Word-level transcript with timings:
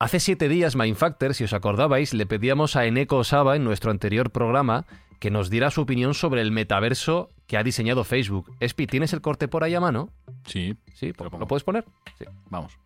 Hace 0.00 0.20
siete 0.20 0.48
días, 0.48 0.76
Mindfactor, 0.76 1.34
si 1.34 1.42
os 1.42 1.52
acordabais, 1.52 2.14
le 2.14 2.24
pedíamos 2.24 2.76
a 2.76 2.86
Eneko 2.86 3.16
Osaba 3.16 3.56
en 3.56 3.64
nuestro 3.64 3.90
anterior 3.90 4.30
programa 4.30 4.86
que 5.18 5.32
nos 5.32 5.50
diera 5.50 5.72
su 5.72 5.80
opinión 5.80 6.14
sobre 6.14 6.40
el 6.40 6.52
metaverso 6.52 7.30
que 7.48 7.56
ha 7.56 7.64
diseñado 7.64 8.04
Facebook. 8.04 8.54
Espi, 8.60 8.86
¿tienes 8.86 9.12
el 9.12 9.20
corte 9.20 9.48
por 9.48 9.64
ahí 9.64 9.74
a 9.74 9.80
mano? 9.80 10.10
Sí. 10.46 10.76
Sí, 10.94 11.12
¿lo 11.18 11.48
puedes 11.48 11.64
poner? 11.64 11.84
Sí. 12.16 12.26
Vamos. 12.48 12.78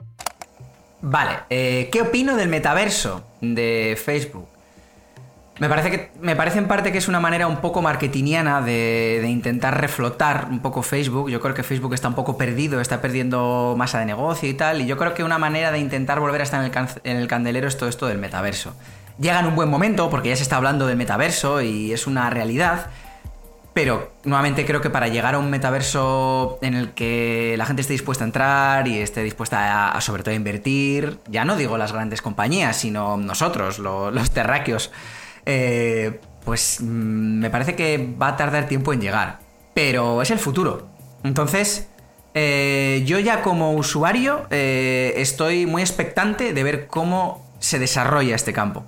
Vale, 1.03 1.41
eh, 1.51 1.91
¿qué 1.93 2.01
opino 2.01 2.35
del 2.35 2.49
metaverso 2.49 3.27
de 3.43 3.95
Facebook? 4.03 4.49
Me 5.61 5.69
parece, 5.69 5.91
que, 5.91 6.11
me 6.21 6.35
parece 6.35 6.59
en 6.59 6.67
parte 6.67 6.93
que 6.93 6.99
es 6.99 7.09
una 7.09 7.21
manera 7.21 7.47
un 7.47 7.59
poco 7.59 7.83
marketingiana 7.83 8.63
de, 8.63 9.25
intentar 9.29 9.81
reflotar 9.81 10.49
un 10.51 10.61
poco 10.61 10.83
Facebook. 10.83 11.31
Yo 11.31 11.41
creo 11.41 11.55
que 11.55 11.63
Facebook 11.63 11.93
está 11.93 12.09
un 12.09 12.15
poco 12.15 12.39
perdido, 12.39 12.81
está 12.81 13.01
perdiendo 13.03 13.75
masa 13.77 13.99
de 13.99 14.07
negocio 14.07 14.49
y 14.49 14.55
tal. 14.55 14.81
Y 14.81 14.87
yo 14.87 14.97
creo 14.97 15.13
que 15.15 15.23
una 15.23 15.39
manera 15.39 15.71
de 15.71 15.79
intentar 15.79 16.21
volver 16.21 16.41
a 16.41 16.45
estar 16.45 16.65
en 17.05 17.17
el, 17.17 17.29
candelero 17.29 17.69
es 17.69 17.77
todo 17.77 17.89
esto 17.89 18.07
del 18.07 18.19
metaverso. 18.19 18.75
Llega 19.21 19.41
en 19.41 19.47
un 19.47 19.55
buen 19.55 19.69
momento 19.69 20.09
porque 20.09 20.31
ya 20.31 20.37
se 20.37 20.43
está 20.43 20.57
hablando 20.57 20.87
del 20.87 20.97
metaverso 20.97 21.61
y 21.61 21.93
es 21.93 22.07
una 22.07 22.31
realidad. 22.31 22.87
Pero 23.75 24.11
nuevamente 24.25 24.67
creo 24.67 24.81
que 24.81 24.91
para 24.91 25.09
llegar 25.09 25.35
a 25.35 25.39
un 25.39 25.51
metaverso 25.51 26.59
en 26.63 26.75
el 26.75 26.91
que 26.93 27.55
la 27.57 27.67
gente 27.67 27.83
esté 27.83 27.93
dispuesta 27.93 28.25
a 28.25 28.27
entrar 28.27 28.89
y 28.89 28.99
esté 28.99 29.23
dispuesta 29.23 29.93
a, 29.93 30.01
sobre 30.01 30.23
todo 30.23 30.33
a 30.33 30.37
invertir, 30.37 31.19
ya 31.29 31.45
no 31.45 31.57
digo 31.57 31.79
las 31.79 31.93
grandes 31.93 32.21
compañías, 32.21 32.77
sino 32.77 33.17
nosotros, 33.17 33.79
lo, 33.79 34.11
los 34.11 34.31
terráqueos, 34.31 34.91
eh, 35.47 36.21
pues 36.45 36.79
mm, 36.81 36.85
me 37.41 37.51
parece 37.51 37.75
que 37.75 38.15
va 38.21 38.29
a 38.29 38.37
tardar 38.37 38.69
tiempo 38.69 38.93
en 38.93 39.01
llegar. 39.01 39.41
Pero 39.75 40.23
es 40.23 40.31
el 40.31 40.39
futuro. 40.39 40.89
Entonces, 41.25 41.89
eh, 42.35 43.03
yo 43.07 43.19
ya 43.19 43.43
como 43.43 43.73
usuario 43.75 44.47
eh, 44.51 45.15
estoy 45.17 45.67
muy 45.67 45.83
expectante 45.83 46.53
de 46.53 46.63
ver 46.63 46.87
cómo 46.87 47.47
se 47.59 47.79
desarrolla 47.79 48.35
este 48.35 48.53
campo. 48.53 48.85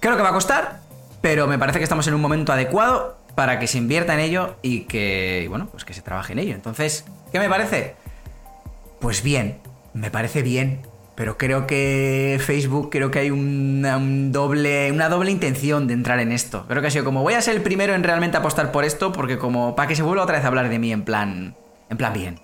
Creo 0.00 0.16
que 0.16 0.22
va 0.22 0.30
a 0.30 0.32
costar, 0.32 0.80
pero 1.20 1.46
me 1.46 1.58
parece 1.58 1.78
que 1.78 1.84
estamos 1.84 2.06
en 2.06 2.14
un 2.14 2.20
momento 2.20 2.52
adecuado 2.52 3.18
para 3.34 3.58
que 3.58 3.66
se 3.66 3.78
invierta 3.78 4.14
en 4.14 4.20
ello 4.20 4.56
y 4.62 4.82
que, 4.82 5.46
bueno, 5.48 5.68
pues 5.70 5.84
que 5.84 5.94
se 5.94 6.02
trabaje 6.02 6.32
en 6.32 6.38
ello. 6.38 6.54
Entonces, 6.54 7.04
¿qué 7.32 7.38
me 7.38 7.48
parece? 7.48 7.94
Pues 9.00 9.22
bien, 9.22 9.58
me 9.92 10.10
parece 10.10 10.42
bien, 10.42 10.82
pero 11.20 11.36
creo 11.36 11.66
que 11.66 12.40
Facebook, 12.40 12.88
creo 12.90 13.10
que 13.10 13.18
hay 13.18 13.30
una, 13.30 13.98
un 13.98 14.32
doble, 14.32 14.90
una 14.90 15.10
doble 15.10 15.30
intención 15.30 15.86
de 15.86 15.92
entrar 15.92 16.18
en 16.18 16.32
esto. 16.32 16.64
Creo 16.66 16.80
que 16.80 16.88
ha 16.88 16.90
sido 16.90 17.04
como, 17.04 17.20
voy 17.20 17.34
a 17.34 17.42
ser 17.42 17.56
el 17.56 17.60
primero 17.60 17.94
en 17.94 18.02
realmente 18.02 18.38
apostar 18.38 18.72
por 18.72 18.86
esto, 18.86 19.12
porque 19.12 19.36
como, 19.36 19.76
para 19.76 19.86
que 19.86 19.94
se 19.94 20.02
vuelva 20.02 20.22
otra 20.22 20.36
vez 20.36 20.46
a 20.46 20.48
hablar 20.48 20.70
de 20.70 20.78
mí 20.78 20.90
en 20.90 21.04
plan, 21.04 21.54
en 21.90 21.96
plan 21.98 22.14
bien. 22.14 22.40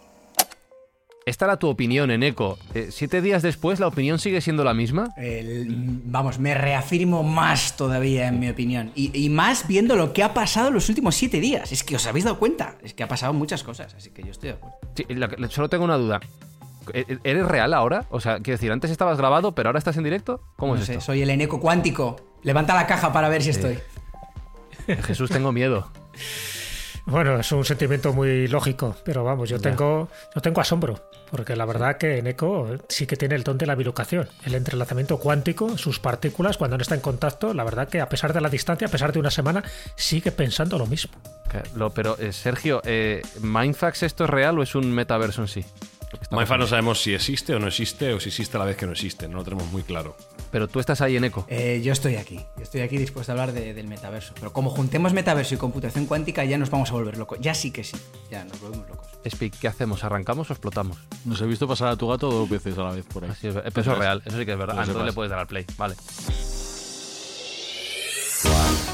Esta 1.25 1.47
era 1.47 1.57
tu 1.57 1.69
opinión, 1.69 2.11
en 2.11 2.23
Eco. 2.23 2.59
Eh, 2.75 2.89
¿Siete 2.91 3.23
días 3.23 3.41
después 3.41 3.81
la 3.81 3.87
opinión 3.87 4.19
sigue 4.19 4.43
siendo 4.43 4.63
la 4.63 4.75
misma? 4.75 5.09
El, 5.17 6.03
vamos, 6.05 6.39
me 6.39 6.53
reafirmo 6.53 7.23
más 7.23 7.79
todavía 7.79 8.29
en 8.29 8.39
mi 8.39 8.51
opinión. 8.51 8.93
Y, 8.95 9.11
y, 9.19 9.31
más 9.31 9.67
viendo 9.67 9.97
lo 9.97 10.13
que 10.13 10.23
ha 10.23 10.35
pasado 10.35 10.69
en 10.69 10.75
los 10.75 10.91
últimos 10.91 11.15
siete 11.15 11.41
días. 11.41 11.73
Es 11.73 11.83
que 11.83 11.97
os 11.97 12.07
habéis 12.07 12.27
dado 12.27 12.39
cuenta. 12.39 12.77
Es 12.83 12.93
que 12.93 13.03
ha 13.03 13.09
pasado 13.09 13.33
muchas 13.33 13.63
cosas, 13.63 13.95
así 13.95 14.11
que 14.11 14.23
yo 14.23 14.33
estoy 14.33 14.51
de 14.51 14.55
acuerdo. 14.57 14.77
Sí, 14.95 15.07
la, 15.09 15.49
solo 15.49 15.71
tengo 15.71 15.85
una 15.85 15.97
duda. 15.97 16.21
¿E-, 16.95 17.19
¿Eres 17.25 17.47
real 17.47 17.75
ahora? 17.75 18.05
O 18.11 18.21
sea, 18.21 18.37
quiero 18.41 18.57
decir, 18.57 18.71
antes 18.73 18.91
estabas 18.91 19.19
grabado, 19.19 19.55
pero 19.55 19.69
ahora 19.69 19.79
estás 19.79 19.97
en 19.97 20.05
directo. 20.05 20.41
¿Cómo 20.57 20.75
no 20.75 20.81
es 20.81 20.87
sé, 20.87 20.93
esto? 20.95 21.05
soy 21.07 21.23
el 21.23 21.31
eneco 21.31 21.61
cuántico. 21.61 22.17
Levanta 22.43 22.75
la 22.75 22.87
caja 22.87 23.13
para 23.13 23.29
ver 23.29 23.43
si 23.43 23.53
Sí. 23.53 23.61
estoy. 23.61 23.79
Jesús, 25.03 25.31
tengo 25.31 25.53
miedo. 25.53 25.91
Bueno, 27.09 27.39
es 27.39 27.53
un 27.53 27.65
sentimiento 27.65 28.13
muy 28.13 28.49
lógico, 28.49 28.97
pero 29.05 29.23
vamos, 29.23 29.49
yo 29.49 29.61
tengo, 29.61 30.09
yo 30.35 30.41
tengo 30.41 30.61
asombro, 30.61 31.09
porque 31.31 31.55
la 31.55 31.65
verdad 31.65 31.99
que 31.99 32.19
Eneco 32.19 32.67
sí 32.89 33.07
que 33.07 33.17
tiene 33.17 33.37
el 33.37 33.45
don 33.45 33.57
de 33.59 33.65
la 33.65 33.77
bilocación, 33.77 34.29
el 34.45 34.57
entrelazamiento 34.57 35.17
cuántico, 35.21 35.79
sus 35.79 36.01
partículas, 36.01 36.57
cuando 36.57 36.77
no 36.77 36.83
está 36.83 36.97
en 36.97 37.01
contacto, 37.01 37.55
la 37.55 37.63
verdad 37.63 37.89
que 37.89 38.01
a 38.01 38.09
pesar 38.09 38.33
de 38.33 38.41
la 38.41 38.49
distancia, 38.49 38.89
a 38.89 38.91
pesar 38.91 39.13
de 39.13 39.21
una 39.21 39.31
semana, 39.31 39.63
sigue 39.95 40.33
pensando 40.33 40.79
lo 40.79 40.87
mismo. 40.87 41.13
Pero, 41.95 42.19
eh, 42.19 42.33
Sergio, 42.33 42.83
eh, 42.85 43.23
¿Mindfax 43.41 44.03
esto 44.03 44.25
es 44.25 44.31
real 44.31 44.59
o 44.59 44.65
es 44.65 44.75
un 44.75 44.91
metaverso 44.93 45.43
en 45.43 45.49
sí? 45.49 45.65
Mindfa 46.31 46.57
no 46.57 46.67
sabemos 46.67 47.01
si 47.03 47.15
existe 47.15 47.55
o 47.55 47.59
no 47.59 47.67
existe, 47.69 48.13
o 48.15 48.21
si 48.21 48.29
existe 48.31 48.57
a 48.57 48.61
la 48.61 48.67
vez 48.67 48.77
que 48.77 48.87
no 48.87 48.93
existe, 48.93 49.29
no 49.29 49.39
lo 49.39 49.45
tenemos 49.45 49.71
muy 49.73 49.83
claro. 49.83 50.17
Pero 50.51 50.69
tú 50.69 50.81
estás 50.81 51.01
ahí 51.01 51.17
en 51.17 51.25
Eco. 51.25 51.45
Eh, 51.49 51.81
yo 51.85 51.93
estoy 51.93 52.17
aquí. 52.17 52.37
Yo 52.57 52.63
estoy 52.63 52.81
aquí 52.81 52.97
dispuesto 52.97 53.33
a 53.33 53.35
hablar 53.35 53.53
de- 53.53 53.75
del 53.75 53.87
metaverso. 53.89 54.33
Pero 54.35 54.53
como 54.53 54.71
juntemos 54.71 55.13
metaverso 55.13 55.55
y 55.55 55.59
computación 55.59 56.07
cuántica, 56.07 56.45
ya 56.45 56.59
nos 56.59 56.71
vamos 56.71 56.91
a 56.91 56.93
volver 56.95 57.19
locos. 57.19 57.39
Ya 57.41 57.55
sí 57.55 57.71
que 57.71 57.85
sí. 57.85 57.97
Ya 58.31 58.45
nos 58.45 58.61
volvemos 58.61 58.89
locos. 58.89 59.07
Espi, 59.25 59.51
¿qué 59.51 59.69
hacemos? 59.69 60.05
¿Arrancamos 60.05 60.49
o 60.51 60.53
explotamos? 60.53 60.97
Nos 61.25 61.41
he 61.41 61.47
visto 61.47 61.67
pasar 61.67 61.89
a 61.89 61.97
tu 61.97 62.09
gato 62.09 62.31
dos 62.31 62.49
veces 62.49 62.79
a 62.79 62.83
la 62.85 62.91
vez 62.93 63.05
por 63.05 63.25
ahí. 63.25 63.31
Así 63.31 63.49
es, 63.49 63.55
pero 63.55 63.81
eso 63.81 63.93
es 63.93 63.99
real, 63.99 64.23
eso 64.25 64.39
sí 64.39 64.47
que 64.47 64.53
es 64.53 64.59
verdad. 64.59 64.77
Ah, 64.79 64.83
entonces 64.83 65.05
le 65.07 65.13
puedes 65.13 65.31
dar 65.31 65.41
al 65.41 65.47
play, 65.47 65.65
vale. 65.77 65.95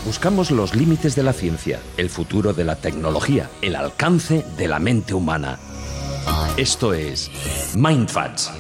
Buscamos 0.04 0.50
los 0.50 0.74
límites 0.74 1.14
de 1.14 1.22
la 1.22 1.32
ciencia, 1.32 1.78
el 1.96 2.10
futuro 2.10 2.52
de 2.54 2.64
la 2.64 2.76
tecnología, 2.76 3.48
el 3.60 3.76
alcance 3.76 4.44
de 4.56 4.66
la 4.68 4.78
mente 4.78 5.14
humana. 5.14 5.58
Esto 6.56 6.92
es 6.94 7.30
Mindfats. 7.76 8.50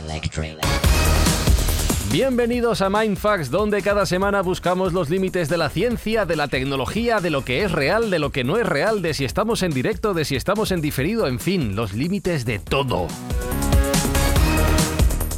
Bienvenidos 2.10 2.82
a 2.82 2.90
Mindfax, 2.90 3.50
donde 3.50 3.82
cada 3.82 4.06
semana 4.06 4.42
buscamos 4.42 4.92
los 4.92 5.08
límites 5.10 5.48
de 5.48 5.56
la 5.56 5.68
ciencia, 5.70 6.24
de 6.26 6.36
la 6.36 6.48
tecnología, 6.48 7.20
de 7.20 7.30
lo 7.30 7.44
que 7.44 7.64
es 7.64 7.72
real, 7.72 8.10
de 8.10 8.18
lo 8.18 8.30
que 8.30 8.44
no 8.44 8.56
es 8.58 8.66
real, 8.66 9.02
de 9.02 9.14
si 9.14 9.24
estamos 9.24 9.62
en 9.62 9.72
directo, 9.72 10.12
de 10.14 10.24
si 10.24 10.36
estamos 10.36 10.72
en 10.72 10.80
diferido, 10.80 11.26
en 11.26 11.38
fin, 11.40 11.74
los 11.76 11.92
límites 11.94 12.44
de 12.44 12.58
todo. 12.58 13.08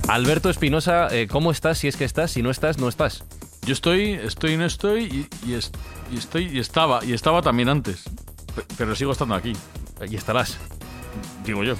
Alberto 0.08 0.50
Espinosa, 0.50 1.08
eh, 1.14 1.28
¿cómo 1.30 1.50
estás? 1.50 1.78
Si 1.78 1.88
es 1.88 1.96
que 1.96 2.04
estás, 2.04 2.30
si 2.32 2.42
no 2.42 2.50
estás, 2.50 2.78
no 2.78 2.88
estás. 2.88 3.24
Yo 3.66 3.72
estoy, 3.72 4.12
estoy, 4.12 4.56
no 4.56 4.66
estoy 4.66 5.28
y, 5.44 5.50
y 5.50 5.54
es- 5.54 5.70
y 6.12 6.18
estoy 6.18 6.44
y 6.48 6.58
estaba 6.58 7.02
y 7.04 7.14
estaba 7.14 7.40
también 7.40 7.68
antes, 7.70 8.02
Pe- 8.54 8.64
pero 8.76 8.94
sigo 8.94 9.12
estando 9.12 9.34
aquí, 9.34 9.54
Y 10.08 10.16
estarás. 10.16 10.58
digo 11.46 11.64
yo. 11.64 11.74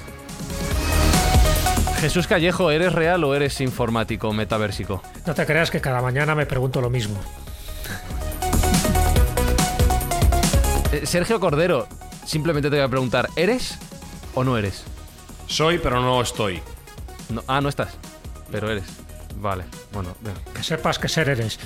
Jesús 1.99 2.27
Callejo, 2.27 2.71
¿eres 2.71 2.93
real 2.93 3.23
o 3.23 3.33
eres 3.35 3.59
informático, 3.61 4.31
metaversico? 4.33 5.01
No 5.25 5.33
te 5.33 5.45
creas 5.45 5.71
que 5.71 5.81
cada 5.81 6.01
mañana 6.01 6.35
me 6.35 6.45
pregunto 6.45 6.81
lo 6.81 6.89
mismo. 6.89 7.19
Eh, 10.91 11.05
Sergio 11.05 11.39
Cordero, 11.39 11.87
simplemente 12.25 12.69
te 12.69 12.75
voy 12.75 12.85
a 12.85 12.89
preguntar, 12.89 13.29
¿eres 13.35 13.77
o 14.33 14.43
no 14.43 14.57
eres? 14.57 14.83
Soy, 15.47 15.79
pero 15.79 16.01
no 16.01 16.21
estoy. 16.21 16.61
No- 17.29 17.43
ah, 17.47 17.61
no 17.61 17.69
estás, 17.69 17.95
pero 18.51 18.69
eres. 18.69 18.85
Vale, 19.37 19.63
bueno, 19.91 20.15
venga. 20.21 20.39
Que 20.53 20.63
sepas 20.63 20.99
que 20.99 21.07
ser 21.09 21.29
eres. 21.29 21.59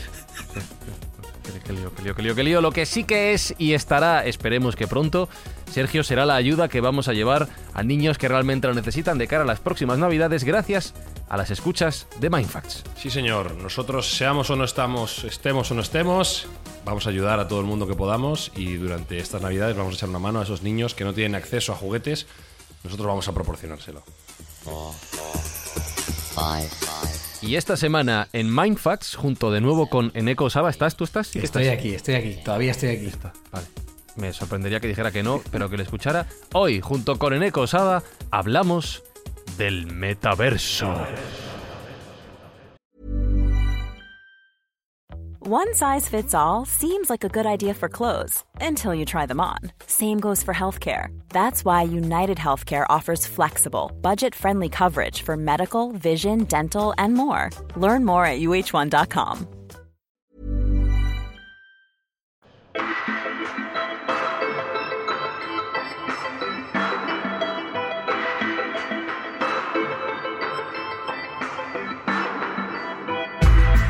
Qué, 1.44 1.60
qué 1.66 1.74
lío, 1.74 1.94
qué 1.96 2.02
lío, 2.04 2.16
qué 2.16 2.22
lío, 2.24 2.36
qué 2.36 2.44
lío. 2.44 2.62
Lo 2.62 2.72
que 2.72 2.86
sí 2.86 3.04
que 3.04 3.34
es 3.34 3.54
y 3.58 3.74
estará, 3.74 4.26
esperemos 4.26 4.76
que 4.76 4.88
pronto, 4.88 5.30
Sergio 5.72 6.04
será 6.04 6.26
la 6.26 6.36
ayuda 6.36 6.68
que 6.68 6.82
vamos 6.82 7.08
a 7.08 7.14
llevar 7.14 7.48
a 7.74 7.84
niños 7.84 8.18
que 8.18 8.28
realmente 8.28 8.68
lo 8.68 8.74
necesitan 8.74 9.18
de 9.18 9.28
cara 9.28 9.44
a 9.44 9.46
las 9.46 9.60
próximas 9.60 9.98
navidades 9.98 10.44
gracias 10.44 10.94
a 11.30 11.38
las 11.38 11.52
escuchas 11.52 12.08
de 12.20 12.30
Mindfacts. 12.30 12.84
Sí, 12.98 13.10
señor. 13.10 13.56
Nosotros, 13.56 14.12
seamos 14.18 14.50
o 14.50 14.56
no 14.56 14.64
estamos, 14.64 15.24
estemos 15.24 15.70
o 15.72 15.76
no 15.76 15.82
estemos, 15.82 16.48
vamos 16.86 17.06
a 17.06 17.10
ayudar 17.12 17.40
a 17.40 17.48
todo 17.48 17.60
el 17.60 17.66
mundo 17.68 17.88
que 17.88 17.94
podamos 17.94 18.52
y 18.56 18.76
durante 18.76 19.20
estas 19.20 19.42
navidades 19.42 19.78
vamos 19.78 19.94
a 19.94 19.98
echar 19.98 20.10
una 20.10 20.20
mano 20.20 20.40
a 20.40 20.44
esos 20.44 20.64
niños 20.64 20.96
que 20.96 21.04
no 21.04 21.14
tienen 21.14 21.36
acceso 21.36 21.72
a 21.72 21.76
juguetes. 21.76 22.26
Nosotros 22.84 23.08
vamos 23.08 23.28
a 23.28 23.34
proporcionárselo. 23.34 24.04
Y 27.42 27.56
esta 27.56 27.78
semana 27.78 28.28
en 28.34 28.54
Mindfacts, 28.54 29.16
junto 29.16 29.52
de 29.52 29.62
nuevo 29.62 29.90
con 29.90 30.12
Eneko 30.14 30.50
Saba, 30.50 30.70
¿estás? 30.70 30.96
¿Tú 30.96 31.04
estás? 31.04 31.28
Sí 31.28 31.40
Estoy 31.40 31.64
estás. 31.64 31.78
aquí, 31.78 31.94
estoy 31.94 32.16
aquí. 32.16 32.38
Todavía 32.44 32.72
estoy 32.72 32.90
aquí. 32.90 33.12
Vale. 33.52 33.68
Me 34.20 34.34
sorprendería 34.34 34.80
que 34.80 34.88
dijera 34.88 35.12
que 35.12 35.24
no, 35.24 35.42
pero 35.52 35.70
que 35.70 35.78
le 35.78 35.84
escuchara. 35.84 36.26
Hoy, 36.54 36.82
junto 36.82 37.18
con 37.18 37.34
Eneko 37.34 37.68
Saba, 37.68 38.04
hablamos 38.32 39.04
del 39.58 39.88
metaverso. 39.88 40.94
One 45.42 45.74
size 45.74 46.08
fits 46.08 46.36
all 46.36 46.66
seems 46.66 47.10
like 47.10 47.24
a 47.24 47.30
good 47.30 47.48
idea 47.48 47.74
for 47.74 47.90
clothes 47.90 48.44
until 48.62 48.94
you 48.94 49.06
try 49.06 49.26
them 49.26 49.40
on. 49.40 49.58
Same 49.88 50.20
goes 50.20 50.44
for 50.44 50.54
healthcare. 50.54 51.08
That's 51.30 51.66
why 51.66 51.84
United 51.84 52.38
Healthcare 52.38 52.86
offers 52.90 53.26
flexible, 53.26 53.92
budget 54.02 54.36
friendly 54.36 54.70
coverage 54.70 55.24
for 55.24 55.36
medical, 55.38 55.92
vision, 55.94 56.44
dental, 56.44 56.94
and 56.98 57.16
more. 57.16 57.50
Learn 57.76 58.06
more 58.06 58.26
at 58.26 58.42
uh1.com. 58.42 59.59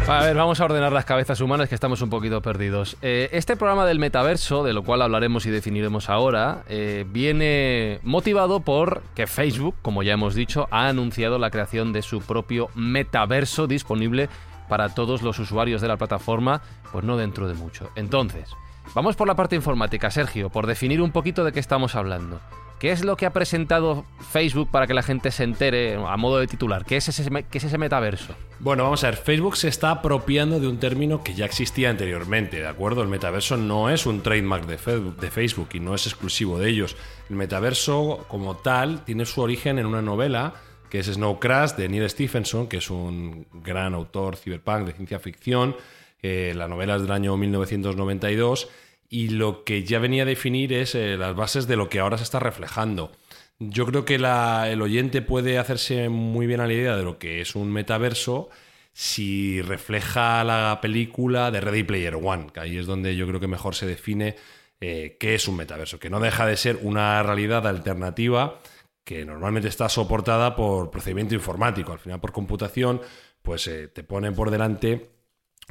A 0.09 0.23
ver, 0.23 0.35
vamos 0.35 0.59
a 0.59 0.65
ordenar 0.65 0.91
las 0.91 1.06
cabezas 1.06 1.39
humanas 1.39 1.69
que 1.69 1.75
estamos 1.75 2.01
un 2.01 2.09
poquito 2.09 2.41
perdidos. 2.41 2.97
Eh, 3.03 3.29
este 3.31 3.56
programa 3.56 3.85
del 3.85 4.00
metaverso, 4.00 4.63
de 4.63 4.73
lo 4.73 4.83
cual 4.83 5.03
hablaremos 5.03 5.45
y 5.45 5.51
definiremos 5.51 6.09
ahora, 6.09 6.63
eh, 6.67 7.06
viene 7.07 8.00
motivado 8.01 8.61
por 8.61 9.03
que 9.13 9.27
Facebook, 9.27 9.75
como 9.83 10.01
ya 10.01 10.13
hemos 10.13 10.33
dicho, 10.33 10.67
ha 10.71 10.88
anunciado 10.88 11.38
la 11.38 11.51
creación 11.51 11.94
de 11.94 12.01
su 12.01 12.21
propio 12.21 12.69
metaverso 12.73 13.67
disponible 13.67 14.29
para 14.67 14.89
todos 14.89 15.21
los 15.21 15.38
usuarios 15.38 15.79
de 15.79 15.89
la 15.89 15.97
plataforma, 15.97 16.63
pues 16.91 17.06
no 17.06 17.15
dentro 17.15 17.47
de 17.47 17.53
mucho. 17.53 17.91
Entonces, 17.95 18.50
vamos 18.95 19.15
por 19.15 19.27
la 19.27 19.35
parte 19.35 19.56
informática, 19.56 20.09
Sergio, 20.09 20.50
por 20.50 20.65
definir 20.65 21.03
un 21.03 21.11
poquito 21.11 21.44
de 21.44 21.51
qué 21.51 21.59
estamos 21.59 21.94
hablando. 21.94 22.39
¿Qué 22.79 22.91
es 22.91 23.03
lo 23.03 23.17
que 23.17 23.25
ha 23.25 23.33
presentado 23.33 24.05
Facebook 24.31 24.71
para 24.71 24.87
que 24.87 24.93
la 24.93 25.03
gente 25.03 25.31
se 25.31 25.43
entere 25.43 25.95
a 25.95 26.15
modo 26.15 26.39
de 26.39 26.47
titular? 26.47 26.85
¿Qué 26.85 26.95
es 26.95 27.09
ese, 27.09 27.77
metaverso? 27.77 28.33
Bueno, 28.59 28.83
vamos 28.83 29.03
a 29.03 29.07
ver, 29.07 29.17
Facebook 29.17 29.57
se 29.57 29.67
está 29.67 29.91
apropiando 29.91 30.61
de 30.61 30.67
un 30.69 30.79
término 30.79 31.21
que 31.21 31.33
ya 31.33 31.43
existía 31.43 31.89
anteriormente, 31.89 32.61
¿de 32.61 32.67
acuerdo? 32.67 33.01
El 33.01 33.09
metaverso 33.09 33.57
no 33.57 33.89
es 33.89 34.05
un 34.05 34.21
trademark 34.21 34.65
de 34.65 34.77
Facebook, 34.77 35.19
de 35.19 35.29
Facebook 35.29 35.69
y 35.73 35.81
no 35.81 35.93
es 35.93 36.07
exclusivo 36.07 36.57
de 36.57 36.69
ellos. 36.69 36.95
El 37.29 37.35
metaverso 37.35 38.25
como 38.29 38.55
tal 38.55 39.03
tiene 39.03 39.25
su 39.25 39.41
origen 39.41 39.77
en 39.77 39.85
una 39.85 40.01
novela 40.01 40.53
que 40.89 40.99
es 40.99 41.07
Snow 41.07 41.37
Crash 41.37 41.73
de 41.73 41.89
Neil 41.89 42.09
Stephenson, 42.09 42.67
que 42.67 42.77
es 42.77 42.89
un 42.89 43.45
gran 43.53 43.93
autor 43.93 44.37
cyberpunk 44.37 44.85
de 44.85 44.93
ciencia 44.93 45.19
ficción. 45.19 45.75
Eh, 46.21 46.53
la 46.55 46.69
novela 46.69 46.95
es 46.95 47.01
del 47.01 47.11
año 47.11 47.35
1992 47.35 48.69
y 49.09 49.29
lo 49.29 49.63
que 49.63 49.83
ya 49.83 50.00
venía 50.00 50.23
a 50.23 50.27
definir 50.27 50.71
es 50.73 50.95
eh, 50.95 51.17
las 51.17 51.35
bases 51.35 51.67
de 51.67 51.75
lo 51.75 51.89
que 51.89 52.00
ahora 52.00 52.17
se 52.17 52.23
está 52.23 52.39
reflejando. 52.39 53.11
Yo 53.59 53.85
creo 53.85 54.06
que 54.06 54.15
el 54.15 54.81
oyente 54.81 55.21
puede 55.21 55.57
hacerse 55.57 56.07
muy 56.07 56.47
bien 56.47 56.61
a 56.61 56.67
la 56.67 56.73
idea 56.73 56.95
de 56.95 57.03
lo 57.03 57.19
que 57.19 57.41
es 57.41 57.56
un 57.56 57.71
metaverso 57.71 58.50
si 58.94 59.61
refleja 59.61 60.44
la 60.44 60.79
película 60.81 61.51
de 61.51 61.61
Ready 61.61 61.83
Player 61.83 62.15
One, 62.15 62.47
que 62.53 62.59
ahí 62.61 62.77
es 62.77 62.85
donde 62.85 63.15
yo 63.15 63.27
creo 63.27 63.39
que 63.39 63.47
mejor 63.47 63.75
se 63.75 63.85
define 63.85 64.35
eh, 64.79 65.17
qué 65.19 65.35
es 65.35 65.47
un 65.47 65.57
metaverso, 65.57 66.00
que 66.00 66.09
no 66.09 66.19
deja 66.19 66.45
de 66.45 66.56
ser 66.57 66.79
una 66.81 67.21
realidad 67.23 67.67
alternativa 67.67 68.59
que 69.03 69.25
normalmente 69.25 69.67
está 69.67 69.89
soportada 69.89 70.56
por 70.56 70.91
procedimiento 70.91 71.33
informático, 71.33 71.91
al 71.91 72.00
final 72.00 72.19
por 72.19 72.31
computación, 72.31 73.01
pues 73.41 73.67
eh, 73.67 73.88
te 73.88 74.03
ponen 74.03 74.35
por 74.35 74.51
delante 74.51 75.09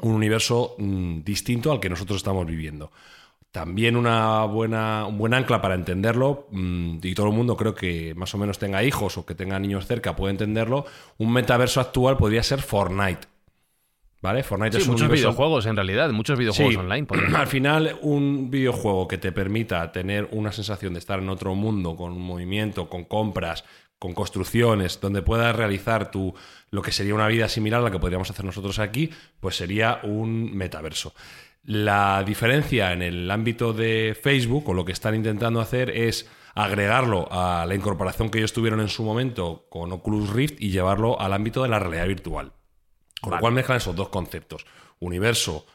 un 0.03 0.13
universo 0.13 0.75
mm, 0.79 1.21
distinto 1.23 1.73
al 1.73 1.81
que 1.81 1.89
nosotros 1.89 2.17
estamos 2.17 2.47
viviendo. 2.47 2.91
También 3.51 3.97
una 3.97 4.45
buena, 4.45 5.07
un 5.07 5.17
buen 5.19 5.33
ancla 5.33 5.61
para 5.63 5.75
entenderlo, 5.75 6.49
mm, 6.51 6.99
y 7.03 7.15
todo 7.15 7.27
el 7.29 7.33
mundo 7.33 7.57
creo 7.57 7.75
que 7.75 8.15
más 8.15 8.35
o 8.35 8.39
menos 8.39 8.59
tenga 8.59 8.85
hijos 8.85 9.17
o 9.17 9.25
que 9.25 9.35
tenga 9.35 9.59
niños 9.59 9.87
cerca 9.87 10.15
puede 10.15 10.33
entenderlo, 10.33 10.85
un 11.17 11.33
metaverso 11.33 11.81
actual 11.81 12.17
podría 12.19 12.43
ser 12.43 12.61
Fortnite. 12.61 13.27
¿Vale? 14.21 14.43
Fortnite 14.43 14.73
Sí, 14.77 14.83
es 14.83 14.89
un 14.89 14.93
muchos 14.95 15.07
universo- 15.09 15.29
videojuegos 15.29 15.67
en 15.67 15.77
realidad, 15.77 16.11
muchos 16.11 16.37
videojuegos 16.39 16.75
Sí. 16.75 16.79
online. 16.81 17.07
Al 17.37 17.47
final, 17.47 17.97
un 18.03 18.51
videojuego 18.51 19.07
que 19.09 19.17
te 19.17 19.31
permita 19.33 19.91
tener 19.93 20.29
una 20.33 20.51
sensación 20.53 20.93
de 20.93 20.99
estar 20.99 21.21
en 21.21 21.29
otro 21.31 21.55
mundo, 21.55 21.95
con 21.97 22.13
un 22.13 22.21
movimiento, 22.23 22.89
con 22.91 23.05
compras, 23.05 23.65
con 24.01 24.13
construcciones, 24.15 25.01
donde 25.01 25.23
puedas 25.23 25.55
realizar 25.57 26.11
tu, 26.11 26.35
lo 26.71 26.83
que 26.83 26.93
sería 26.93 27.15
una 27.15 27.29
vida 27.29 27.49
similar 27.49 27.81
a 27.81 27.85
la 27.85 27.91
que 27.93 27.99
podríamos 28.01 28.29
hacer 28.31 28.45
nosotros 28.45 28.79
aquí, 28.81 29.09
pues 29.41 29.57
sería 29.57 30.01
un 30.03 30.55
metaverso. 30.57 31.15
La 31.69 32.25
diferencia 32.25 32.95
en 32.95 33.03
el 33.03 33.31
ámbito 33.31 33.75
de 33.75 34.19
Facebook, 34.19 34.71
o 34.71 34.73
lo 34.73 34.87
que 34.87 34.93
están 34.93 35.15
intentando 35.15 35.61
hacer, 35.61 35.91
es 35.91 36.27
agregarlo 36.55 37.29
a 37.31 37.67
la 37.67 37.75
incorporación 37.75 38.31
que 38.31 38.39
ellos 38.39 38.55
tuvieron 38.55 38.81
en 38.81 38.89
su 38.89 39.03
momento 39.03 39.67
con 39.69 39.93
Oculus 39.93 40.31
Rift 40.31 40.63
y 40.63 40.71
llevarlo 40.71 41.21
al 41.21 41.35
ámbito 41.35 41.63
de 41.63 41.69
la 41.69 41.79
realidad 41.79 42.07
virtual. 42.07 42.55
Con 43.21 43.35
lo 43.35 43.39
cual 43.41 43.53
mezclan 43.53 43.77
esos 43.77 43.95
dos 43.95 44.09
conceptos. 44.09 44.65
Universo 44.99 45.67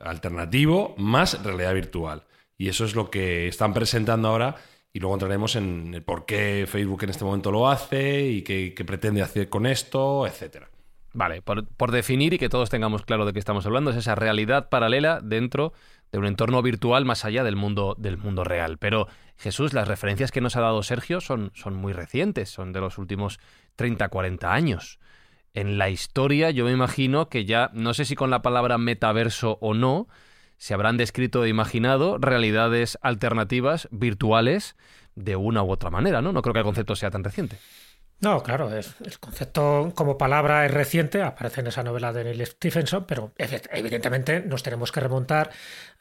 alternativo 0.00 0.94
más 0.96 1.44
realidad 1.44 1.74
virtual. 1.74 2.24
Y 2.56 2.70
eso 2.70 2.86
es 2.86 2.94
lo 2.94 3.10
que 3.10 3.46
están 3.46 3.74
presentando 3.74 4.28
ahora. 4.28 4.56
Y 4.90 5.00
luego 5.00 5.16
entraremos 5.16 5.54
en 5.56 5.92
el 5.92 6.02
por 6.02 6.24
qué 6.24 6.64
Facebook 6.66 7.04
en 7.04 7.10
este 7.10 7.26
momento 7.26 7.50
lo 7.50 7.68
hace 7.68 8.22
y 8.22 8.40
qué, 8.40 8.72
qué 8.74 8.86
pretende 8.86 9.20
hacer 9.20 9.50
con 9.50 9.66
esto, 9.66 10.26
etcétera. 10.26 10.71
Vale, 11.14 11.42
por, 11.42 11.66
por 11.68 11.90
definir 11.90 12.32
y 12.32 12.38
que 12.38 12.48
todos 12.48 12.70
tengamos 12.70 13.02
claro 13.02 13.26
de 13.26 13.32
qué 13.32 13.38
estamos 13.38 13.66
hablando, 13.66 13.90
es 13.90 13.96
esa 13.96 14.14
realidad 14.14 14.68
paralela 14.70 15.20
dentro 15.22 15.72
de 16.10 16.18
un 16.18 16.26
entorno 16.26 16.62
virtual 16.62 17.04
más 17.04 17.24
allá 17.24 17.42
del 17.42 17.56
mundo, 17.56 17.94
del 17.98 18.18
mundo 18.18 18.44
real. 18.44 18.78
Pero, 18.78 19.08
Jesús, 19.36 19.72
las 19.72 19.88
referencias 19.88 20.30
que 20.30 20.40
nos 20.40 20.56
ha 20.56 20.60
dado 20.60 20.82
Sergio 20.82 21.20
son, 21.20 21.50
son 21.54 21.74
muy 21.74 21.92
recientes, 21.92 22.50
son 22.50 22.72
de 22.72 22.80
los 22.80 22.98
últimos 22.98 23.40
30, 23.76 24.08
40 24.08 24.52
años. 24.52 24.98
En 25.54 25.78
la 25.78 25.90
historia 25.90 26.50
yo 26.50 26.64
me 26.64 26.72
imagino 26.72 27.28
que 27.28 27.44
ya, 27.44 27.70
no 27.74 27.92
sé 27.92 28.04
si 28.04 28.14
con 28.14 28.30
la 28.30 28.42
palabra 28.42 28.78
metaverso 28.78 29.58
o 29.60 29.74
no, 29.74 30.08
se 30.56 30.74
habrán 30.74 30.96
descrito 30.96 31.44
e 31.44 31.48
imaginado 31.48 32.18
realidades 32.18 32.98
alternativas, 33.02 33.88
virtuales, 33.90 34.76
de 35.14 35.36
una 35.36 35.62
u 35.62 35.70
otra 35.70 35.90
manera, 35.90 36.22
¿no? 36.22 36.32
No 36.32 36.40
creo 36.40 36.54
que 36.54 36.60
el 36.60 36.64
concepto 36.64 36.96
sea 36.96 37.10
tan 37.10 37.24
reciente. 37.24 37.58
No, 38.22 38.42
claro, 38.42 38.72
es- 38.76 38.94
el 39.04 39.18
concepto 39.18 39.92
como 39.96 40.16
palabra 40.16 40.64
es 40.64 40.70
reciente, 40.70 41.22
aparece 41.22 41.60
en 41.60 41.66
esa 41.66 41.82
novela 41.82 42.12
de 42.12 42.22
Neil 42.22 42.46
Stephenson, 42.46 43.04
pero 43.04 43.32
ev- 43.36 43.68
evidentemente 43.72 44.40
nos 44.40 44.62
tenemos 44.62 44.92
que 44.92 45.00
remontar 45.00 45.50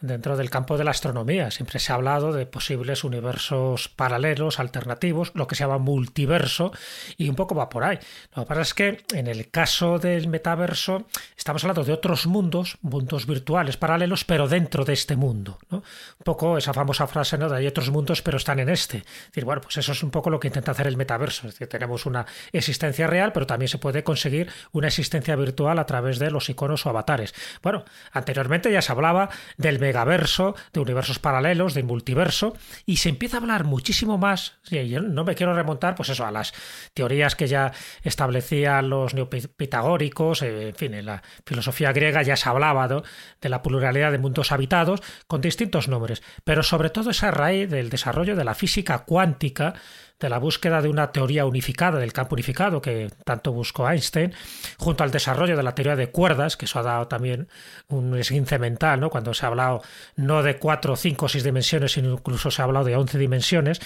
dentro 0.01 0.35
del 0.35 0.49
campo 0.49 0.77
de 0.77 0.83
la 0.83 0.91
astronomía. 0.91 1.51
Siempre 1.51 1.79
se 1.79 1.91
ha 1.91 1.95
hablado 1.95 2.33
de 2.33 2.45
posibles 2.45 3.03
universos 3.03 3.89
paralelos, 3.89 4.59
alternativos, 4.59 5.31
lo 5.35 5.47
que 5.47 5.55
se 5.55 5.63
llama 5.63 5.77
multiverso, 5.77 6.71
y 7.17 7.29
un 7.29 7.35
poco 7.35 7.55
va 7.55 7.69
por 7.69 7.83
ahí. 7.83 7.99
Lo 8.35 8.43
que 8.43 8.47
pasa 8.47 8.61
es 8.61 8.73
que 8.73 9.03
en 9.13 9.27
el 9.27 9.49
caso 9.49 9.99
del 9.99 10.27
metaverso 10.27 11.05
estamos 11.37 11.63
hablando 11.63 11.83
de 11.83 11.93
otros 11.93 12.25
mundos, 12.25 12.77
mundos 12.81 13.25
virtuales 13.27 13.77
paralelos, 13.77 14.25
pero 14.25 14.47
dentro 14.47 14.85
de 14.85 14.93
este 14.93 15.15
mundo. 15.15 15.59
Un 15.69 15.83
poco 16.23 16.57
esa 16.57 16.73
famosa 16.73 17.07
frase 17.07 17.37
¿no? 17.37 17.49
de 17.49 17.57
hay 17.57 17.67
otros 17.67 17.89
mundos, 17.89 18.21
pero 18.21 18.37
están 18.37 18.59
en 18.59 18.69
este. 18.69 18.97
Es 18.97 19.27
decir, 19.27 19.45
bueno, 19.45 19.61
pues 19.61 19.77
eso 19.77 19.91
es 19.91 20.03
un 20.03 20.11
poco 20.11 20.29
lo 20.29 20.39
que 20.39 20.47
intenta 20.47 20.71
hacer 20.71 20.87
el 20.87 20.97
metaverso. 20.97 21.47
Es 21.47 21.53
decir, 21.53 21.67
tenemos 21.67 22.05
una 22.05 22.25
existencia 22.51 23.07
real, 23.07 23.31
pero 23.31 23.45
también 23.45 23.69
se 23.69 23.77
puede 23.77 24.03
conseguir 24.03 24.49
una 24.71 24.87
existencia 24.87 25.35
virtual 25.35 25.79
a 25.79 25.85
través 25.85 26.19
de 26.19 26.31
los 26.31 26.49
iconos 26.49 26.85
o 26.85 26.89
avatares. 26.89 27.33
Bueno, 27.61 27.85
anteriormente 28.11 28.71
ya 28.71 28.81
se 28.81 28.91
hablaba 28.91 29.29
del 29.57 29.79
megaverso, 29.91 30.55
de 30.71 30.79
universos 30.79 31.19
paralelos, 31.19 31.73
de 31.73 31.83
multiverso, 31.83 32.55
y 32.85 32.97
se 32.97 33.09
empieza 33.09 33.37
a 33.37 33.39
hablar 33.41 33.65
muchísimo 33.65 34.17
más. 34.17 34.57
sí, 34.63 34.87
yo 34.87 35.01
no 35.01 35.25
me 35.25 35.35
quiero 35.35 35.53
remontar, 35.53 35.95
pues 35.95 36.09
eso, 36.09 36.25
a 36.25 36.31
las 36.31 36.53
teorías 36.93 37.35
que 37.35 37.47
ya 37.47 37.73
establecían 38.03 38.89
los 38.89 39.13
neopitagóricos, 39.13 40.43
eh, 40.43 40.69
en 40.69 40.75
fin, 40.75 40.93
en 40.93 41.05
la 41.05 41.21
filosofía 41.45 41.91
griega 41.91 42.21
ya 42.21 42.37
se 42.37 42.47
hablaba 42.47 42.87
de 42.87 43.49
la 43.49 43.61
pluralidad 43.61 44.13
de 44.13 44.17
mundos 44.17 44.53
habitados 44.53 45.01
con 45.27 45.41
distintos 45.41 45.89
nombres, 45.89 46.23
pero 46.45 46.63
sobre 46.63 46.89
todo 46.89 47.09
esa 47.09 47.31
raíz 47.31 47.69
del 47.69 47.89
desarrollo 47.89 48.37
de 48.37 48.45
la 48.45 48.55
física 48.55 48.99
cuántica, 48.99 49.73
de 50.21 50.29
la 50.29 50.37
búsqueda 50.37 50.81
de 50.81 50.87
una 50.87 51.11
teoría 51.11 51.45
unificada, 51.45 51.99
del 51.99 52.13
campo 52.13 52.35
unificado 52.35 52.81
que 52.81 53.09
tanto 53.25 53.51
buscó 53.51 53.89
Einstein, 53.89 54.33
junto 54.77 55.03
al 55.03 55.11
desarrollo 55.11 55.57
de 55.57 55.63
la 55.63 55.75
teoría 55.75 55.95
de 55.95 56.11
cuerdas, 56.11 56.55
que 56.55 56.65
eso 56.65 56.79
ha 56.79 56.83
dado 56.83 57.07
también 57.07 57.49
un 57.87 58.15
esguince 58.17 58.59
mental, 58.59 58.99
¿no? 58.99 59.09
cuando 59.09 59.33
se 59.33 59.45
ha 59.45 59.49
hablado 59.49 59.81
no 60.15 60.43
de 60.43 60.57
cuatro, 60.57 60.95
cinco, 60.95 61.27
seis 61.27 61.43
dimensiones, 61.43 61.93
sino 61.93 62.13
incluso 62.13 62.51
se 62.51 62.61
ha 62.61 62.65
hablado 62.65 62.85
de 62.85 62.95
once 62.95 63.17
dimensiones, 63.17 63.81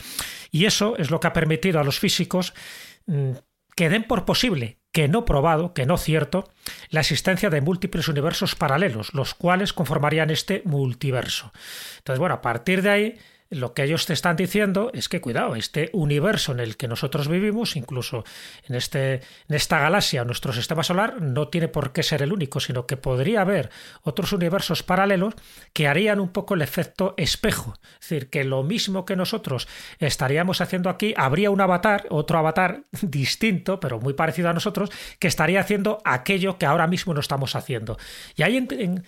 y 0.51 0.65
eso 0.65 0.96
es 0.98 1.10
lo 1.10 1.20
que 1.20 1.27
ha 1.27 1.34
permitido 1.34 1.80
a 1.80 1.84
los 1.84 2.00
físicos 2.00 2.54
mm, 3.08 3.32
que 3.75 3.89
den 3.89 4.04
por 4.04 4.25
posible, 4.25 4.80
que 4.92 5.08
no 5.08 5.25
probado, 5.25 5.74
que 5.74 5.86
no 5.86 5.98
cierto, 5.98 6.50
la 6.89 7.01
existencia 7.01 7.50
de 7.50 7.62
múltiples 7.62 8.08
universos 8.08 8.56
paralelos, 8.56 9.13
los 9.13 9.34
cuales 9.34 9.74
conformarían 9.74 10.30
este 10.30 10.62
multiverso. 10.65 11.51
Entonces, 11.98 12.20
bueno, 12.20 12.36
a 12.36 12.42
partir 12.42 12.82
de 12.82 12.89
ahí, 12.89 13.18
lo 13.56 13.74
que 13.74 13.84
ellos 13.84 14.06
te 14.06 14.14
están 14.14 14.36
diciendo 14.36 14.92
es 14.94 15.08
que, 15.10 15.22
cuidado, 15.22 15.56
este 15.56 15.90
universo 15.94 16.52
en 16.52 16.60
el 16.60 16.78
que 16.78 16.88
nosotros 16.88 17.28
vivimos, 17.28 17.76
incluso 17.76 18.24
en, 18.68 18.76
este, 18.76 19.14
en 19.48 19.56
esta 19.56 19.80
galaxia, 19.80 20.24
nuestro 20.26 20.52
sistema 20.54 20.84
solar, 20.84 21.22
no 21.22 21.48
tiene 21.48 21.68
por 21.68 21.94
qué 21.94 22.04
ser 22.04 22.22
el 22.22 22.34
único, 22.34 22.60
sino 22.60 22.86
que 22.86 22.98
podría 22.98 23.42
haber 23.42 23.70
otros 24.04 24.34
universos 24.34 24.84
paralelos 24.84 25.34
que 25.74 25.88
harían 25.88 26.20
un 26.20 26.30
poco 26.30 26.54
el 26.54 26.62
efecto 26.62 27.14
espejo. 27.18 27.76
Es 27.94 28.10
decir, 28.10 28.30
que 28.30 28.44
lo 28.44 28.64
mismo 28.64 29.06
que 29.06 29.16
nosotros 29.16 29.68
estaríamos 30.00 30.62
haciendo 30.62 30.90
aquí, 30.90 31.14
habría 31.16 31.50
un 31.50 31.62
avatar, 31.62 32.06
otro 32.10 32.38
avatar 32.40 32.84
distinto, 33.02 33.80
pero 33.80 34.00
muy 34.00 34.14
parecido 34.14 34.50
a 34.50 34.54
nosotros, 34.54 34.90
que 35.20 35.28
estaría 35.28 35.60
haciendo 35.62 36.02
aquello 36.04 36.58
que 36.58 36.66
ahora 36.66 36.88
mismo 36.88 37.14
no 37.14 37.20
estamos 37.20 37.56
haciendo. 37.56 37.98
Y 38.36 38.44
ahí 38.44 38.58
en- 38.58 38.68
en- 38.72 39.06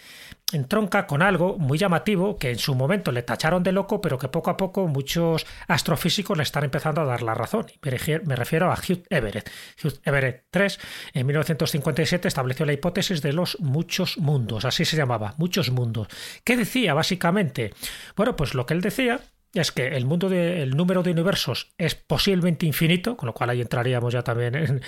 entronca 0.53 1.07
con 1.07 1.21
algo 1.21 1.57
muy 1.57 1.77
llamativo 1.77 2.37
que 2.37 2.51
en 2.51 2.59
su 2.59 2.73
momento 2.73 3.11
le 3.11 3.23
tacharon 3.23 3.63
de 3.63 3.73
loco, 3.73 3.99
pero 3.99 4.17
que 4.17 4.29
poco 4.29 4.49
a 4.49 4.57
poco 4.57 4.87
muchos 4.87 5.45
astrofísicos 5.67 6.37
le 6.37 6.43
están 6.43 6.63
empezando 6.63 7.01
a 7.01 7.05
dar 7.05 7.21
la 7.21 7.33
razón. 7.33 7.65
Me 7.81 8.35
refiero 8.35 8.71
a 8.71 8.75
Hugh 8.75 9.03
Everett. 9.09 9.49
Hugh 9.83 9.99
Everett 10.03 10.45
III 10.55 10.67
en 11.13 11.27
1957 11.27 12.27
estableció 12.27 12.65
la 12.65 12.73
hipótesis 12.73 13.21
de 13.21 13.33
los 13.33 13.59
muchos 13.59 14.17
mundos, 14.17 14.63
así 14.65 14.85
se 14.85 14.97
llamaba, 14.97 15.35
muchos 15.37 15.69
mundos. 15.71 16.07
¿Qué 16.43 16.55
decía 16.55 16.93
básicamente? 16.93 17.73
Bueno, 18.15 18.35
pues 18.35 18.53
lo 18.53 18.65
que 18.65 18.73
él 18.73 18.81
decía 18.81 19.19
es 19.53 19.71
que 19.71 19.87
el 19.87 20.05
mundo 20.05 20.29
de, 20.29 20.61
el 20.61 20.71
número 20.71 21.03
de 21.03 21.11
universos 21.11 21.73
es 21.77 21.95
posiblemente 21.95 22.65
infinito, 22.65 23.17
con 23.17 23.27
lo 23.27 23.33
cual 23.33 23.49
ahí 23.49 23.61
entraríamos 23.61 24.13
ya 24.13 24.23
también 24.23 24.81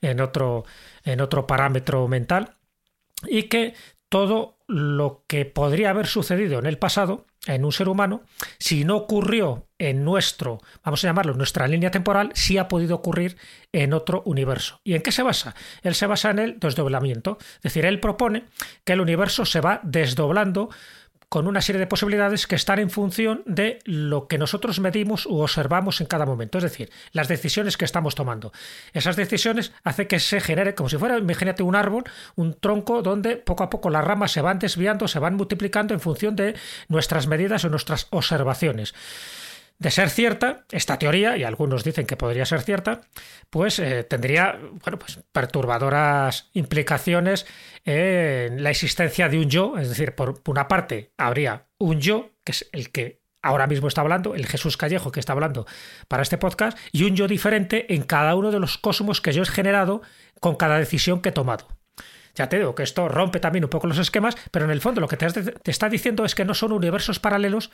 en, 0.00 0.20
otro, 0.20 0.64
en 1.04 1.20
otro 1.20 1.46
parámetro 1.46 2.06
mental, 2.08 2.56
y 3.28 3.44
que 3.44 3.74
todo 4.12 4.58
lo 4.66 5.24
que 5.26 5.46
podría 5.46 5.88
haber 5.88 6.06
sucedido 6.06 6.58
en 6.58 6.66
el 6.66 6.76
pasado 6.76 7.24
en 7.46 7.64
un 7.64 7.72
ser 7.72 7.88
humano, 7.88 8.20
si 8.58 8.84
no 8.84 8.94
ocurrió 8.94 9.68
en 9.78 10.04
nuestro, 10.04 10.58
vamos 10.84 11.02
a 11.02 11.08
llamarlo, 11.08 11.32
nuestra 11.32 11.66
línea 11.66 11.90
temporal, 11.90 12.30
sí 12.34 12.58
ha 12.58 12.68
podido 12.68 12.96
ocurrir 12.96 13.38
en 13.72 13.94
otro 13.94 14.22
universo. 14.26 14.82
¿Y 14.84 14.92
en 14.92 15.00
qué 15.00 15.12
se 15.12 15.22
basa? 15.22 15.54
Él 15.82 15.94
se 15.94 16.06
basa 16.06 16.28
en 16.28 16.40
el 16.40 16.60
desdoblamiento. 16.60 17.38
Es 17.56 17.62
decir, 17.62 17.86
él 17.86 18.00
propone 18.00 18.44
que 18.84 18.92
el 18.92 19.00
universo 19.00 19.46
se 19.46 19.62
va 19.62 19.80
desdoblando 19.82 20.68
con 21.32 21.46
una 21.46 21.62
serie 21.62 21.78
de 21.78 21.86
posibilidades 21.86 22.46
que 22.46 22.56
están 22.56 22.78
en 22.78 22.90
función 22.90 23.42
de 23.46 23.78
lo 23.86 24.28
que 24.28 24.36
nosotros 24.36 24.80
medimos 24.80 25.24
u 25.24 25.38
observamos 25.38 26.02
en 26.02 26.06
cada 26.06 26.26
momento, 26.26 26.58
es 26.58 26.64
decir, 26.64 26.90
las 27.12 27.26
decisiones 27.26 27.78
que 27.78 27.86
estamos 27.86 28.14
tomando. 28.14 28.52
Esas 28.92 29.16
decisiones 29.16 29.72
hacen 29.82 30.08
que 30.08 30.20
se 30.20 30.42
genere, 30.42 30.74
como 30.74 30.90
si 30.90 30.98
fuera, 30.98 31.16
imagínate 31.16 31.62
un 31.62 31.74
árbol, 31.74 32.04
un 32.36 32.52
tronco 32.52 33.00
donde 33.00 33.38
poco 33.38 33.62
a 33.62 33.70
poco 33.70 33.88
las 33.88 34.04
ramas 34.04 34.30
se 34.30 34.42
van 34.42 34.58
desviando, 34.58 35.08
se 35.08 35.20
van 35.20 35.34
multiplicando 35.34 35.94
en 35.94 36.00
función 36.00 36.36
de 36.36 36.54
nuestras 36.88 37.26
medidas 37.26 37.64
o 37.64 37.70
nuestras 37.70 38.08
observaciones. 38.10 38.92
De 39.78 39.90
ser 39.90 40.10
cierta, 40.10 40.64
esta 40.70 40.98
teoría, 40.98 41.36
y 41.36 41.44
algunos 41.44 41.82
dicen 41.82 42.06
que 42.06 42.16
podría 42.16 42.46
ser 42.46 42.62
cierta, 42.62 43.00
pues 43.50 43.78
eh, 43.78 44.04
tendría 44.04 44.58
bueno, 44.84 44.98
pues 44.98 45.20
perturbadoras 45.32 46.50
implicaciones 46.52 47.46
en 47.84 48.62
la 48.62 48.70
existencia 48.70 49.28
de 49.28 49.38
un 49.38 49.50
yo, 49.50 49.76
es 49.78 49.88
decir, 49.88 50.14
por 50.14 50.40
una 50.46 50.68
parte 50.68 51.12
habría 51.18 51.66
un 51.78 52.00
yo, 52.00 52.30
que 52.44 52.52
es 52.52 52.68
el 52.72 52.92
que 52.92 53.22
ahora 53.42 53.66
mismo 53.66 53.88
está 53.88 54.00
hablando, 54.00 54.34
el 54.34 54.46
Jesús 54.46 54.76
Callejo 54.76 55.10
que 55.10 55.20
está 55.20 55.32
hablando 55.32 55.66
para 56.08 56.22
este 56.22 56.38
podcast, 56.38 56.78
y 56.92 57.04
un 57.04 57.16
yo 57.16 57.26
diferente 57.26 57.92
en 57.94 58.02
cada 58.02 58.34
uno 58.36 58.50
de 58.50 58.60
los 58.60 58.78
cosmos 58.78 59.20
que 59.20 59.32
yo 59.32 59.42
he 59.42 59.46
generado 59.46 60.02
con 60.40 60.54
cada 60.56 60.78
decisión 60.78 61.20
que 61.20 61.30
he 61.30 61.32
tomado. 61.32 61.66
Ya 62.34 62.48
te 62.48 62.58
digo 62.58 62.74
que 62.74 62.82
esto 62.82 63.08
rompe 63.08 63.40
también 63.40 63.64
un 63.64 63.70
poco 63.70 63.86
los 63.86 63.98
esquemas, 63.98 64.36
pero 64.50 64.64
en 64.64 64.70
el 64.70 64.80
fondo 64.80 65.00
lo 65.00 65.08
que 65.08 65.18
te, 65.18 65.30
te 65.30 65.70
está 65.70 65.90
diciendo 65.90 66.24
es 66.24 66.34
que 66.34 66.46
no 66.46 66.54
son 66.54 66.72
universos 66.72 67.18
paralelos, 67.18 67.70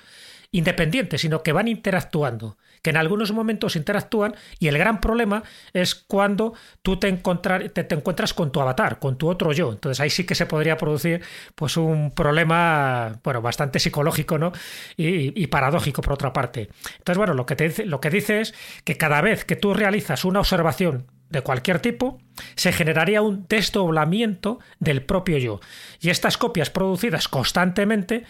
independientes, 0.51 1.21
sino 1.21 1.43
que 1.43 1.53
van 1.53 1.69
interactuando, 1.69 2.57
que 2.83 2.91
en 2.91 2.97
algunos 2.97 3.33
momentos 3.33 3.77
interactúan 3.77 4.35
y 4.59 4.69
el 4.69 4.79
gran 4.79 5.01
problema 5.01 5.43
es 5.73 5.95
cuando 5.95 6.55
tú 6.83 6.99
te, 6.99 7.13
te, 7.13 7.95
encuentras 7.95 8.33
con 8.33 8.51
tu 8.51 8.61
avatar, 8.61 8.99
con 8.99 9.19
tu 9.19 9.29
otro 9.29 9.53
yo. 9.53 9.73
Entonces 9.73 10.01
ahí 10.01 10.11
sí 10.11 10.25
que 10.25 10.35
se 10.35 10.47
podría 10.47 10.77
producir 10.77 11.23
pues 11.55 11.77
un 11.77 12.13
problema, 12.13 13.21
bueno, 13.23 13.43
bastante 13.43 13.79
psicológico, 13.79 14.39
¿no? 14.39 14.53
Y, 14.97 15.47
paradójico 15.49 16.03
por 16.03 16.13
otra 16.15 16.33
parte. 16.33 16.69
Entonces, 16.99 17.17
bueno, 17.17 17.35
lo 17.35 17.47
que, 17.47 17.85
lo 17.87 18.01
que 18.01 18.11
dice 18.11 18.41
es 18.41 18.55
que 18.85 18.97
cada 18.97 19.21
vez 19.23 19.45
que 19.45 19.57
tú 19.57 19.73
realizas 19.73 20.25
una 20.25 20.41
observación 20.41 21.07
de 21.31 21.43
cualquier 21.43 21.81
tipo, 21.81 22.19
se 22.55 22.73
generaría 22.73 23.23
un 23.23 23.47
desdoblamiento 23.49 24.61
del 24.79 25.03
propio 25.03 25.39
yo. 25.39 25.61
Y 26.01 26.11
estas 26.11 26.39
copias 26.39 26.71
producidas 26.71 27.29
constantemente 27.29 28.25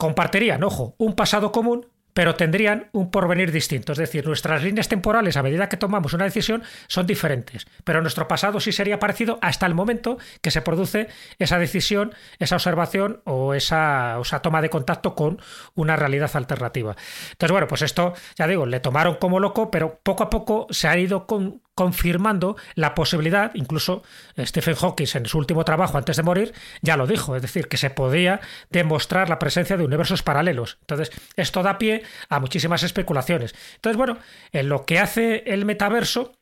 compartirían, 0.00 0.64
ojo, 0.64 0.94
un 0.96 1.12
pasado 1.14 1.52
común, 1.52 1.86
pero 2.20 2.34
tendrían 2.34 2.90
un 2.92 3.10
porvenir 3.10 3.50
distinto. 3.50 3.92
Es 3.92 3.98
decir, 3.98 4.26
nuestras 4.26 4.62
líneas 4.62 4.88
temporales 4.88 5.38
a 5.38 5.42
medida 5.42 5.70
que 5.70 5.78
tomamos 5.78 6.12
una 6.12 6.24
decisión 6.24 6.62
son 6.86 7.06
diferentes, 7.06 7.66
pero 7.82 8.02
nuestro 8.02 8.28
pasado 8.28 8.60
sí 8.60 8.72
sería 8.72 8.98
parecido 8.98 9.38
hasta 9.40 9.64
el 9.64 9.74
momento 9.74 10.18
que 10.42 10.50
se 10.50 10.60
produce 10.60 11.08
esa 11.38 11.58
decisión, 11.58 12.12
esa 12.38 12.56
observación 12.56 13.22
o 13.24 13.54
esa, 13.54 14.20
toma 14.42 14.60
de 14.60 14.68
contacto 14.68 15.14
con 15.14 15.40
una 15.74 15.96
realidad 15.96 16.30
alternativa. 16.34 16.94
Entonces, 17.30 17.52
bueno, 17.52 17.66
pues 17.66 17.80
esto, 17.80 18.12
ya 18.36 18.46
digo, 18.46 18.66
le 18.66 18.80
tomaron 18.80 19.14
como 19.14 19.40
loco, 19.40 19.70
pero 19.70 19.98
poco 20.02 20.24
a 20.24 20.28
poco 20.28 20.66
se 20.68 20.88
ha 20.88 20.98
ido 20.98 21.26
con, 21.26 21.62
confirmando 21.80 22.56
la 22.74 22.94
posibilidad, 22.94 23.52
incluso 23.54 24.02
eh, 24.36 24.44
Stephen 24.44 24.74
Hawking 24.74 25.06
en 25.14 25.24
su 25.24 25.38
último 25.38 25.64
trabajo 25.64 25.96
antes 25.96 26.14
de 26.18 26.22
morir 26.22 26.52
ya 26.82 26.98
lo 26.98 27.06
dijo, 27.06 27.36
es 27.36 27.40
decir, 27.40 27.68
que 27.68 27.78
se 27.78 27.88
podía 27.88 28.42
demostrar 28.68 29.30
la 29.30 29.38
presencia 29.38 29.78
de 29.78 29.84
universos 29.86 30.22
paralelos. 30.22 30.76
Entonces, 30.82 31.10
esto 31.36 31.62
da 31.62 31.78
pie 31.78 32.02
a 32.28 32.40
muchísimas 32.40 32.82
especulaciones. 32.82 33.54
Entonces, 33.76 33.96
bueno, 33.96 34.18
en 34.52 34.68
lo 34.68 34.84
que 34.84 34.98
hace 34.98 35.44
el 35.46 35.64
metaverso 35.64 36.32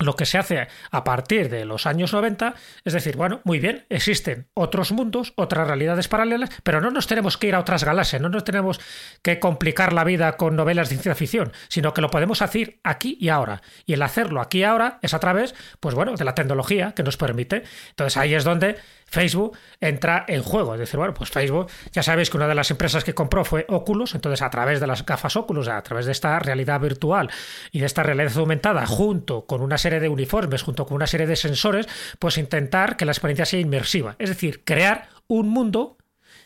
lo 0.00 0.16
que 0.16 0.26
se 0.26 0.38
hace 0.38 0.68
a 0.90 1.04
partir 1.04 1.48
de 1.48 1.64
los 1.64 1.86
años 1.86 2.12
90 2.12 2.54
es 2.84 2.92
decir, 2.92 3.16
bueno, 3.16 3.40
muy 3.44 3.58
bien, 3.58 3.86
existen 3.88 4.48
otros 4.54 4.92
mundos, 4.92 5.32
otras 5.36 5.66
realidades 5.66 6.08
paralelas, 6.08 6.50
pero 6.62 6.80
no 6.80 6.90
nos 6.90 7.06
tenemos 7.06 7.36
que 7.36 7.48
ir 7.48 7.54
a 7.54 7.60
otras 7.60 7.84
galaxias, 7.84 8.22
no 8.22 8.28
nos 8.28 8.44
tenemos 8.44 8.80
que 9.22 9.38
complicar 9.38 9.92
la 9.92 10.04
vida 10.04 10.36
con 10.36 10.56
novelas 10.56 10.88
de 10.88 10.96
ciencia 10.96 11.14
ficción, 11.14 11.52
sino 11.68 11.94
que 11.94 12.00
lo 12.00 12.10
podemos 12.10 12.42
hacer 12.42 12.80
aquí 12.84 13.16
y 13.20 13.28
ahora. 13.28 13.62
Y 13.86 13.92
el 13.94 14.02
hacerlo 14.02 14.40
aquí 14.40 14.58
y 14.58 14.64
ahora 14.64 14.98
es 15.02 15.14
a 15.14 15.20
través, 15.20 15.54
pues 15.80 15.94
bueno, 15.94 16.14
de 16.14 16.24
la 16.24 16.34
tecnología 16.34 16.92
que 16.92 17.02
nos 17.02 17.16
permite. 17.16 17.62
Entonces 17.90 18.16
ahí 18.16 18.34
es 18.34 18.44
donde 18.44 18.76
Facebook 19.08 19.56
entra 19.80 20.24
en 20.28 20.42
juego. 20.42 20.74
Es 20.74 20.80
decir, 20.80 20.98
bueno, 20.98 21.14
pues 21.14 21.30
Facebook, 21.30 21.68
ya 21.92 22.02
sabéis 22.02 22.30
que 22.30 22.36
una 22.36 22.46
de 22.46 22.54
las 22.54 22.70
empresas 22.70 23.04
que 23.04 23.14
compró 23.14 23.44
fue 23.44 23.64
Oculus, 23.68 24.14
entonces 24.14 24.42
a 24.42 24.50
través 24.50 24.80
de 24.80 24.86
las 24.86 25.04
gafas 25.04 25.36
Oculus, 25.36 25.68
a 25.68 25.82
través 25.82 26.06
de 26.06 26.12
esta 26.12 26.38
realidad 26.38 26.80
virtual 26.80 27.30
y 27.72 27.80
de 27.80 27.86
esta 27.86 28.02
realidad 28.02 28.36
aumentada, 28.36 28.86
junto 28.86 29.46
con 29.46 29.62
una 29.62 29.78
serie 29.88 30.00
de 30.00 30.08
uniformes, 30.08 30.62
junto 30.62 30.86
con 30.86 30.96
una 30.96 31.06
serie 31.06 31.26
de 31.26 31.36
sensores, 31.36 31.88
pues 32.18 32.36
intentar 32.36 32.96
que 32.96 33.06
la 33.06 33.12
experiencia 33.12 33.46
sea 33.46 33.60
inmersiva. 33.60 34.16
Es 34.18 34.28
decir, 34.28 34.62
crear 34.64 35.08
un 35.26 35.48
mundo 35.48 35.96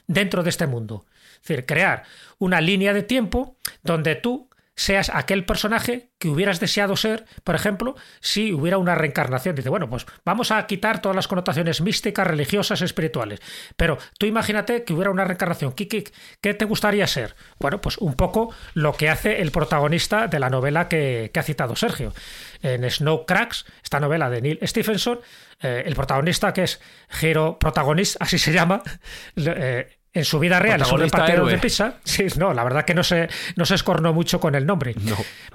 dentro 0.06 0.42
de 0.42 0.50
este 0.50 0.66
mundo. 0.66 1.06
Es 1.34 1.48
decir, 1.48 1.66
crear 1.66 2.04
una 2.38 2.60
línea 2.60 2.92
de 2.92 3.02
tiempo 3.02 3.56
donde 3.82 4.14
tú 4.14 4.48
seas 4.82 5.10
aquel 5.14 5.44
personaje 5.44 6.10
que 6.18 6.28
hubieras 6.28 6.58
deseado 6.58 6.96
ser, 6.96 7.24
por 7.44 7.54
ejemplo, 7.54 7.94
si 8.20 8.52
hubiera 8.52 8.78
una 8.78 8.96
reencarnación. 8.96 9.54
Dice, 9.54 9.68
bueno, 9.68 9.88
pues 9.88 10.06
vamos 10.24 10.50
a 10.50 10.66
quitar 10.66 11.00
todas 11.00 11.14
las 11.14 11.28
connotaciones 11.28 11.80
místicas, 11.80 12.26
religiosas, 12.26 12.82
espirituales. 12.82 13.40
Pero 13.76 13.98
tú 14.18 14.26
imagínate 14.26 14.82
que 14.82 14.92
hubiera 14.92 15.10
una 15.12 15.24
reencarnación. 15.24 15.72
¿Qué, 15.72 15.86
qué, 15.88 16.54
te 16.54 16.64
gustaría 16.64 17.06
ser? 17.06 17.36
Bueno, 17.60 17.80
pues 17.80 17.96
un 17.98 18.14
poco 18.14 18.52
lo 18.74 18.94
que 18.94 19.08
hace 19.08 19.40
el 19.40 19.52
protagonista 19.52 20.26
de 20.26 20.40
la 20.40 20.50
novela 20.50 20.88
que, 20.88 21.30
ha 21.32 21.42
citado 21.42 21.76
Sergio. 21.76 22.12
En 22.60 22.88
Snow 22.90 23.24
Cracks, 23.24 23.64
esta 23.84 24.00
novela 24.00 24.30
de 24.30 24.42
Neil 24.42 24.58
Stephenson, 24.62 25.20
eh, 25.60 25.84
el 25.86 25.94
protagonista, 25.94 26.52
que 26.52 26.64
es 26.64 26.80
Hero 27.20 27.56
Protagonist, 27.58 28.16
así 28.20 28.38
se 28.38 28.52
llama, 28.52 28.82
eh, 29.36 29.88
en 30.12 30.24
su 30.24 30.38
vida 30.38 30.58
real 30.58 30.80
es 30.80 30.92
un 30.92 31.00
repartero 31.00 31.46
de 31.46 31.58
pizza. 31.58 31.94
Sí, 32.04 32.26
no, 32.36 32.52
la 32.52 32.64
verdad 32.64 32.84
que 32.84 32.94
no 32.94 33.02
se, 33.02 33.28
no 33.56 33.64
se 33.64 33.74
escornó 33.74 34.12
mucho 34.12 34.40
con 34.40 34.54
el 34.54 34.66
nombre. 34.66 34.94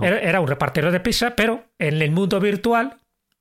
Era, 0.01 0.39
un 0.39 0.47
repartero 0.47 0.91
de 0.91 0.99
pizza, 0.99 1.35
pero 1.35 1.65
en 1.77 2.01
el 2.01 2.11
mundo 2.11 2.39
virtual 2.39 2.97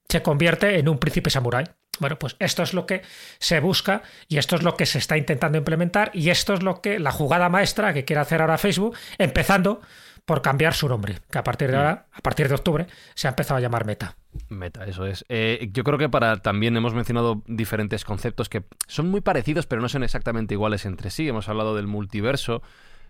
se 0.09 0.23
convierte 0.23 0.79
en 0.79 0.89
un 0.89 0.99
príncipe 0.99 1.31
samurái. 1.31 1.65
Bueno, 1.99 2.19
pues 2.19 2.37
esto 2.39 2.63
es 2.63 2.75
lo 2.75 2.85
que 2.85 3.03
se 3.39 3.61
busca 3.61 4.03
y 4.29 4.37
esto 4.37 4.57
es 4.57 4.63
lo 4.63 4.77
que 4.77 4.85
se 4.85 4.99
está 4.99 5.17
intentando 5.17 5.57
implementar 5.57 6.11
y 6.13 6.29
esto 6.29 6.53
es 6.53 6.63
lo 6.63 6.83
que 6.83 6.99
la 6.99 7.11
jugada 7.11 7.49
maestra 7.49 7.95
que 7.95 8.05
quiere 8.05 8.21
hacer 8.21 8.43
ahora 8.43 8.59
Facebook, 8.59 8.97
empezando 9.17 9.81
por 10.27 10.43
cambiar 10.43 10.75
su 10.75 10.89
nombre, 10.89 11.21
que 11.31 11.39
a 11.39 11.45
partir 11.45 11.71
de 11.71 11.77
mm. 11.77 11.79
ahora, 11.79 12.07
a 12.13 12.21
partir 12.21 12.49
de 12.49 12.55
octubre, 12.55 12.87
se 13.15 13.29
ha 13.29 13.31
empezado 13.31 13.57
a 13.57 13.61
llamar 13.61 13.87
Meta. 13.87 14.17
Meta, 14.49 14.85
eso 14.87 15.07
es. 15.07 15.25
Eh, 15.29 15.71
yo 15.73 15.85
creo 15.85 15.99
que 15.99 16.09
para 16.09 16.37
también 16.39 16.77
hemos 16.77 16.95
mencionado 16.95 17.43
diferentes 17.47 18.05
conceptos 18.05 18.49
que 18.49 18.65
son 18.87 19.11
muy 19.11 19.21
parecidos, 19.21 19.67
pero 19.67 19.83
no 19.83 19.89
son 19.89 20.03
exactamente 20.03 20.55
iguales 20.55 20.85
entre 20.85 21.11
sí. 21.11 21.29
Hemos 21.29 21.49
hablado 21.49 21.75
del 21.75 21.87
multiverso, 21.87 22.63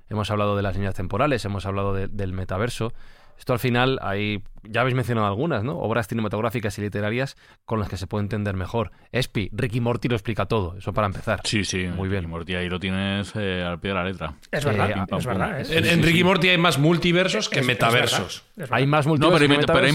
hemos 0.09 0.31
hablado 0.31 0.57
de 0.57 0.63
las 0.63 0.75
líneas 0.75 0.95
temporales, 0.95 1.45
hemos 1.45 1.67
hablado 1.67 1.95
del 1.95 2.33
metaverso. 2.33 2.93
Esto 3.39 3.53
al 3.53 3.59
final, 3.59 3.99
hay, 4.03 4.43
ya 4.71 4.81
habéis 4.81 4.95
mencionado 4.95 5.27
algunas, 5.27 5.65
¿no? 5.65 5.79
Obras 5.79 6.09
cinematográficas 6.09 6.79
y 6.79 6.83
literarias 6.83 7.37
con 7.65 7.81
las 7.81 7.89
que 7.89 7.97
se 7.97 8.07
puede 8.07 8.25
entender 8.25 8.57
mejor. 8.57 8.93
Espi, 9.13 9.51
Ricky 9.53 9.81
Morty 9.81 10.09
lo 10.09 10.15
explica 10.15 10.47
todo, 10.47 10.77
eso 10.77 10.93
para 10.93 11.07
empezar. 11.07 11.41
Sí, 11.45 11.65
sí, 11.65 11.87
muy 11.87 12.09
bien. 12.09 12.23
Ricky 12.23 12.31
Morty 12.31 12.55
ahí 12.55 12.69
lo 12.69 12.81
tienes 12.81 13.33
eh, 13.37 13.63
al 13.63 13.81
pie 13.81 13.91
de 13.91 13.95
la 13.95 14.05
letra. 14.05 14.35
Es 14.51 14.65
verdad, 14.65 15.07
es 15.17 15.27
verdad. 15.27 15.71
en, 15.71 16.03
Ricky 16.03 16.25
Morty 16.25 16.49
hay 16.49 16.59
más 16.59 16.79
multiversos 16.79 17.49
que 17.49 17.63
metaversos. 17.63 18.45
hay 18.71 18.87
más 18.87 19.07
multiversos. 19.07 19.41
No, 19.41 19.49
pero, 19.49 19.61
hay, 19.61 19.67
pero, 19.67 19.87
hay, 19.87 19.93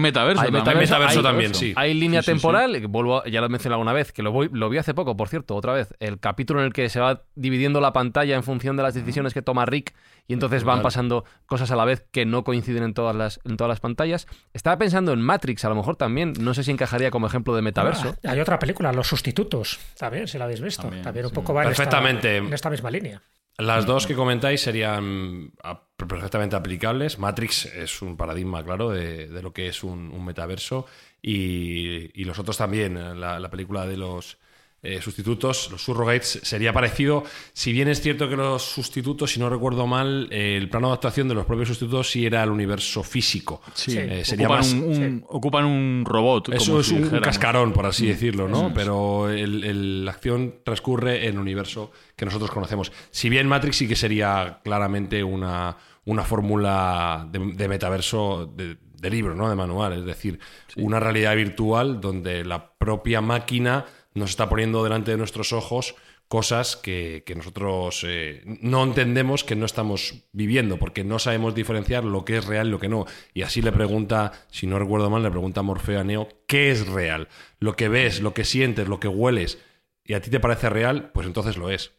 metaverso. 0.00 0.42
Hay 0.42 0.50
metaverso, 0.50 1.22
también, 1.22 1.54
sí. 1.54 1.72
Hay 1.76 1.94
línea 1.94 2.22
temporal, 2.22 2.86
vuelvo, 2.88 3.24
ya 3.24 3.40
lo 3.40 3.46
he 3.46 3.50
mencionado 3.50 3.80
alguna 3.80 3.92
vez, 3.92 4.12
que 4.12 4.22
lo, 4.22 4.32
voy, 4.32 4.48
lo 4.52 4.68
vi 4.68 4.78
hace 4.78 4.94
poco, 4.94 5.16
por 5.16 5.28
cierto, 5.28 5.54
otra 5.56 5.72
vez. 5.72 5.94
El 6.00 6.18
capítulo 6.18 6.60
en 6.60 6.66
el 6.66 6.72
que 6.72 6.88
se 6.88 7.00
va 7.00 7.22
dividiendo 7.34 7.80
la 7.80 7.92
pantalla 7.92 8.34
en 8.34 8.42
función 8.42 8.76
de 8.76 8.82
las 8.82 8.94
decisiones 8.94 9.34
que 9.34 9.42
toma 9.42 9.66
Rick 9.66 9.94
y 10.26 10.32
entonces 10.32 10.64
van 10.64 10.82
pasando 10.82 11.24
cosas 11.46 11.70
a 11.70 11.76
la 11.76 11.84
vez 11.84 12.06
que 12.10 12.24
no 12.24 12.44
coinciden 12.44 12.82
en 12.82 12.94
todas 12.94 13.14
las, 13.14 13.40
en 13.44 13.56
todas 13.56 13.68
las 13.68 13.80
pantallas 13.80 14.13
Estaba 14.52 14.78
pensando 14.78 15.12
en 15.12 15.20
Matrix, 15.20 15.64
a 15.64 15.68
lo 15.68 15.74
mejor 15.74 15.96
también. 15.96 16.32
No 16.40 16.54
sé 16.54 16.64
si 16.64 16.70
encajaría 16.70 17.10
como 17.10 17.26
ejemplo 17.26 17.54
de 17.54 17.62
metaverso. 17.62 18.16
Ah, 18.24 18.30
hay 18.32 18.40
otra 18.40 18.58
película, 18.58 18.92
Los 18.92 19.08
Sustitutos, 19.08 19.78
también, 19.98 20.26
si 20.28 20.38
la 20.38 20.44
habéis 20.44 20.60
visto. 20.60 20.82
También, 20.82 21.02
También, 21.02 21.26
un 21.26 21.30
sí. 21.30 21.34
poco 21.34 21.54
va 21.54 21.64
en 21.64 21.70
esta- 21.70 21.84
Perfectamente. 21.84 22.36
en 22.38 22.52
esta 22.52 22.70
misma 22.70 22.90
línea. 22.90 23.22
Las 23.56 23.86
dos 23.86 24.06
que 24.08 24.14
comentáis 24.16 24.60
serían 24.62 25.52
ah, 25.62 25.80
perfectamente 25.96 26.56
aplicables. 26.56 27.20
Matrix 27.20 27.66
es 27.66 28.02
un 28.02 28.16
paradigma, 28.16 28.64
claro, 28.64 28.90
de, 28.90 29.28
de 29.28 29.42
lo 29.42 29.52
que 29.52 29.68
es 29.68 29.84
un, 29.84 30.10
un 30.10 30.24
metaverso. 30.24 30.86
Y, 31.22 32.10
y 32.20 32.24
los 32.24 32.38
otros 32.38 32.56
también. 32.56 33.20
La, 33.20 33.38
la 33.38 33.50
película 33.50 33.86
de 33.86 33.96
los 33.96 34.38
eh, 34.84 35.00
sustitutos, 35.02 35.68
los 35.72 35.82
surrogates, 35.82 36.40
sería 36.42 36.72
parecido. 36.72 37.24
Si 37.52 37.72
bien 37.72 37.88
es 37.88 38.00
cierto 38.00 38.28
que 38.28 38.36
los 38.36 38.62
sustitutos, 38.62 39.32
si 39.32 39.40
no 39.40 39.48
recuerdo 39.50 39.86
mal, 39.86 40.28
eh, 40.30 40.56
el 40.56 40.68
plano 40.68 40.88
de 40.88 40.92
adaptación 40.92 41.26
de 41.26 41.34
los 41.34 41.46
propios 41.46 41.68
sustitutos 41.68 42.10
sí 42.10 42.26
era 42.26 42.42
el 42.44 42.50
universo 42.50 43.02
físico. 43.02 43.62
Sí, 43.74 43.96
Eh, 43.98 44.24
sería 44.24 44.46
ocupan, 44.46 44.60
más. 44.60 44.72
un, 44.72 44.82
un- 45.02 45.24
ocupan 45.28 45.64
un 45.64 46.04
robot. 46.06 46.50
Eso 46.54 46.66
como 46.66 46.80
es 46.80 46.86
si 46.86 46.94
un 46.94 46.98
dijéramos. 47.02 47.26
cascarón, 47.26 47.72
por 47.72 47.86
así 47.86 48.04
Mm, 48.04 48.08
decirlo, 48.08 48.48
¿no? 48.48 48.68
es. 48.68 48.72
Pero 48.74 49.28
el- 49.30 49.64
el- 49.64 50.04
la 50.04 50.10
acción 50.12 50.56
transcurre 50.64 51.26
en 51.26 51.34
el 51.34 51.38
universo 51.40 51.90
que 52.14 52.24
nosotros 52.26 52.50
conocemos. 52.50 52.92
Si 53.10 53.28
bien 53.28 53.48
Matrix 53.48 53.76
sí 53.78 53.88
que 53.88 53.96
sería 53.96 54.60
claramente 54.62 55.24
una, 55.24 55.76
una 56.04 56.22
fórmula 56.22 57.26
de, 57.30 57.38
de 57.54 57.68
metaverso 57.68 58.52
de, 58.54 58.76
de 59.00 59.10
libro, 59.10 59.34
¿no? 59.34 59.48
De 59.48 59.56
manual. 59.56 59.92
Es 59.94 60.04
decir, 60.04 60.38
una 60.76 61.00
realidad 61.00 61.34
virtual 61.36 62.00
donde 62.00 62.44
la 62.44 62.70
propia 62.78 63.20
máquina 63.20 63.84
nos 64.14 64.30
está 64.30 64.48
poniendo 64.48 64.82
delante 64.84 65.10
de 65.10 65.16
nuestros 65.16 65.52
ojos 65.52 65.96
cosas 66.28 66.76
que, 66.76 67.22
que 67.26 67.34
nosotros 67.34 68.04
eh, 68.06 68.42
no 68.60 68.82
entendemos 68.82 69.44
que 69.44 69.56
no 69.56 69.66
estamos 69.66 70.24
viviendo, 70.32 70.78
porque 70.78 71.04
no 71.04 71.18
sabemos 71.18 71.54
diferenciar 71.54 72.04
lo 72.04 72.24
que 72.24 72.38
es 72.38 72.46
real 72.46 72.68
y 72.68 72.70
lo 72.70 72.80
que 72.80 72.88
no. 72.88 73.06
Y 73.34 73.42
así 73.42 73.60
le 73.60 73.72
pregunta, 73.72 74.32
si 74.50 74.66
no 74.66 74.78
recuerdo 74.78 75.10
mal, 75.10 75.22
le 75.22 75.30
pregunta 75.30 75.62
Morfeo 75.62 76.00
a 76.00 76.04
Neo, 76.04 76.28
¿qué 76.46 76.70
es 76.70 76.86
real? 76.86 77.28
Lo 77.58 77.76
que 77.76 77.88
ves, 77.88 78.20
lo 78.20 78.34
que 78.34 78.44
sientes, 78.44 78.88
lo 78.88 79.00
que 79.00 79.08
hueles, 79.08 79.58
y 80.04 80.14
a 80.14 80.20
ti 80.20 80.30
te 80.30 80.40
parece 80.40 80.70
real, 80.70 81.10
pues 81.12 81.26
entonces 81.26 81.56
lo 81.56 81.70
es. 81.70 81.92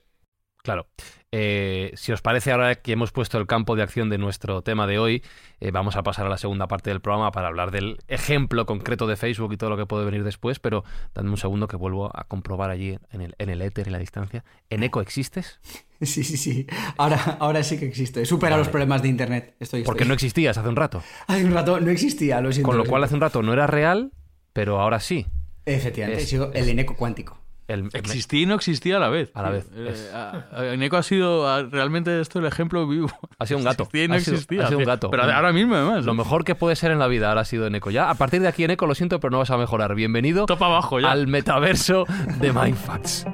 Claro. 0.66 0.88
Eh, 1.32 1.92
si 1.96 2.12
os 2.12 2.22
parece, 2.24 2.52
ahora 2.52 2.74
que 2.76 2.94
hemos 2.94 3.12
puesto 3.12 3.38
el 3.38 3.46
campo 3.46 3.76
de 3.76 3.84
acción 3.84 4.10
de 4.10 4.18
nuestro 4.18 4.64
tema 4.64 4.88
de 4.88 4.98
hoy, 4.98 5.22
eh, 5.60 5.70
vamos 5.70 5.96
a 5.96 6.02
pasar 6.02 6.26
a 6.26 6.30
la 6.30 6.38
segunda 6.40 6.68
parte 6.68 6.90
del 6.90 7.02
programa 7.02 7.32
para 7.32 7.48
hablar 7.50 7.70
del 7.70 8.00
ejemplo 8.08 8.66
concreto 8.66 9.06
de 9.06 9.16
Facebook 9.16 9.54
y 9.54 9.58
todo 9.58 9.70
lo 9.70 9.78
que 9.78 9.86
puede 9.86 10.06
venir 10.06 10.24
después, 10.24 10.58
pero 10.60 10.84
dadme 11.14 11.30
un 11.30 11.38
segundo 11.38 11.68
que 11.68 11.76
vuelvo 11.76 12.10
a 12.18 12.24
comprobar 12.24 12.72
allí 12.72 12.98
en 13.12 13.22
el, 13.22 13.36
en 13.38 13.50
el 13.52 13.62
éter, 13.62 13.86
en 13.88 13.92
la 13.94 14.00
distancia. 14.00 14.44
¿En 14.72 14.82
Eco 14.84 15.02
existes? 15.02 15.60
Sí, 16.02 16.26
sí, 16.26 16.36
sí. 16.36 16.68
Ahora, 16.98 17.38
ahora 17.40 17.64
sí 17.64 17.80
que 17.80 17.86
existe. 17.86 18.26
Supera 18.26 18.58
los 18.58 18.68
problemas 18.68 19.02
de 19.02 19.08
internet. 19.08 19.56
Estoy, 19.62 19.84
Porque 19.84 20.04
no 20.04 20.14
existías 20.14 20.58
hace 20.58 20.68
un 20.68 20.76
rato. 20.76 21.02
Hace 21.26 21.46
un 21.46 21.54
rato 21.54 21.80
no 21.80 21.90
existía, 21.90 22.42
lo 22.42 22.52
siento. 22.52 22.68
Con 22.68 22.78
lo 22.78 22.84
cual 22.84 23.06
hace 23.06 23.16
un 23.16 23.22
rato 23.22 23.42
no 23.42 23.54
era 23.54 23.66
real, 23.66 24.12
pero 24.52 24.82
ahora 24.82 25.00
sí. 25.00 25.26
Efectivamente, 25.66 26.22
Es- 26.24 26.30
sigo 26.30 26.52
el 26.54 26.68
eneco 26.68 26.98
cuántico. 26.98 27.40
El- 27.68 27.90
Existía 27.94 28.42
y 28.42 28.46
no 28.46 28.54
existía 28.56 28.98
a 28.98 29.00
la 29.00 29.10
vez. 29.10 29.32
A 29.34 29.42
la 29.42 29.50
vez, 29.50 29.68
Eh, 29.76 29.88
es- 29.92 30.12
a- 30.14 30.46
a- 30.52 30.76
Neko 30.78 30.98
ha 30.98 31.04
sido 31.04 31.48
a- 31.50 31.64
realmente 31.64 32.22
esto 32.22 32.38
el 32.38 32.46
ejemplo 32.46 32.88
vivo. 32.88 33.10
Ha 33.40 33.46
sido 33.48 33.58
un 33.58 33.64
gato. 33.64 33.84
Existía 33.84 34.04
y 34.04 34.08
no 34.08 34.14
Ha 34.14 34.20
sido- 34.20 34.34
existía. 34.36 34.64
ha 34.66 34.68
sido 34.68 34.80
un 34.80 34.86
gato. 34.86 35.10
Pero 35.10 35.24
ahora 35.24 35.52
mismo, 35.52 35.74
además. 35.76 36.06
Lo 36.06 36.14
mejor 36.14 36.44
que 36.44 36.54
puede 36.54 36.76
ser 36.76 36.92
en 36.92 37.00
la 37.00 37.08
vida 37.08 37.30
ahora 37.30 37.42
ha 37.42 37.46
sido 37.46 37.66
en 37.66 37.74
Eco. 37.76 37.90
Ya, 37.90 38.10
a 38.12 38.16
partir 38.16 38.42
de 38.42 38.48
aquí 38.48 38.64
en 38.64 38.72
Eco, 38.72 38.86
lo 38.86 38.94
siento, 38.94 39.20
pero 39.20 39.32
no 39.32 39.40
vas 39.40 39.50
a 39.50 39.58
mejorar. 39.58 39.96
Bienvenido 39.96 40.46
Topa 40.46 40.68
abajo 40.68 41.00
ya. 41.00 41.10
al 41.12 41.26
metaverso 41.28 42.06
de 42.40 42.54
Mindfacts. 42.54 43.26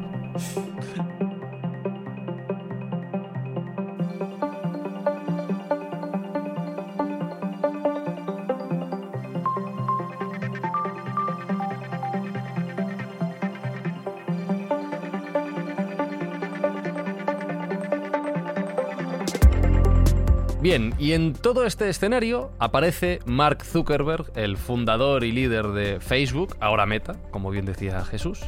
Bien, 20.71 20.93
y 20.97 21.11
en 21.11 21.33
todo 21.33 21.65
este 21.65 21.89
escenario 21.89 22.53
aparece 22.57 23.19
Mark 23.25 23.65
Zuckerberg, 23.65 24.31
el 24.35 24.55
fundador 24.55 25.25
y 25.25 25.33
líder 25.33 25.67
de 25.73 25.99
Facebook, 25.99 26.55
ahora 26.61 26.85
Meta, 26.85 27.17
como 27.29 27.51
bien 27.51 27.65
decía 27.65 28.05
Jesús, 28.05 28.39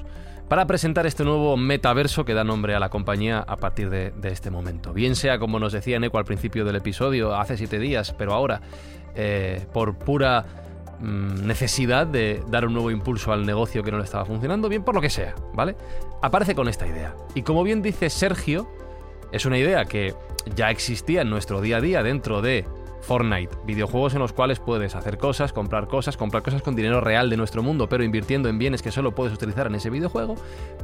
para 0.48 0.66
presentar 0.66 1.06
este 1.06 1.26
nuevo 1.26 1.58
metaverso 1.58 2.24
que 2.24 2.34
da 2.34 2.46
nombre 2.46 2.76
a 2.76 2.80
la 2.80 2.88
compañía 2.88 3.40
a 3.40 3.58
partir 3.58 3.90
de, 3.90 4.14
este 4.24 4.52
momento. 4.52 4.94
Bien 4.94 5.18
sea, 5.18 5.38
como 5.38 5.60
nos 5.60 5.74
decía 5.74 6.00
Neko 6.00 6.18
al 6.18 6.24
principio 6.24 6.64
del 6.64 6.78
episodio, 6.78 7.36
hace 7.36 7.58
siete 7.58 7.78
días, 7.78 8.16
pero 8.18 8.32
ahora, 8.32 8.62
eh, 9.16 9.66
por 9.74 9.98
pura 9.98 10.46
mm, 11.02 11.46
necesidad 11.46 12.08
de 12.08 12.42
dar 12.48 12.66
un 12.66 12.72
nuevo 12.72 12.90
impulso 12.90 13.34
al 13.34 13.46
negocio 13.46 13.84
que 13.84 13.92
no 13.92 13.98
le 13.98 14.06
estaba 14.06 14.24
funcionando, 14.24 14.70
bien 14.70 14.86
por 14.86 14.96
lo 14.96 15.02
que 15.02 15.10
sea, 15.10 15.36
¿vale? 15.56 15.76
Aparece 16.22 16.56
con 16.56 16.70
esta 16.70 16.88
idea. 16.88 17.18
Y 17.36 17.42
como 17.42 17.64
bien 17.64 17.82
dice 17.82 18.10
Sergio, 18.10 18.70
es 19.34 19.46
una 19.48 19.58
idea 19.58 19.86
que 19.86 20.14
ya 20.56 20.70
existía 20.70 21.22
en 21.22 21.30
nuestro 21.30 21.60
día 21.60 21.78
a 21.78 21.82
día 21.82 22.04
dentro 22.04 22.42
de 22.44 22.66
Fortnite, 23.02 23.58
videojuegos 23.66 24.14
en 24.14 24.20
los 24.20 24.32
cuales 24.32 24.60
puedes 24.60 24.96
hacer 24.96 25.18
cosas, 25.18 25.52
comprar 25.52 25.88
cosas, 25.88 26.18
comprar 26.18 26.44
cosas 26.44 26.62
con 26.62 26.76
dinero 26.76 27.02
real 27.02 27.32
de 27.32 27.36
nuestro 27.36 27.64
mundo, 27.64 27.90
pero 27.90 28.04
invirtiendo 28.04 28.48
en 28.48 28.60
bienes 28.60 28.84
que 28.84 28.92
solo 28.92 29.16
puedes 29.16 29.34
utilizar 29.34 29.66
en 29.66 29.76
ese 29.76 29.90
videojuego, 29.90 30.36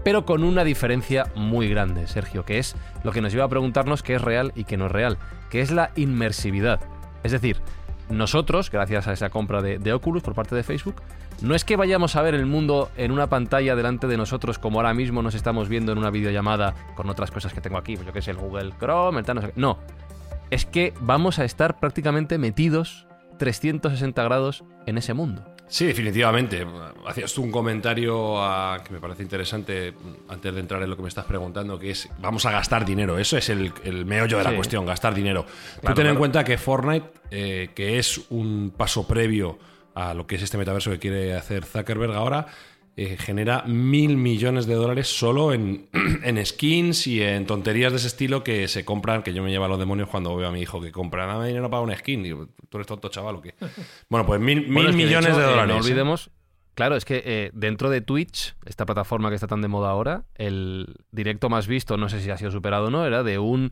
pero 0.04 0.26
con 0.26 0.44
una 0.44 0.64
diferencia 0.64 1.32
muy 1.36 1.70
grande, 1.70 2.08
Sergio, 2.08 2.44
que 2.44 2.58
es 2.58 2.76
lo 3.04 3.12
que 3.12 3.22
nos 3.22 3.32
lleva 3.32 3.46
a 3.46 3.50
preguntarnos 3.50 4.02
qué 4.02 4.16
es 4.16 4.22
real 4.22 4.52
y 4.56 4.64
qué 4.64 4.78
no 4.78 4.88
es 4.88 4.92
real, 4.92 5.20
que 5.52 5.62
es 5.62 5.70
la 5.70 5.92
inmersividad. 5.96 6.82
Es 7.24 7.32
decir, 7.32 7.62
nosotros, 8.10 8.72
gracias 8.72 9.08
a 9.08 9.13
esa 9.13 9.30
compra 9.30 9.62
de, 9.62 9.80
de 9.80 9.93
Oculus 9.93 10.24
por 10.24 10.34
parte 10.34 10.56
de 10.56 10.63
Facebook, 10.63 11.02
no 11.41 11.56
es 11.56 11.63
que 11.63 11.78
vayamos 11.78 12.15
a 12.15 12.22
ver 12.22 12.36
el 12.36 12.45
mundo 12.45 12.89
en 12.98 13.12
una 13.12 13.28
pantalla 13.28 13.76
delante 13.76 14.08
de 14.08 14.17
nosotros 14.17 14.60
como 14.60 14.80
ahora 14.80 14.93
mismo 14.93 15.22
nos 15.22 15.36
estamos 15.36 15.69
viendo 15.69 15.91
en 15.91 15.98
una 15.98 16.10
videollamada 16.10 16.76
con 16.95 17.10
otras 17.10 17.32
cosas 17.32 17.54
que 17.54 17.62
tengo 17.62 17.78
aquí, 17.78 17.95
pues 17.95 18.08
yo 18.08 18.13
que 18.13 18.22
sé, 18.22 18.32
el 18.32 18.38
Google 18.38 18.74
Chrome, 18.80 19.19
el 19.19 19.26
tal, 19.26 19.36
no 19.36 19.41
sé. 19.41 19.54
No, 19.56 19.78
es 20.50 20.65
que 20.65 20.93
vamos 21.00 21.39
a 21.39 21.45
estar 21.45 21.80
prácticamente 21.80 22.38
metidos 22.38 23.08
360 23.38 24.24
grados 24.24 24.63
en 24.86 24.98
ese 24.98 25.13
mundo. 25.13 25.45
Sí, 25.70 25.86
definitivamente. 25.86 26.66
Hacías 27.08 27.32
tú 27.34 27.44
un 27.44 27.52
comentario 27.52 28.42
ah, 28.44 28.82
que 28.84 28.92
me 28.92 29.00
parece 29.00 29.22
interesante 29.24 29.92
mm, 29.92 30.32
antes 30.32 30.54
de 30.54 30.60
entrar 30.60 30.82
en 30.82 30.90
lo 30.90 30.96
que 30.96 31.04
me 31.04 31.08
estás 31.10 31.26
preguntando, 31.26 31.78
que 31.78 31.92
es 31.92 32.10
vamos 32.20 32.46
a 32.48 32.52
gastar 32.52 32.84
dinero. 32.86 33.18
Eso 33.20 33.38
es 33.38 33.50
el, 33.50 33.72
el 33.84 34.04
meollo 34.06 34.40
de 34.40 34.44
la 34.44 34.50
Sí. 34.50 34.56
cuestión, 34.56 34.86
gastar 34.86 35.14
dinero. 35.14 35.46
Claro, 35.80 35.96
tú 35.96 36.02
ten 36.02 36.08
en 36.10 36.16
cuenta 36.18 36.44
que 36.44 36.58
Fortnite, 36.58 37.08
eh, 37.30 37.70
que 37.76 38.00
es 38.00 38.20
un 38.32 38.74
paso 38.76 39.08
previo 39.08 39.60
a 39.94 40.14
lo 40.16 40.26
que 40.26 40.36
es 40.36 40.42
este 40.42 40.58
metaverso 40.58 40.90
que 40.92 41.00
quiere 41.00 41.36
hacer 41.36 41.66
Zuckerberg 41.66 42.14
ahora, 42.14 42.48
eh, 43.02 43.16
genera 43.18 43.64
mil 43.66 44.18
millones 44.18 44.66
de 44.66 44.74
dólares 44.74 45.08
solo 45.08 45.54
en, 45.54 45.88
en 46.24 46.46
skins 46.46 47.08
y 47.08 47.22
en 47.24 47.46
tonterías 47.46 47.94
de 47.94 47.98
ese 47.98 48.08
estilo 48.08 48.44
que 48.44 48.68
se 48.68 48.84
compran, 48.84 49.24
que 49.24 49.34
yo 49.34 49.42
me 49.42 49.52
llevo 49.52 49.64
a 49.64 49.68
los 49.70 49.80
demonios 49.80 50.10
cuando 50.10 50.36
veo 50.36 50.50
a 50.50 50.52
mi 50.52 50.60
hijo 50.60 50.82
que 50.82 50.92
compra 50.92 51.26
nada 51.26 51.46
dinero 51.46 51.70
para 51.70 51.82
una 51.82 51.96
skin. 51.96 52.24
Digo, 52.24 52.50
tú 52.68 52.78
eres 52.78 52.88
tonto, 52.88 53.08
chaval, 53.08 53.38
o 53.38 53.42
qué. 53.42 53.56
Bueno, 54.10 54.26
pues 54.26 54.42
mil, 54.42 54.64
mil 54.64 54.74
Bueno, 54.74 54.90
es 54.90 54.96
que, 54.98 55.04
millones 55.04 55.30
hecho, 55.30 55.40
de 55.40 55.46
eh, 55.46 55.50
dólares. 55.50 55.70
no 55.70 55.76
¿eh? 55.76 55.82
olvidemos, 55.82 56.30
claro, 56.74 56.98
es 56.98 57.06
que 57.06 57.24
eh, 57.26 57.52
dentro 57.54 57.90
de 57.90 58.02
Twitch, 58.02 58.58
esta 58.66 58.86
plataforma 58.86 59.30
que 59.30 59.36
está 59.36 59.48
tan 59.48 59.62
de 59.62 59.70
moda 59.70 59.90
ahora, 59.90 60.26
el 60.36 60.98
directo 61.12 61.48
más 61.48 61.68
visto, 61.68 61.96
no 61.96 62.10
sé 62.10 62.20
si 62.20 62.30
ha 62.32 62.38
sido 62.38 62.52
superado 62.52 62.88
o 62.88 62.90
no, 62.90 63.06
era 63.06 63.24
de 63.24 63.40
un 63.40 63.72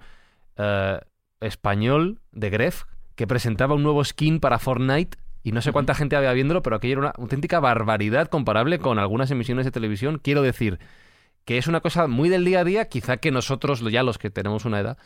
español 1.42 2.22
de 2.32 2.50
Gref 2.50 2.84
que 3.16 3.28
presentaba 3.28 3.76
un 3.76 3.84
nuevo 3.84 4.06
skin 4.06 4.40
para 4.40 4.58
Fortnite. 4.58 5.18
Y 5.48 5.54
no 5.54 5.62
sé 5.62 5.72
cuánta 5.72 5.96
gente 5.96 6.18
había 6.18 6.34
viéndolo, 6.34 6.62
pero 6.62 6.76
aquello 6.76 6.94
era 6.96 7.00
una 7.02 7.10
auténtica 7.12 7.62
barbaridad 7.62 8.28
comparable 8.28 8.80
con 8.80 9.00
algunas 9.00 9.32
emisiones 9.32 9.64
de 9.64 9.72
televisión. 9.72 10.20
Quiero 10.22 10.42
decir 10.42 10.78
que 11.46 11.58
es 11.58 11.68
una 11.68 11.80
cosa 11.80 12.08
muy 12.08 12.28
del 12.28 12.44
día 12.44 12.60
a 12.60 12.64
día, 12.66 12.90
quizá 12.90 13.16
que 13.16 13.32
nosotros, 13.32 13.80
ya 13.90 14.04
los 14.04 14.18
que 14.18 14.30
tenemos 14.30 14.66
una 14.66 14.82
edad, 14.82 14.98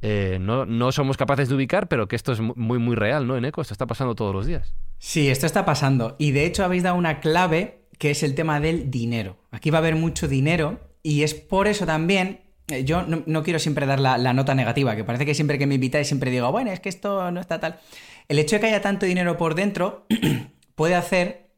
eh, 0.00 0.38
no, 0.40 0.64
no 0.64 0.90
somos 0.90 1.18
capaces 1.18 1.50
de 1.50 1.54
ubicar, 1.54 1.86
pero 1.88 2.08
que 2.08 2.16
esto 2.16 2.32
es 2.32 2.40
mu- 2.40 2.54
muy, 2.56 2.78
muy 2.78 2.96
real, 2.96 3.26
¿no? 3.26 3.36
En 3.36 3.44
Eco, 3.44 3.60
esto 3.60 3.74
está 3.74 3.86
pasando 3.86 4.14
todos 4.14 4.34
los 4.34 4.46
días. 4.46 4.72
Sí, 4.96 5.28
esto 5.28 5.44
está 5.44 5.66
pasando. 5.66 6.16
Y 6.18 6.30
de 6.30 6.46
hecho 6.46 6.64
habéis 6.64 6.82
dado 6.82 6.96
una 6.96 7.20
clave 7.20 7.82
que 7.98 8.10
es 8.10 8.22
el 8.22 8.34
tema 8.34 8.58
del 8.58 8.90
dinero. 8.90 9.36
Aquí 9.50 9.68
va 9.68 9.76
a 9.76 9.80
haber 9.82 9.96
mucho 9.96 10.28
dinero 10.28 10.80
y 11.02 11.24
es 11.24 11.34
por 11.34 11.66
eso 11.66 11.84
también. 11.84 12.40
eh, 12.68 12.84
Yo 12.84 13.02
no, 13.02 13.22
no 13.26 13.42
quiero 13.42 13.58
siempre 13.58 13.84
dar 13.84 14.00
la, 14.00 14.16
la 14.16 14.32
nota 14.32 14.54
negativa, 14.54 14.96
que 14.96 15.04
parece 15.04 15.26
que 15.26 15.34
siempre 15.34 15.58
que 15.58 15.66
me 15.66 15.74
invitáis 15.74 16.06
siempre 16.06 16.30
digo, 16.30 16.50
bueno, 16.50 16.70
es 16.70 16.80
que 16.80 16.88
esto 16.88 17.30
no 17.30 17.38
está 17.40 17.60
tal. 17.60 17.78
El 18.30 18.38
hecho 18.38 18.54
de 18.54 18.60
que 18.60 18.66
haya 18.68 18.80
tanto 18.80 19.06
dinero 19.06 19.36
por 19.36 19.56
dentro 19.56 20.06
puede 20.76 20.94
hacer 20.94 21.50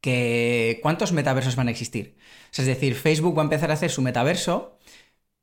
que... 0.00 0.80
¿Cuántos 0.82 1.12
metaversos 1.12 1.54
van 1.54 1.68
a 1.68 1.70
existir? 1.70 2.16
O 2.18 2.48
sea, 2.50 2.64
es 2.64 2.66
decir, 2.66 2.96
Facebook 2.96 3.38
va 3.38 3.42
a 3.42 3.44
empezar 3.44 3.70
a 3.70 3.74
hacer 3.74 3.92
su 3.92 4.02
metaverso, 4.02 4.76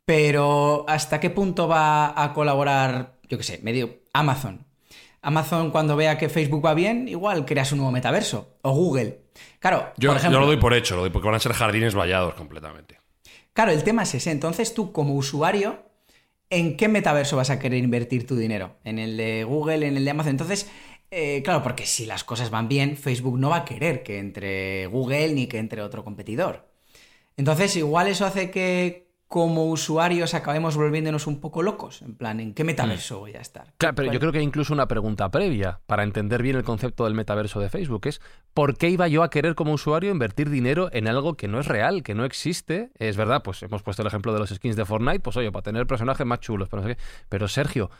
pero 0.04 0.84
¿hasta 0.90 1.22
qué 1.22 1.30
punto 1.30 1.70
va 1.70 2.22
a 2.22 2.34
colaborar, 2.34 3.14
yo 3.30 3.38
qué 3.38 3.46
sé, 3.46 3.62
medio 3.64 4.02
Amazon? 4.12 4.66
Amazon 5.22 5.72
cuando 5.72 5.96
vea 5.96 6.18
que 6.18 6.28
Facebook 6.28 6.66
va 6.66 6.74
bien, 6.74 7.08
igual 7.08 7.46
creas 7.46 7.72
un 7.72 7.78
nuevo 7.78 7.94
metaverso. 7.94 8.58
O 8.62 8.74
Google. 8.74 9.22
Claro, 9.60 9.94
Yo, 9.96 10.10
por 10.10 10.18
ejemplo, 10.18 10.38
yo 10.38 10.42
lo 10.42 10.48
doy 10.48 10.58
por 10.58 10.74
hecho, 10.74 10.98
lo 10.98 11.02
doy 11.04 11.12
porque 11.12 11.28
van 11.28 11.36
a 11.36 11.40
ser 11.40 11.54
jardines 11.54 11.96
vallados 11.96 12.34
completamente. 12.34 13.00
Claro, 13.54 13.72
el 13.72 13.86
tema 13.86 14.04
es 14.04 14.16
ese. 14.16 14.32
Entonces 14.32 14.74
tú 14.74 14.92
como 14.92 15.16
usuario, 15.16 15.87
¿en 16.50 16.78
qué 16.78 16.88
metaverso 16.88 17.38
vas 17.38 17.50
a 17.50 17.60
querer 17.60 17.84
invertir 17.84 18.26
tu 18.28 18.36
dinero? 18.38 18.78
¿En 18.84 19.00
el 19.00 19.18
de 19.18 19.44
Google, 19.44 19.88
en 19.88 19.98
el 19.98 20.06
de 20.06 20.12
Amazon? 20.12 20.32
Entonces, 20.32 20.70
Eh, 21.10 21.42
claro, 21.44 21.64
porque 21.64 21.86
si 21.86 22.06
las 22.06 22.26
cosas 22.26 22.50
van 22.50 22.68
bien, 22.68 22.98
Facebook 22.98 23.40
no 23.40 23.50
va 23.52 23.58
a 23.60 23.66
querer 23.66 24.04
que 24.04 24.20
entre 24.20 24.88
Google 24.88 25.34
ni 25.34 25.48
que 25.48 25.58
entre 25.58 25.82
otro 25.82 26.04
competidor. 26.04 26.68
Entonces, 27.38 27.76
igual 27.78 28.08
eso 28.08 28.26
hace 28.26 28.52
que 28.52 29.07
como 29.28 29.66
usuarios 29.66 30.34
acabemos 30.34 30.78
volviéndonos 30.78 31.28
un 31.28 31.42
poco 31.42 31.62
locos, 31.62 32.02
en 32.02 32.16
plan, 32.16 32.40
¿en 32.40 32.54
qué 32.54 32.64
metaverso 32.64 33.20
voy 33.20 33.34
a 33.34 33.42
estar? 33.42 33.74
Claro, 33.78 33.96
pero 33.96 34.12
yo 34.12 34.20
creo 34.20 34.32
que 34.32 34.38
hay 34.38 34.44
incluso 34.46 34.74
una 34.74 34.88
pregunta 34.88 35.30
previa 35.30 35.82
para 35.86 36.04
entender 36.04 36.42
bien 36.42 36.56
el 36.56 36.64
concepto 36.64 37.04
del 37.04 37.14
metaverso 37.14 37.60
de 37.60 37.70
Facebook 37.70 38.08
es 38.08 38.22
¿por 38.54 38.78
qué 38.78 38.90
iba 38.90 39.08
yo 39.08 39.24
a 39.24 39.30
querer 39.30 39.56
como 39.56 39.74
usuario 39.74 40.12
invertir 40.12 40.50
dinero 40.50 40.90
en 40.94 41.08
algo 41.08 41.36
que 41.36 41.50
no 41.50 41.60
es 41.60 41.68
real, 41.68 42.04
que 42.04 42.16
no 42.16 42.24
existe? 42.24 42.92
Es 42.98 43.18
verdad, 43.18 43.44
pues 43.44 43.62
hemos 43.64 43.84
puesto 43.84 44.02
el 44.02 44.08
ejemplo 44.08 44.32
de 44.32 44.40
los 44.40 44.50
skins 44.50 44.78
de 44.78 44.86
Fortnite, 44.86 45.20
pues 45.20 45.36
oye, 45.36 45.52
para 45.52 45.64
tener 45.64 45.88
personajes 45.88 46.26
más 46.26 46.40
chulos, 46.40 46.70
pero 46.70 46.82
no 46.82 46.88
sé 46.88 46.96
qué. 46.96 47.02
Pero 47.28 47.50
Sergio, 47.50 47.92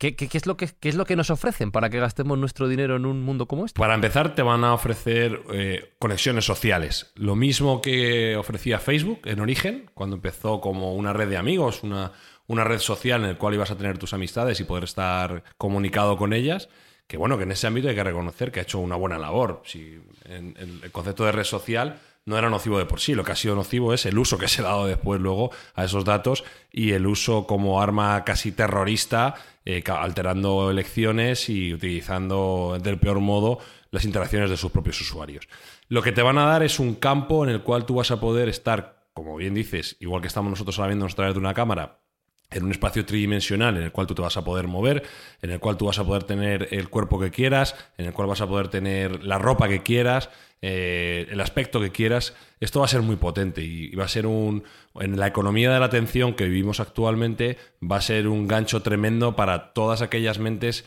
¿Qué, 0.00 0.16
qué, 0.16 0.28
qué 0.28 0.38
es 0.38 0.46
lo 0.46 0.56
que, 0.56 0.66
¿Qué 0.80 0.88
es 0.88 0.94
lo 0.94 1.04
que 1.04 1.14
nos 1.14 1.28
ofrecen 1.28 1.72
para 1.72 1.90
que 1.90 2.00
gastemos 2.00 2.38
nuestro 2.38 2.68
dinero 2.68 2.96
en 2.96 3.04
un 3.04 3.22
mundo 3.22 3.44
como 3.44 3.66
este? 3.66 3.78
Para 3.78 3.94
empezar, 3.94 4.34
te 4.34 4.40
van 4.40 4.64
a 4.64 4.72
ofrecer 4.72 5.42
eh, 5.52 5.92
conexiones 5.98 6.46
sociales. 6.46 7.12
Lo 7.16 7.36
mismo 7.36 7.82
que 7.82 8.34
ofrecía 8.34 8.78
Facebook 8.78 9.20
en 9.26 9.40
origen, 9.40 9.90
cuando 9.92 10.16
empezó 10.16 10.62
como 10.62 10.94
una 10.94 11.12
red 11.12 11.28
de 11.28 11.36
amigos, 11.36 11.82
una, 11.82 12.12
una 12.46 12.64
red 12.64 12.78
social 12.78 13.20
en 13.24 13.32
la 13.32 13.38
cual 13.38 13.52
ibas 13.52 13.72
a 13.72 13.76
tener 13.76 13.98
tus 13.98 14.14
amistades 14.14 14.58
y 14.60 14.64
poder 14.64 14.84
estar 14.84 15.44
comunicado 15.58 16.16
con 16.16 16.32
ellas. 16.32 16.70
Que 17.06 17.18
bueno, 17.18 17.36
que 17.36 17.42
en 17.42 17.52
ese 17.52 17.66
ámbito 17.66 17.90
hay 17.90 17.94
que 17.94 18.04
reconocer 18.04 18.50
que 18.50 18.60
ha 18.60 18.62
hecho 18.62 18.78
una 18.78 18.96
buena 18.96 19.18
labor. 19.18 19.60
Si 19.66 20.00
el 20.24 20.90
concepto 20.92 21.26
de 21.26 21.32
red 21.32 21.44
social 21.44 22.00
no 22.26 22.38
era 22.38 22.50
nocivo 22.50 22.78
de 22.78 22.86
por 22.86 23.00
sí. 23.00 23.14
Lo 23.14 23.24
que 23.24 23.32
ha 23.32 23.36
sido 23.36 23.54
nocivo 23.54 23.92
es 23.92 24.06
el 24.06 24.18
uso 24.18 24.38
que 24.38 24.48
se 24.48 24.62
ha 24.62 24.64
dado 24.64 24.86
después 24.86 25.20
luego 25.20 25.50
a 25.74 25.84
esos 25.84 26.04
datos 26.04 26.44
y 26.70 26.92
el 26.92 27.06
uso 27.06 27.46
como 27.46 27.82
arma 27.82 28.24
casi 28.24 28.52
terrorista, 28.52 29.34
eh, 29.70 29.84
alterando 29.88 30.70
elecciones 30.70 31.48
y 31.48 31.72
utilizando 31.72 32.78
del 32.82 32.98
peor 32.98 33.20
modo 33.20 33.58
las 33.90 34.04
interacciones 34.04 34.50
de 34.50 34.56
sus 34.56 34.70
propios 34.70 35.00
usuarios. 35.00 35.48
Lo 35.88 36.02
que 36.02 36.12
te 36.12 36.22
van 36.22 36.38
a 36.38 36.46
dar 36.46 36.62
es 36.62 36.78
un 36.78 36.94
campo 36.94 37.44
en 37.44 37.50
el 37.50 37.62
cual 37.62 37.86
tú 37.86 37.94
vas 37.94 38.10
a 38.10 38.20
poder 38.20 38.48
estar, 38.48 39.06
como 39.12 39.36
bien 39.36 39.54
dices, 39.54 39.96
igual 40.00 40.20
que 40.20 40.28
estamos 40.28 40.50
nosotros 40.50 40.78
ahora 40.78 40.88
viendo 40.88 41.06
a 41.06 41.08
través 41.08 41.34
de 41.34 41.40
una 41.40 41.54
cámara, 41.54 41.99
en 42.50 42.64
un 42.64 42.70
espacio 42.70 43.04
tridimensional 43.04 43.76
en 43.76 43.84
el 43.84 43.92
cual 43.92 44.06
tú 44.06 44.14
te 44.14 44.22
vas 44.22 44.36
a 44.36 44.44
poder 44.44 44.66
mover, 44.66 45.02
en 45.42 45.50
el 45.50 45.60
cual 45.60 45.76
tú 45.76 45.86
vas 45.86 45.98
a 45.98 46.04
poder 46.04 46.24
tener 46.24 46.68
el 46.72 46.88
cuerpo 46.88 47.20
que 47.20 47.30
quieras, 47.30 47.74
en 47.96 48.06
el 48.06 48.12
cual 48.12 48.28
vas 48.28 48.40
a 48.40 48.48
poder 48.48 48.68
tener 48.68 49.22
la 49.24 49.38
ropa 49.38 49.68
que 49.68 49.82
quieras, 49.82 50.30
eh, 50.62 51.26
el 51.30 51.40
aspecto 51.40 51.80
que 51.80 51.90
quieras, 51.90 52.34
esto 52.58 52.80
va 52.80 52.84
a 52.84 52.88
ser 52.88 53.02
muy 53.02 53.16
potente 53.16 53.62
y 53.62 53.94
va 53.94 54.04
a 54.04 54.08
ser 54.08 54.26
un, 54.26 54.64
en 54.96 55.18
la 55.18 55.26
economía 55.26 55.72
de 55.72 55.80
la 55.80 55.86
atención 55.86 56.34
que 56.34 56.44
vivimos 56.44 56.80
actualmente, 56.80 57.56
va 57.80 57.96
a 57.96 58.02
ser 58.02 58.28
un 58.28 58.46
gancho 58.46 58.82
tremendo 58.82 59.36
para 59.36 59.72
todas 59.72 60.02
aquellas 60.02 60.38
mentes 60.38 60.84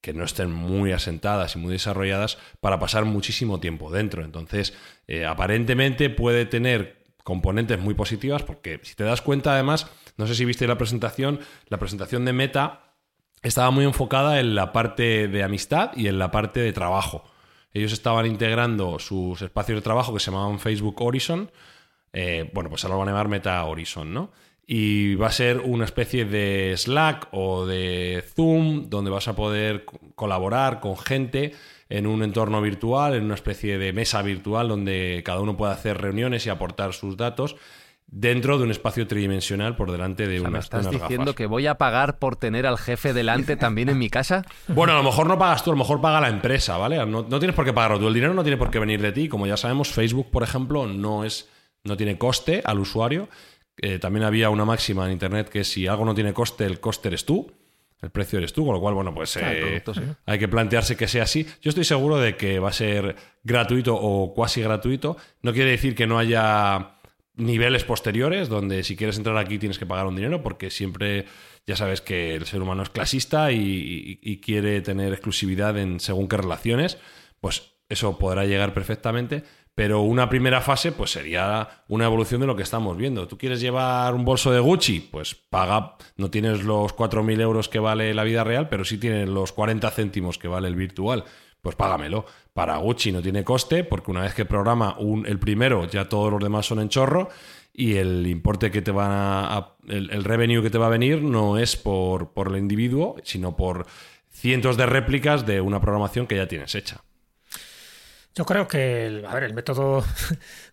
que 0.00 0.14
no 0.14 0.24
estén 0.24 0.50
muy 0.50 0.92
asentadas 0.92 1.56
y 1.56 1.58
muy 1.58 1.72
desarrolladas 1.72 2.38
para 2.60 2.78
pasar 2.78 3.04
muchísimo 3.04 3.60
tiempo 3.60 3.90
dentro. 3.90 4.24
Entonces, 4.24 4.72
eh, 5.06 5.26
aparentemente 5.26 6.08
puede 6.08 6.46
tener 6.46 7.04
componentes 7.22 7.78
muy 7.78 7.92
positivas 7.92 8.42
porque 8.42 8.80
si 8.82 8.94
te 8.94 9.04
das 9.04 9.20
cuenta 9.20 9.52
además, 9.52 9.90
no 10.20 10.26
sé 10.26 10.34
si 10.34 10.44
viste 10.44 10.66
la 10.66 10.76
presentación, 10.76 11.40
la 11.68 11.78
presentación 11.78 12.26
de 12.26 12.34
Meta 12.34 12.94
estaba 13.42 13.70
muy 13.70 13.84
enfocada 13.84 14.38
en 14.38 14.54
la 14.54 14.70
parte 14.70 15.28
de 15.28 15.42
amistad 15.42 15.92
y 15.96 16.08
en 16.08 16.18
la 16.18 16.30
parte 16.30 16.60
de 16.60 16.74
trabajo. 16.74 17.24
Ellos 17.72 17.92
estaban 17.92 18.26
integrando 18.26 18.98
sus 18.98 19.40
espacios 19.40 19.78
de 19.78 19.82
trabajo 19.82 20.12
que 20.12 20.20
se 20.20 20.30
llamaban 20.30 20.58
Facebook 20.58 21.00
Horizon. 21.00 21.50
Eh, 22.12 22.50
bueno, 22.52 22.68
pues 22.68 22.84
ahora 22.84 22.96
lo 22.96 22.98
van 22.98 23.08
a 23.08 23.12
llamar 23.12 23.28
Meta 23.28 23.64
Horizon, 23.64 24.12
¿no? 24.12 24.30
Y 24.66 25.14
va 25.14 25.28
a 25.28 25.32
ser 25.32 25.60
una 25.60 25.86
especie 25.86 26.26
de 26.26 26.74
Slack 26.76 27.28
o 27.32 27.64
de 27.64 28.22
Zoom 28.36 28.90
donde 28.90 29.10
vas 29.10 29.26
a 29.26 29.34
poder 29.34 29.86
colaborar 30.14 30.80
con 30.80 30.98
gente 30.98 31.54
en 31.88 32.06
un 32.06 32.22
entorno 32.22 32.60
virtual, 32.60 33.14
en 33.14 33.24
una 33.24 33.34
especie 33.34 33.78
de 33.78 33.92
mesa 33.94 34.20
virtual 34.20 34.68
donde 34.68 35.22
cada 35.24 35.40
uno 35.40 35.56
puede 35.56 35.72
hacer 35.72 35.98
reuniones 35.98 36.46
y 36.46 36.50
aportar 36.50 36.92
sus 36.92 37.16
datos 37.16 37.56
dentro 38.12 38.58
de 38.58 38.64
un 38.64 38.70
espacio 38.70 39.06
tridimensional 39.06 39.76
por 39.76 39.92
delante 39.92 40.26
de 40.26 40.38
O 40.38 40.40
sea, 40.40 40.48
unas, 40.48 40.52
¿Me 40.52 40.58
estás 40.64 40.86
unas 40.86 41.00
diciendo 41.00 41.26
gafas. 41.26 41.36
que 41.36 41.46
voy 41.46 41.66
a 41.66 41.76
pagar 41.76 42.18
por 42.18 42.36
tener 42.36 42.66
al 42.66 42.76
jefe 42.76 43.12
delante 43.12 43.56
también 43.56 43.88
en 43.88 43.98
mi 43.98 44.10
casa? 44.10 44.44
Bueno, 44.68 44.94
a 44.94 44.96
lo 44.96 45.02
mejor 45.02 45.26
no 45.26 45.38
pagas 45.38 45.62
tú, 45.62 45.70
a 45.70 45.74
lo 45.74 45.78
mejor 45.78 46.00
paga 46.00 46.20
la 46.20 46.28
empresa, 46.28 46.76
¿vale? 46.76 46.96
No, 47.06 47.26
no 47.28 47.38
tienes 47.38 47.54
por 47.54 47.64
qué 47.64 47.72
pagarlo 47.72 47.98
tú. 47.98 48.08
El 48.08 48.14
dinero 48.14 48.34
no 48.34 48.42
tiene 48.42 48.56
por 48.56 48.70
qué 48.70 48.78
venir 48.78 49.00
de 49.00 49.12
ti. 49.12 49.28
Como 49.28 49.46
ya 49.46 49.56
sabemos, 49.56 49.88
Facebook, 49.88 50.30
por 50.30 50.42
ejemplo, 50.42 50.86
no 50.86 51.24
es 51.24 51.48
no 51.84 51.96
tiene 51.96 52.18
coste 52.18 52.62
al 52.64 52.78
usuario. 52.78 53.28
Eh, 53.76 53.98
también 53.98 54.24
había 54.24 54.50
una 54.50 54.64
máxima 54.64 55.06
en 55.06 55.12
Internet 55.12 55.48
que 55.48 55.64
si 55.64 55.86
algo 55.86 56.04
no 56.04 56.14
tiene 56.14 56.32
coste, 56.32 56.64
el 56.64 56.80
coste 56.80 57.08
eres 57.08 57.24
tú. 57.24 57.52
El 58.02 58.10
precio 58.10 58.38
eres 58.38 58.54
tú, 58.54 58.64
con 58.64 58.74
lo 58.74 58.80
cual, 58.80 58.94
bueno, 58.94 59.14
pues 59.14 59.36
el 59.36 59.44
eh, 59.44 59.60
producto, 59.60 59.94
sí. 59.94 60.00
hay 60.24 60.38
que 60.38 60.48
plantearse 60.48 60.96
que 60.96 61.06
sea 61.06 61.24
así. 61.24 61.46
Yo 61.60 61.68
estoy 61.68 61.84
seguro 61.84 62.16
de 62.16 62.34
que 62.34 62.58
va 62.58 62.70
a 62.70 62.72
ser 62.72 63.14
gratuito 63.44 63.94
o 63.94 64.32
cuasi 64.32 64.62
gratuito. 64.62 65.18
No 65.42 65.52
quiere 65.52 65.72
decir 65.72 65.94
que 65.94 66.06
no 66.06 66.18
haya 66.18 66.99
niveles 67.40 67.84
posteriores 67.84 68.48
donde 68.48 68.84
si 68.84 68.96
quieres 68.96 69.16
entrar 69.16 69.36
aquí 69.36 69.58
tienes 69.58 69.78
que 69.78 69.86
pagar 69.86 70.06
un 70.06 70.16
dinero 70.16 70.42
porque 70.42 70.70
siempre 70.70 71.26
ya 71.66 71.76
sabes 71.76 72.00
que 72.00 72.34
el 72.34 72.46
ser 72.46 72.62
humano 72.62 72.82
es 72.82 72.90
clasista 72.90 73.52
y, 73.52 74.40
quiere 74.42 74.80
tener 74.80 75.12
exclusividad 75.12 75.76
en 75.78 76.00
según 76.00 76.28
qué 76.28 76.36
relaciones, 76.36 76.98
pues 77.40 77.74
eso 77.88 78.18
podrá 78.18 78.44
llegar 78.44 78.74
perfectamente. 78.74 79.44
Pero 79.74 80.02
una 80.02 80.28
primera 80.28 80.60
fase, 80.60 80.92
pues 80.92 81.12
sería 81.12 81.84
una 81.88 82.04
evolución 82.04 82.40
de 82.40 82.46
lo 82.46 82.56
que 82.56 82.64
estamos 82.64 82.96
viendo. 82.96 83.28
¿Tú 83.28 83.38
quieres 83.38 83.60
llevar 83.60 84.14
un 84.14 84.24
bolso 84.24 84.50
de 84.50 84.58
Gucci? 84.58 85.00
Pues 85.00 85.34
paga, 85.34 85.96
no 86.16 86.30
tienes 86.30 86.64
los 86.64 86.94
4.000 86.94 87.40
euros 87.40 87.68
que 87.68 87.78
vale 87.78 88.12
la 88.12 88.24
vida 88.24 88.42
real, 88.42 88.68
pero 88.68 88.84
sí 88.84 88.98
tienes 88.98 89.28
los 89.28 89.52
40 89.52 89.88
céntimos 89.90 90.38
que 90.38 90.48
vale 90.48 90.68
el 90.68 90.74
virtual. 90.74 91.24
Pues 91.62 91.76
págamelo. 91.76 92.26
Para 92.52 92.76
Gucci 92.78 93.12
no 93.12 93.22
tiene 93.22 93.44
coste, 93.44 93.84
porque 93.84 94.10
una 94.10 94.22
vez 94.22 94.34
que 94.34 94.44
programa 94.44 94.96
un, 94.98 95.26
el 95.26 95.38
primero, 95.38 95.86
ya 95.86 96.08
todos 96.08 96.32
los 96.32 96.42
demás 96.42 96.66
son 96.66 96.80
en 96.80 96.88
chorro. 96.88 97.28
Y 97.72 97.96
el 97.96 98.26
importe 98.26 98.70
que 98.70 98.82
te 98.82 98.90
van 98.90 99.10
a. 99.12 99.74
el, 99.88 100.10
el 100.10 100.24
revenue 100.24 100.62
que 100.62 100.70
te 100.70 100.78
va 100.78 100.86
a 100.86 100.90
venir 100.90 101.22
no 101.22 101.56
es 101.56 101.76
por, 101.76 102.32
por 102.32 102.48
el 102.48 102.56
individuo, 102.58 103.16
sino 103.22 103.56
por 103.56 103.86
cientos 104.30 104.76
de 104.76 104.86
réplicas 104.86 105.46
de 105.46 105.60
una 105.60 105.80
programación 105.80 106.26
que 106.26 106.36
ya 106.36 106.48
tienes 106.48 106.74
hecha. 106.74 107.02
Yo 108.34 108.44
creo 108.44 108.68
que 108.68 109.24
a 109.26 109.34
ver, 109.34 109.44
el 109.44 109.54
método 109.54 110.04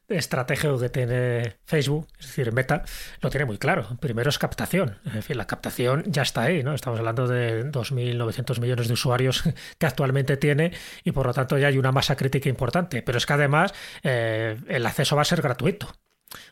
estratégico 0.10 0.80
que 0.80 0.90
tiene 0.90 1.58
Facebook, 1.66 2.08
es 2.20 2.28
decir, 2.28 2.52
Meta, 2.54 2.84
lo 3.22 3.30
tiene 3.30 3.46
muy 3.46 3.58
claro. 3.58 3.98
Primero 4.00 4.30
es 4.30 4.40
captación. 4.40 4.98
En 5.06 5.22
fin, 5.24 5.38
la 5.38 5.48
captación 5.48 6.04
ya 6.08 6.22
está 6.22 6.44
ahí, 6.44 6.64
¿no? 6.64 6.74
Estamos 6.74 7.00
hablando 7.00 7.28
de 7.28 7.66
2.900 7.72 8.60
millones 8.60 8.88
de 8.88 8.94
usuarios 8.94 9.44
que 9.78 9.86
actualmente 9.86 10.38
tiene 10.38 10.72
y 11.04 11.12
por 11.12 11.26
lo 11.26 11.34
tanto 11.34 11.58
ya 11.58 11.68
hay 11.68 11.78
una 11.78 11.92
masa 11.92 12.16
crítica 12.16 12.50
importante. 12.50 13.02
Pero 13.02 13.18
es 13.18 13.26
que 13.26 13.34
además 13.34 13.74
eh, 14.04 14.58
el 14.68 14.86
acceso 14.86 15.16
va 15.16 15.24
a 15.24 15.26
ser 15.26 15.42
gratuito. 15.42 15.88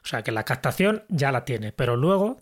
O 0.03 0.07
sea 0.07 0.23
que 0.23 0.31
la 0.31 0.43
captación 0.43 1.03
ya 1.09 1.31
la 1.31 1.45
tiene, 1.45 1.71
pero 1.71 1.95
luego 1.95 2.41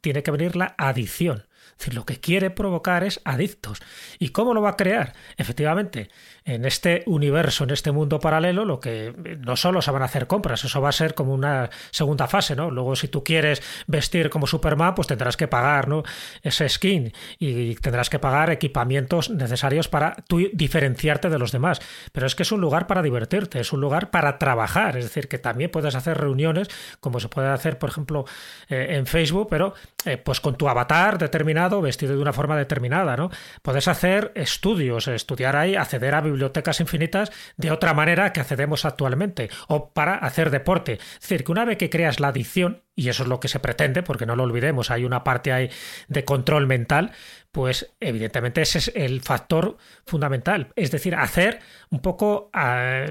tiene 0.00 0.22
que 0.22 0.30
venir 0.30 0.56
la 0.56 0.74
adicción. 0.78 1.46
Es 1.72 1.78
decir, 1.78 1.94
lo 1.94 2.06
que 2.06 2.20
quiere 2.20 2.50
provocar 2.50 3.04
es 3.04 3.20
adictos. 3.24 3.80
¿Y 4.18 4.28
cómo 4.28 4.54
lo 4.54 4.62
va 4.62 4.70
a 4.70 4.76
crear? 4.76 5.14
Efectivamente, 5.36 6.10
en 6.44 6.64
este 6.64 7.02
universo, 7.06 7.64
en 7.64 7.70
este 7.70 7.92
mundo 7.92 8.18
paralelo, 8.18 8.64
lo 8.64 8.80
que 8.80 9.14
no 9.40 9.56
solo 9.56 9.82
se 9.82 9.90
van 9.90 10.02
a 10.02 10.06
hacer 10.06 10.26
compras, 10.26 10.64
eso 10.64 10.80
va 10.80 10.88
a 10.88 10.92
ser 10.92 11.14
como 11.14 11.32
una 11.34 11.70
segunda 11.90 12.26
fase, 12.26 12.56
¿no? 12.56 12.70
Luego, 12.70 12.96
si 12.96 13.08
tú 13.08 13.22
quieres 13.22 13.62
vestir 13.86 14.30
como 14.30 14.46
Superman, 14.46 14.94
pues 14.94 15.08
tendrás 15.08 15.36
que 15.36 15.48
pagar, 15.48 15.88
¿no? 15.88 16.02
Ese 16.42 16.68
skin 16.68 17.12
y 17.38 17.74
tendrás 17.76 18.10
que 18.10 18.18
pagar 18.18 18.50
equipamientos 18.50 19.30
necesarios 19.30 19.88
para 19.88 20.16
tú 20.26 20.48
diferenciarte 20.52 21.28
de 21.28 21.38
los 21.38 21.52
demás. 21.52 21.80
Pero 22.12 22.26
es 22.26 22.34
que 22.34 22.42
es 22.42 22.52
un 22.52 22.60
lugar 22.60 22.86
para 22.86 23.02
divertirte, 23.02 23.60
es 23.60 23.72
un 23.72 23.80
lugar 23.80 24.10
para 24.10 24.38
trabajar, 24.38 24.96
es 24.96 25.04
decir, 25.04 25.28
que 25.28 25.38
también 25.38 25.70
puedes 25.70 25.94
hacer 25.94 26.18
reuniones, 26.18 26.68
como 27.00 27.20
se 27.20 27.28
puede 27.28 27.48
hacer, 27.48 27.78
por 27.78 27.90
ejemplo, 27.90 28.24
eh, 28.68 28.88
en 28.90 29.06
Facebook, 29.06 29.48
pero 29.50 29.74
eh, 30.04 30.16
pues 30.16 30.40
con 30.40 30.56
tu 30.56 30.68
avatar 30.68 31.18
determinado, 31.18 31.80
vestido 31.80 32.14
de 32.14 32.22
una 32.22 32.32
forma 32.32 32.56
determinada, 32.56 33.16
¿no? 33.16 33.30
Puedes 33.62 33.88
hacer 33.88 34.32
estudios, 34.34 35.08
estudiar 35.08 35.56
ahí, 35.56 35.76
acceder 35.76 36.14
a 36.14 36.20
bibliotecas 36.32 36.80
infinitas 36.80 37.30
de 37.56 37.70
otra 37.70 37.94
manera 37.94 38.32
que 38.32 38.40
accedemos 38.40 38.84
actualmente, 38.84 39.50
o 39.68 39.90
para 39.90 40.16
hacer 40.16 40.50
deporte. 40.50 40.94
Es 40.94 41.20
decir, 41.20 41.44
que 41.44 41.52
una 41.52 41.64
vez 41.64 41.78
que 41.78 41.90
creas 41.90 42.20
la 42.20 42.28
adicción, 42.28 42.82
y 42.94 43.08
eso 43.08 43.22
es 43.22 43.28
lo 43.28 43.40
que 43.40 43.48
se 43.48 43.60
pretende, 43.60 44.02
porque 44.02 44.26
no 44.26 44.36
lo 44.36 44.42
olvidemos, 44.42 44.90
hay 44.90 45.04
una 45.04 45.24
parte 45.24 45.52
ahí 45.52 45.70
de 46.08 46.24
control 46.24 46.66
mental, 46.66 47.12
pues 47.50 47.92
evidentemente 48.00 48.62
ese 48.62 48.78
es 48.78 48.92
el 48.94 49.20
factor 49.20 49.76
fundamental. 50.04 50.72
Es 50.76 50.90
decir, 50.90 51.14
hacer 51.14 51.60
un 51.90 52.00
poco 52.00 52.50
ah, 52.52 53.06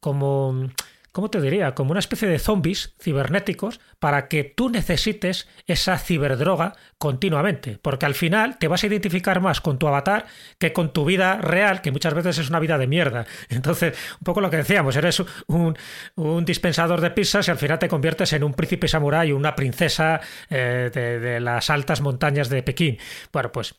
como... 0.00 0.68
¿Cómo 1.16 1.30
te 1.30 1.40
diría? 1.40 1.74
Como 1.74 1.92
una 1.92 2.00
especie 2.00 2.28
de 2.28 2.38
zombies 2.38 2.94
cibernéticos 3.00 3.80
para 3.98 4.28
que 4.28 4.44
tú 4.44 4.68
necesites 4.68 5.48
esa 5.66 5.96
ciberdroga 5.96 6.74
continuamente. 6.98 7.78
Porque 7.80 8.04
al 8.04 8.14
final 8.14 8.58
te 8.58 8.68
vas 8.68 8.84
a 8.84 8.86
identificar 8.88 9.40
más 9.40 9.62
con 9.62 9.78
tu 9.78 9.88
avatar 9.88 10.26
que 10.58 10.74
con 10.74 10.92
tu 10.92 11.06
vida 11.06 11.38
real, 11.38 11.80
que 11.80 11.90
muchas 11.90 12.12
veces 12.12 12.36
es 12.36 12.50
una 12.50 12.60
vida 12.60 12.76
de 12.76 12.86
mierda. 12.86 13.24
Entonces, 13.48 13.96
un 14.20 14.24
poco 14.24 14.42
lo 14.42 14.50
que 14.50 14.58
decíamos, 14.58 14.94
eres 14.94 15.22
un, 15.46 15.78
un 16.16 16.44
dispensador 16.44 17.00
de 17.00 17.10
pizzas 17.10 17.48
y 17.48 17.50
al 17.50 17.56
final 17.56 17.78
te 17.78 17.88
conviertes 17.88 18.34
en 18.34 18.44
un 18.44 18.52
príncipe 18.52 18.86
samurái 18.86 19.32
o 19.32 19.38
una 19.38 19.56
princesa 19.56 20.20
eh, 20.50 20.90
de, 20.92 21.18
de 21.18 21.40
las 21.40 21.70
altas 21.70 22.02
montañas 22.02 22.50
de 22.50 22.62
Pekín. 22.62 22.98
Bueno, 23.32 23.50
pues 23.52 23.74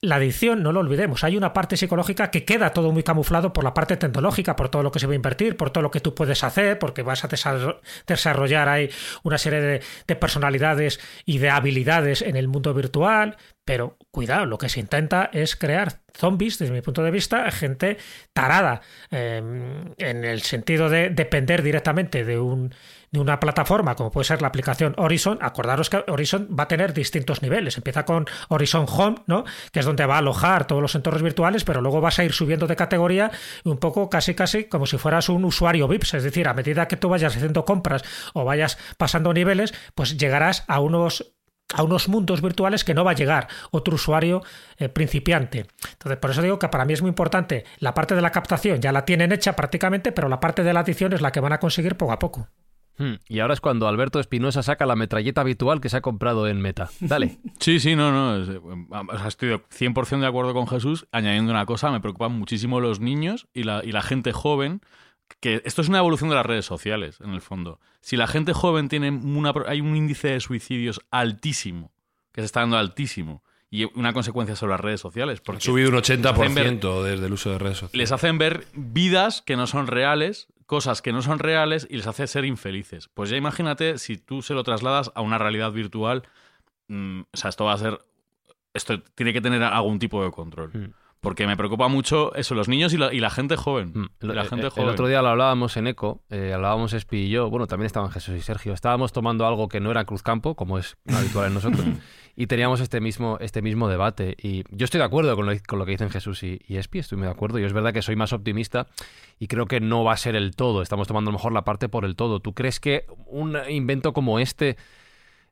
la 0.00 0.16
adicción, 0.16 0.62
no 0.62 0.72
lo 0.72 0.80
olvidemos, 0.80 1.24
hay 1.24 1.36
una 1.36 1.52
parte 1.52 1.76
psicológica 1.76 2.30
que 2.30 2.44
queda 2.44 2.70
todo 2.70 2.92
muy 2.92 3.02
camuflado 3.02 3.52
por 3.52 3.64
la 3.64 3.74
parte 3.74 3.96
tecnológica, 3.96 4.56
por 4.56 4.68
todo 4.68 4.82
lo 4.82 4.92
que 4.92 4.98
se 4.98 5.06
va 5.06 5.12
a 5.12 5.16
invertir, 5.16 5.56
por 5.56 5.70
todo 5.70 5.82
lo 5.82 5.90
que 5.90 6.00
tú 6.00 6.14
puedes 6.14 6.44
hacer, 6.44 6.78
porque 6.78 7.02
vas 7.02 7.24
a 7.24 7.28
desarrollar 8.06 8.68
ahí 8.68 8.90
una 9.22 9.38
serie 9.38 9.60
de, 9.60 9.82
de 10.06 10.16
personalidades 10.16 11.00
y 11.24 11.38
de 11.38 11.50
habilidades 11.50 12.22
en 12.22 12.36
el 12.36 12.48
mundo 12.48 12.74
virtual, 12.74 13.36
pero 13.66 13.98
cuidado, 14.12 14.46
lo 14.46 14.58
que 14.58 14.68
se 14.68 14.78
intenta 14.78 15.28
es 15.32 15.56
crear 15.56 16.00
zombies, 16.16 16.58
desde 16.58 16.72
mi 16.72 16.82
punto 16.82 17.02
de 17.02 17.10
vista, 17.10 17.50
gente 17.50 17.98
tarada, 18.32 18.80
em, 19.10 19.92
en 19.98 20.24
el 20.24 20.42
sentido 20.42 20.88
de 20.88 21.10
depender 21.10 21.62
directamente 21.62 22.24
de, 22.24 22.38
un, 22.38 22.72
de 23.10 23.20
una 23.20 23.40
plataforma 23.40 23.94
como 23.94 24.10
puede 24.10 24.24
ser 24.24 24.42
la 24.42 24.48
aplicación 24.48 24.94
Horizon. 24.96 25.38
Acordaros 25.40 25.90
que 25.90 26.04
Horizon 26.08 26.48
va 26.58 26.64
a 26.64 26.68
tener 26.68 26.92
distintos 26.92 27.42
niveles. 27.42 27.76
Empieza 27.76 28.04
con 28.04 28.26
Horizon 28.48 28.86
Home, 28.88 29.16
¿no? 29.26 29.44
que 29.72 29.80
es 29.80 29.86
donde 29.86 30.06
va 30.06 30.16
a 30.16 30.18
alojar 30.18 30.66
todos 30.66 30.82
los 30.82 30.94
entornos 30.94 31.22
virtuales, 31.22 31.64
pero 31.64 31.80
luego 31.80 32.00
vas 32.00 32.18
a 32.18 32.24
ir 32.24 32.32
subiendo 32.32 32.66
de 32.66 32.76
categoría 32.76 33.30
un 33.64 33.78
poco 33.78 34.10
casi 34.10 34.34
casi 34.34 34.64
como 34.64 34.86
si 34.86 34.98
fueras 34.98 35.28
un 35.28 35.44
usuario 35.44 35.88
VIPS. 35.88 36.14
Es 36.14 36.22
decir, 36.24 36.48
a 36.48 36.54
medida 36.54 36.88
que 36.88 36.96
tú 36.96 37.08
vayas 37.08 37.36
haciendo 37.36 37.64
compras 37.64 38.02
o 38.34 38.44
vayas 38.44 38.78
pasando 38.96 39.32
niveles, 39.32 39.74
pues 39.94 40.16
llegarás 40.16 40.64
a 40.68 40.80
unos 40.80 41.32
a 41.74 41.82
unos 41.82 42.08
mundos 42.08 42.42
virtuales 42.42 42.84
que 42.84 42.94
no 42.94 43.04
va 43.04 43.12
a 43.12 43.14
llegar 43.14 43.48
otro 43.70 43.96
usuario 43.96 44.42
eh, 44.78 44.88
principiante. 44.88 45.66
Entonces, 45.92 46.18
por 46.18 46.30
eso 46.30 46.42
digo 46.42 46.58
que 46.58 46.68
para 46.68 46.84
mí 46.84 46.92
es 46.92 47.02
muy 47.02 47.08
importante 47.08 47.64
la 47.78 47.94
parte 47.94 48.14
de 48.14 48.22
la 48.22 48.30
captación, 48.30 48.80
ya 48.80 48.92
la 48.92 49.04
tienen 49.04 49.32
hecha 49.32 49.56
prácticamente, 49.56 50.12
pero 50.12 50.28
la 50.28 50.40
parte 50.40 50.62
de 50.62 50.72
la 50.72 50.80
adición 50.80 51.12
es 51.12 51.20
la 51.20 51.32
que 51.32 51.40
van 51.40 51.52
a 51.52 51.58
conseguir 51.58 51.96
poco 51.96 52.12
a 52.12 52.18
poco. 52.18 52.48
Hmm, 52.98 53.14
y 53.28 53.40
ahora 53.40 53.54
es 53.54 53.60
cuando 53.60 53.88
Alberto 53.88 54.20
Espinosa 54.20 54.62
saca 54.62 54.86
la 54.86 54.96
metralleta 54.96 55.42
habitual 55.42 55.80
que 55.80 55.88
se 55.88 55.98
ha 55.98 56.00
comprado 56.00 56.48
en 56.48 56.60
Meta. 56.60 56.90
Dale. 57.00 57.38
Sí, 57.58 57.80
sí, 57.80 57.96
no, 57.96 58.12
no. 58.12 58.36
Estoy 59.26 59.48
100% 59.50 60.20
de 60.20 60.26
acuerdo 60.26 60.54
con 60.54 60.68
Jesús. 60.68 61.06
Añadiendo 61.10 61.50
una 61.50 61.66
cosa, 61.66 61.90
me 61.90 62.00
preocupan 62.00 62.32
muchísimo 62.32 62.80
los 62.80 63.00
niños 63.00 63.48
y 63.54 63.64
la, 63.64 63.82
y 63.84 63.92
la 63.92 64.02
gente 64.02 64.32
joven 64.32 64.82
que 65.40 65.62
esto 65.64 65.82
es 65.82 65.88
una 65.88 65.98
evolución 65.98 66.30
de 66.30 66.36
las 66.36 66.46
redes 66.46 66.64
sociales, 66.64 67.18
en 67.20 67.30
el 67.30 67.40
fondo. 67.40 67.80
Si 68.00 68.16
la 68.16 68.26
gente 68.26 68.52
joven 68.52 68.88
tiene 68.88 69.10
una, 69.10 69.52
hay 69.66 69.80
un 69.80 69.96
índice 69.96 70.28
de 70.28 70.40
suicidios 70.40 71.00
altísimo, 71.10 71.92
que 72.32 72.42
se 72.42 72.46
está 72.46 72.60
dando 72.60 72.78
altísimo, 72.78 73.42
y 73.70 73.84
una 73.98 74.12
consecuencia 74.12 74.54
sobre 74.54 74.72
las 74.72 74.80
redes 74.80 75.00
sociales. 75.00 75.40
Porque 75.40 75.58
ha 75.58 75.60
subido 75.60 75.90
un 75.90 75.96
80% 75.96 77.02
desde 77.02 77.26
el 77.26 77.32
uso 77.32 77.50
de 77.50 77.58
redes 77.58 77.78
sociales. 77.78 77.98
Les 77.98 78.12
hacen 78.12 78.38
ver 78.38 78.66
vidas 78.74 79.42
que 79.42 79.56
no 79.56 79.66
son 79.66 79.86
reales, 79.86 80.48
cosas 80.66 81.00
que 81.02 81.12
no 81.12 81.22
son 81.22 81.38
reales, 81.38 81.86
y 81.88 81.96
les 81.96 82.06
hace 82.06 82.26
ser 82.26 82.44
infelices. 82.44 83.08
Pues 83.08 83.30
ya 83.30 83.36
imagínate 83.36 83.98
si 83.98 84.16
tú 84.16 84.42
se 84.42 84.54
lo 84.54 84.64
trasladas 84.64 85.12
a 85.14 85.22
una 85.22 85.38
realidad 85.38 85.72
virtual, 85.72 86.24
mm, 86.88 87.20
o 87.32 87.36
sea, 87.36 87.50
esto 87.50 87.64
va 87.64 87.72
a 87.72 87.78
ser... 87.78 87.98
Esto 88.74 89.00
tiene 89.02 89.32
que 89.32 89.40
tener 89.40 89.62
algún 89.62 89.98
tipo 89.98 90.22
de 90.22 90.30
control. 90.30 90.70
Mm. 90.74 91.05
Porque 91.20 91.46
me 91.46 91.56
preocupa 91.56 91.88
mucho 91.88 92.34
eso, 92.34 92.54
los 92.54 92.68
niños 92.68 92.92
y 92.92 92.98
la, 92.98 93.30
gente 93.30 93.56
joven. 93.56 93.92
Mm, 93.94 94.06
la 94.20 94.42
el, 94.42 94.48
gente 94.48 94.70
joven. 94.70 94.84
el 94.84 94.90
otro 94.90 95.08
día 95.08 95.22
lo 95.22 95.28
hablábamos 95.28 95.76
en 95.76 95.88
ECO, 95.88 96.22
eh, 96.30 96.52
hablábamos 96.54 96.92
Espi 96.92 97.16
y 97.22 97.30
yo, 97.30 97.50
bueno, 97.50 97.66
también 97.66 97.86
estaban 97.86 98.10
Jesús 98.10 98.36
y 98.36 98.42
Sergio, 98.42 98.72
estábamos 98.72 99.12
tomando 99.12 99.46
algo 99.46 99.68
que 99.68 99.80
no 99.80 99.90
era 99.90 100.04
Cruzcampo, 100.04 100.54
como 100.54 100.78
es 100.78 100.96
habitual 101.08 101.48
en 101.48 101.54
nosotros, 101.54 101.84
y 102.36 102.46
teníamos 102.46 102.80
este 102.80 103.00
mismo, 103.00 103.38
este 103.40 103.60
mismo 103.60 103.88
debate. 103.88 104.36
Y 104.40 104.62
yo 104.70 104.84
estoy 104.84 104.98
de 104.98 105.04
acuerdo 105.04 105.34
con 105.34 105.46
lo, 105.46 105.84
que 105.84 105.90
dicen 105.90 106.10
Jesús 106.10 106.42
y, 106.42 106.60
y, 106.68 106.76
Espi, 106.76 107.00
estoy 107.00 107.18
muy 107.18 107.26
de 107.26 107.32
acuerdo. 107.32 107.58
Yo 107.58 107.66
es 107.66 107.72
verdad 107.72 107.92
que 107.92 108.02
soy 108.02 108.14
más 108.14 108.32
optimista 108.32 108.86
y 109.38 109.48
creo 109.48 109.66
que 109.66 109.80
no 109.80 110.04
va 110.04 110.12
a 110.12 110.16
ser 110.16 110.36
el 110.36 110.54
todo, 110.54 110.82
estamos 110.82 111.08
tomando 111.08 111.32
mejor 111.32 111.52
la 111.52 111.64
parte 111.64 111.88
por 111.88 112.04
el 112.04 112.14
todo. 112.14 112.40
¿Tú 112.40 112.54
crees 112.54 112.78
que 112.78 113.06
un 113.26 113.56
invento 113.68 114.12
como 114.12 114.38
este 114.38 114.76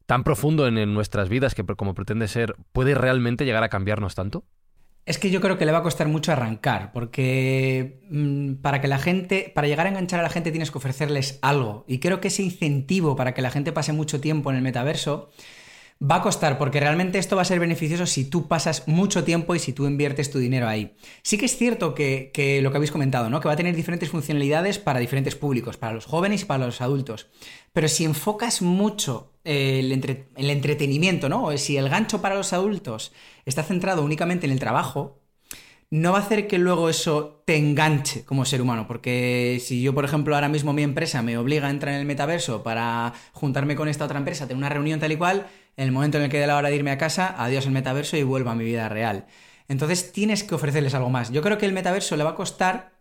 tan 0.06 0.22
profundo 0.22 0.66
en 0.66 0.94
nuestras 0.94 1.28
vidas 1.28 1.54
que 1.54 1.64
como 1.64 1.94
pretende 1.94 2.28
ser, 2.28 2.54
puede 2.72 2.94
realmente 2.94 3.44
llegar 3.44 3.64
a 3.64 3.68
cambiarnos 3.68 4.14
tanto? 4.14 4.44
Es 5.06 5.18
que 5.18 5.30
yo 5.30 5.40
creo 5.40 5.58
que 5.58 5.66
le 5.66 5.72
va 5.72 5.78
a 5.78 5.82
costar 5.82 6.08
mucho 6.08 6.32
arrancar, 6.32 6.92
porque 6.92 8.00
mm, 8.10 8.54
para 8.54 8.80
que 8.80 8.88
la 8.88 8.98
gente, 8.98 9.52
para 9.54 9.68
llegar 9.68 9.86
a 9.86 9.90
enganchar 9.90 10.20
a 10.20 10.22
la 10.22 10.30
gente 10.30 10.50
tienes 10.50 10.70
que 10.70 10.78
ofrecerles 10.78 11.38
algo. 11.42 11.84
Y 11.86 11.98
creo 11.98 12.20
que 12.20 12.28
ese 12.28 12.42
incentivo 12.42 13.14
para 13.14 13.34
que 13.34 13.42
la 13.42 13.50
gente 13.50 13.72
pase 13.72 13.92
mucho 13.92 14.20
tiempo 14.20 14.50
en 14.50 14.56
el 14.56 14.62
metaverso 14.62 15.30
va 16.02 16.16
a 16.16 16.22
costar, 16.22 16.58
porque 16.58 16.80
realmente 16.80 17.18
esto 17.18 17.36
va 17.36 17.42
a 17.42 17.46
ser 17.46 17.60
beneficioso 17.60 18.06
si 18.06 18.24
tú 18.24 18.48
pasas 18.48 18.88
mucho 18.88 19.24
tiempo 19.24 19.54
y 19.54 19.58
si 19.58 19.72
tú 19.72 19.86
inviertes 19.86 20.30
tu 20.30 20.38
dinero 20.38 20.68
ahí. 20.68 20.96
Sí 21.22 21.38
que 21.38 21.46
es 21.46 21.56
cierto 21.56 21.94
que, 21.94 22.60
lo 22.62 22.70
que 22.70 22.76
habéis 22.76 22.90
comentado, 22.90 23.30
¿no? 23.30 23.40
Que 23.40 23.48
va 23.48 23.54
a 23.54 23.56
tener 23.56 23.76
diferentes 23.76 24.10
funcionalidades 24.10 24.78
para 24.78 25.00
diferentes 25.00 25.34
públicos, 25.34 25.76
para 25.76 25.92
los 25.92 26.06
jóvenes 26.06 26.42
y 26.42 26.44
para 26.44 26.66
los 26.66 26.80
adultos. 26.80 27.28
Pero 27.72 27.88
si 27.88 28.04
enfocas 28.04 28.60
mucho 28.60 29.32
el, 29.44 29.92
el 29.92 30.50
entretenimiento, 30.50 31.28
¿no? 31.28 31.56
Si 31.56 31.76
el 31.76 31.88
gancho 31.88 32.20
para 32.20 32.34
los 32.34 32.52
adultos 32.52 33.12
está 33.44 33.62
centrado 33.62 34.02
únicamente 34.04 34.46
en 34.46 34.52
el 34.52 34.58
trabajo, 34.58 35.20
no 35.90 36.12
va 36.12 36.18
a 36.18 36.22
hacer 36.22 36.48
que 36.48 36.58
luego 36.58 36.88
eso 36.88 37.42
te 37.46 37.56
enganche 37.56 38.24
como 38.24 38.44
ser 38.44 38.60
humano, 38.60 38.86
porque 38.88 39.60
si 39.64 39.82
yo, 39.82 39.94
por 39.94 40.04
ejemplo, 40.04 40.34
ahora 40.34 40.48
mismo 40.48 40.72
mi 40.72 40.82
empresa 40.82 41.22
me 41.22 41.38
obliga 41.38 41.68
a 41.68 41.70
entrar 41.70 41.94
en 41.94 42.00
el 42.00 42.06
metaverso 42.06 42.62
para 42.62 43.12
juntarme 43.32 43.76
con 43.76 43.88
esta 43.88 44.04
otra 44.04 44.18
empresa, 44.18 44.46
tener 44.46 44.58
una 44.58 44.68
reunión 44.70 44.98
tal 44.98 45.12
y 45.12 45.16
cual, 45.16 45.46
en 45.76 45.84
el 45.84 45.92
momento 45.92 46.18
en 46.18 46.24
el 46.24 46.30
que 46.30 46.38
dé 46.38 46.46
la 46.46 46.56
hora 46.56 46.70
de 46.70 46.76
irme 46.76 46.90
a 46.90 46.98
casa, 46.98 47.34
adiós 47.38 47.66
el 47.66 47.72
metaverso 47.72 48.16
y 48.16 48.22
vuelvo 48.22 48.50
a 48.50 48.54
mi 48.54 48.64
vida 48.64 48.88
real. 48.88 49.26
Entonces 49.68 50.12
tienes 50.12 50.42
que 50.42 50.54
ofrecerles 50.54 50.94
algo 50.94 51.10
más. 51.10 51.30
Yo 51.30 51.42
creo 51.42 51.58
que 51.58 51.66
el 51.66 51.72
metaverso 51.72 52.16
le 52.16 52.24
va 52.24 52.30
a 52.30 52.34
costar 52.34 52.92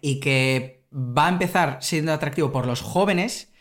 y 0.00 0.20
que 0.20 0.84
va 0.92 1.26
a 1.26 1.30
empezar 1.30 1.78
siendo 1.80 2.12
atractivo 2.12 2.52
por 2.52 2.66
los 2.66 2.80
jóvenes, 2.82 3.52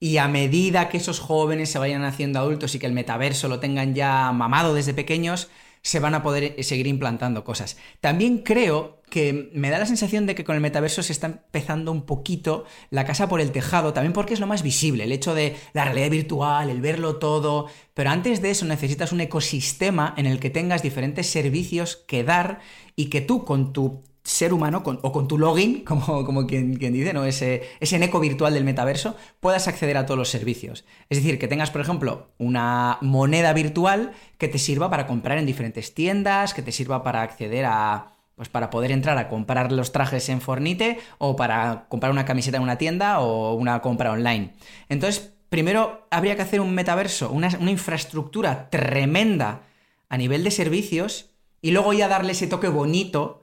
y 0.00 0.16
a 0.16 0.26
medida 0.26 0.88
que 0.88 0.96
esos 0.96 1.20
jóvenes 1.20 1.70
se 1.70 1.78
vayan 1.78 2.02
haciendo 2.02 2.40
adultos 2.40 2.74
y 2.74 2.80
que 2.80 2.86
el 2.86 2.92
metaverso 2.92 3.46
lo 3.46 3.60
tengan 3.60 3.94
ya 3.94 4.32
mamado 4.32 4.74
desde 4.74 4.94
pequeños, 4.94 5.48
se 5.82 5.98
van 5.98 6.14
a 6.14 6.22
poder 6.22 6.62
seguir 6.62 6.86
implantando 6.86 7.44
cosas. 7.44 7.76
También 8.00 8.38
creo 8.38 9.02
que 9.10 9.50
me 9.52 9.68
da 9.68 9.78
la 9.78 9.86
sensación 9.86 10.26
de 10.26 10.34
que 10.34 10.44
con 10.44 10.54
el 10.54 10.62
metaverso 10.62 11.02
se 11.02 11.12
está 11.12 11.26
empezando 11.26 11.92
un 11.92 12.06
poquito 12.06 12.64
la 12.90 13.04
casa 13.04 13.28
por 13.28 13.40
el 13.40 13.52
tejado, 13.52 13.92
también 13.92 14.12
porque 14.12 14.32
es 14.32 14.40
lo 14.40 14.46
más 14.46 14.62
visible, 14.62 15.04
el 15.04 15.12
hecho 15.12 15.34
de 15.34 15.56
la 15.74 15.84
realidad 15.84 16.10
virtual, 16.10 16.70
el 16.70 16.80
verlo 16.80 17.16
todo, 17.16 17.66
pero 17.94 18.10
antes 18.10 18.40
de 18.40 18.50
eso 18.50 18.64
necesitas 18.64 19.12
un 19.12 19.20
ecosistema 19.20 20.14
en 20.16 20.26
el 20.26 20.40
que 20.40 20.50
tengas 20.50 20.82
diferentes 20.82 21.26
servicios 21.26 21.96
que 21.96 22.24
dar 22.24 22.60
y 22.96 23.06
que 23.06 23.20
tú 23.20 23.44
con 23.44 23.72
tu 23.72 24.02
ser 24.24 24.52
humano 24.52 24.82
o 24.84 25.12
con 25.12 25.28
tu 25.28 25.38
login, 25.38 25.84
como, 25.84 26.46
quien, 26.46 26.78
dice, 26.78 27.12
¿no? 27.12 27.24
Ese, 27.24 27.62
ese 27.80 28.02
eco 28.02 28.20
virtual 28.20 28.54
del 28.54 28.64
metaverso, 28.64 29.16
puedas 29.40 29.68
acceder 29.68 29.96
a 29.96 30.06
todos 30.06 30.18
los 30.18 30.28
servicios. 30.28 30.84
Es 31.08 31.18
decir, 31.18 31.38
que 31.38 31.48
tengas, 31.48 31.70
por 31.70 31.80
ejemplo, 31.80 32.28
una 32.38 32.98
moneda 33.00 33.52
virtual 33.52 34.12
que 34.38 34.48
te 34.48 34.58
sirva 34.58 34.90
para 34.90 35.06
comprar 35.06 35.38
en 35.38 35.46
diferentes 35.46 35.94
tiendas, 35.94 36.54
que 36.54 36.62
te 36.62 36.72
sirva 36.72 37.02
para 37.02 37.22
acceder 37.22 37.64
a. 37.66 38.08
Pues 38.34 38.48
para 38.48 38.70
poder 38.70 38.92
entrar 38.92 39.18
a 39.18 39.28
comprar 39.28 39.70
los 39.70 39.92
trajes 39.92 40.30
en 40.30 40.40
Fornite 40.40 40.98
o 41.18 41.36
para 41.36 41.84
comprar 41.90 42.10
una 42.10 42.24
camiseta 42.24 42.56
en 42.56 42.62
una 42.62 42.78
tienda 42.78 43.20
o 43.20 43.52
una 43.54 43.82
compra 43.82 44.10
online. 44.10 44.54
Entonces, 44.88 45.34
primero 45.50 46.06
habría 46.10 46.34
que 46.34 46.42
hacer 46.42 46.62
un 46.62 46.74
metaverso, 46.74 47.30
una, 47.30 47.50
una 47.60 47.70
infraestructura 47.70 48.70
tremenda 48.70 49.60
a 50.08 50.16
nivel 50.16 50.44
de 50.44 50.50
servicios 50.50 51.26
y 51.60 51.72
luego 51.72 51.92
ya 51.92 52.08
darle 52.08 52.32
ese 52.32 52.46
toque 52.46 52.68
bonito 52.68 53.41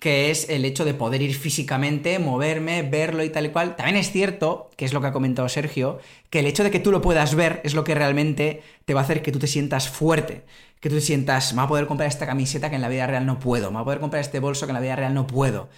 que 0.00 0.30
es 0.30 0.48
el 0.50 0.64
hecho 0.64 0.84
de 0.84 0.94
poder 0.94 1.22
ir 1.22 1.34
físicamente, 1.34 2.18
moverme, 2.18 2.82
verlo 2.82 3.24
y 3.24 3.30
tal 3.30 3.46
y 3.46 3.48
cual. 3.50 3.76
También 3.76 3.96
es 3.96 4.10
cierto, 4.10 4.70
que 4.76 4.84
es 4.84 4.92
lo 4.92 5.00
que 5.00 5.08
ha 5.08 5.12
comentado 5.12 5.48
Sergio, 5.48 5.98
que 6.30 6.40
el 6.40 6.46
hecho 6.46 6.64
de 6.64 6.70
que 6.70 6.80
tú 6.80 6.90
lo 6.90 7.00
puedas 7.00 7.34
ver 7.34 7.60
es 7.64 7.74
lo 7.74 7.84
que 7.84 7.94
realmente 7.94 8.62
te 8.84 8.94
va 8.94 9.00
a 9.00 9.04
hacer 9.04 9.22
que 9.22 9.32
tú 9.32 9.38
te 9.38 9.46
sientas 9.46 9.88
fuerte, 9.88 10.44
que 10.80 10.88
tú 10.88 10.96
te 10.96 11.00
sientas, 11.00 11.52
me 11.52 11.58
va 11.58 11.64
a 11.64 11.68
poder 11.68 11.86
comprar 11.86 12.08
esta 12.08 12.26
camiseta 12.26 12.68
que 12.70 12.76
en 12.76 12.82
la 12.82 12.88
vida 12.88 13.06
real 13.06 13.26
no 13.26 13.38
puedo, 13.38 13.70
me 13.70 13.76
va 13.76 13.80
a 13.80 13.84
poder 13.84 14.00
comprar 14.00 14.20
este 14.20 14.40
bolso 14.40 14.66
que 14.66 14.70
en 14.70 14.74
la 14.74 14.80
vida 14.80 14.96
real 14.96 15.14
no 15.14 15.26
puedo. 15.26 15.68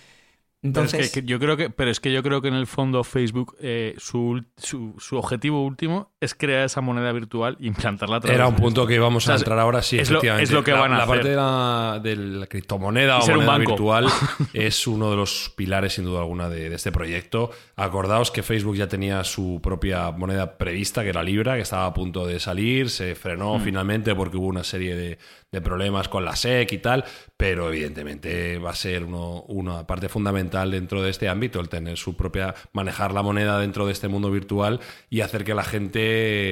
Entonces... 0.62 0.92
Pero 0.92 1.04
es 1.04 1.12
que, 1.12 1.22
yo 1.22 1.38
creo 1.38 1.56
que, 1.56 1.70
pero 1.70 1.90
es 1.90 2.00
que 2.00 2.12
yo 2.12 2.22
creo 2.22 2.42
que 2.42 2.48
en 2.48 2.54
el 2.54 2.66
fondo 2.66 3.04
Facebook 3.04 3.56
eh, 3.60 3.94
su, 3.98 4.44
su, 4.56 5.16
objetivo 5.16 5.64
último 5.64 6.10
es 6.20 6.34
crear 6.34 6.64
esa 6.64 6.80
moneda 6.80 7.12
virtual 7.12 7.56
e 7.60 7.66
implantarla 7.66 8.16
a 8.16 8.32
Era 8.32 8.48
un 8.48 8.56
punto 8.56 8.86
que 8.86 8.94
íbamos 8.94 9.28
a 9.28 9.36
entrar 9.36 9.58
ahora, 9.58 9.82
sí, 9.82 9.98
es 9.98 10.10
efectivamente. 10.10 10.50
Lo, 10.52 10.58
es 10.58 10.60
lo 10.60 10.64
que 10.64 10.72
van 10.72 10.92
a 10.92 10.98
la 10.98 11.04
hacer. 11.04 11.14
parte 11.14 11.28
de 11.28 11.36
la, 11.36 12.00
de 12.02 12.16
la 12.16 12.46
criptomoneda 12.46 13.18
o 13.18 13.26
moneda 13.26 13.58
virtual 13.58 14.06
es 14.52 14.86
uno 14.88 15.10
de 15.10 15.16
los 15.16 15.52
pilares, 15.54 15.94
sin 15.94 16.04
duda 16.04 16.20
alguna, 16.20 16.48
de, 16.48 16.70
de, 16.70 16.74
este 16.74 16.90
proyecto. 16.90 17.50
Acordaos 17.76 18.32
que 18.32 18.42
Facebook 18.42 18.76
ya 18.76 18.88
tenía 18.88 19.22
su 19.22 19.60
propia 19.62 20.10
moneda 20.10 20.58
prevista, 20.58 21.02
que 21.02 21.10
era 21.10 21.22
Libra, 21.22 21.54
que 21.54 21.62
estaba 21.62 21.86
a 21.86 21.94
punto 21.94 22.26
de 22.26 22.40
salir, 22.40 22.90
se 22.90 23.14
frenó 23.14 23.58
mm. 23.58 23.60
finalmente 23.62 24.14
porque 24.16 24.36
hubo 24.38 24.46
una 24.46 24.64
serie 24.64 24.96
de, 24.96 25.18
de 25.50 25.62
problemas 25.62 26.08
con 26.08 26.24
la 26.24 26.36
SEC 26.36 26.72
y 26.72 26.78
tal, 26.78 27.04
pero 27.36 27.68
evidentemente 27.68 28.58
va 28.58 28.70
a 28.70 28.74
ser 28.74 29.04
uno, 29.04 29.44
una 29.48 29.86
parte 29.86 30.08
fundamental 30.08 30.70
dentro 30.70 31.02
de 31.02 31.10
este 31.10 31.28
ámbito, 31.28 31.60
el 31.60 31.68
tener 31.68 31.96
su 31.96 32.16
propia, 32.16 32.54
manejar 32.72 33.12
la 33.12 33.22
moneda 33.22 33.58
dentro 33.58 33.86
de 33.86 33.92
este 33.92 34.08
mundo 34.08 34.30
virtual 34.30 34.80
y 35.08 35.22
hacer 35.22 35.44
que 35.44 35.54
la 35.54 35.64
gente 35.64 36.07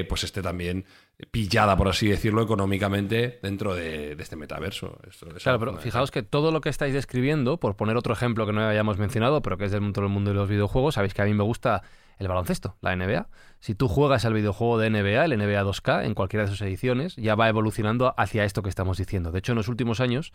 pues 0.08 0.24
esté 0.24 0.42
también 0.42 0.84
pillada, 1.30 1.76
por 1.76 1.88
así 1.88 2.08
decirlo, 2.08 2.42
económicamente 2.42 3.38
dentro 3.42 3.74
de, 3.74 4.12
este 4.18 4.36
metaverso. 4.36 4.98
claro, 5.42 5.58
pero 5.58 5.76
fijaos 5.78 6.10
que 6.10 6.22
todo 6.22 6.50
lo 6.50 6.60
que 6.60 6.68
estáis 6.68 6.92
describiendo, 6.92 7.58
por 7.58 7.76
poner 7.76 7.96
otro 7.96 8.12
ejemplo 8.12 8.46
que 8.46 8.52
no 8.52 8.66
hayamos 8.66 8.98
mencionado, 8.98 9.40
pero 9.40 9.56
que 9.56 9.64
es 9.64 9.72
del 9.72 9.80
mundo 9.80 10.02
del 10.02 10.10
mundo 10.10 10.30
de 10.30 10.36
los 10.36 10.48
videojuegos, 10.48 10.94
sabéis 10.94 11.14
que 11.14 11.22
a 11.22 11.24
mí 11.24 11.32
me 11.32 11.42
gusta 11.42 11.82
el 12.18 12.28
baloncesto, 12.28 12.76
la 12.80 12.94
NBA. 12.96 13.28
Si 13.60 13.74
tú 13.74 13.88
juegas 13.88 14.24
al 14.24 14.34
videojuego 14.34 14.78
de 14.78 14.90
NBA, 14.90 15.24
el 15.24 15.38
NBA 15.38 15.64
2K, 15.64 16.04
en 16.04 16.14
cualquiera 16.14 16.44
de 16.44 16.50
sus 16.50 16.60
ediciones, 16.62 17.16
ya 17.16 17.34
va 17.34 17.48
evolucionando 17.48 18.14
hacia 18.16 18.44
esto 18.44 18.62
que 18.62 18.68
estamos 18.68 18.98
diciendo. 18.98 19.32
De 19.32 19.38
hecho, 19.38 19.52
en 19.52 19.56
los 19.56 19.68
últimos 19.68 20.00
años, 20.00 20.32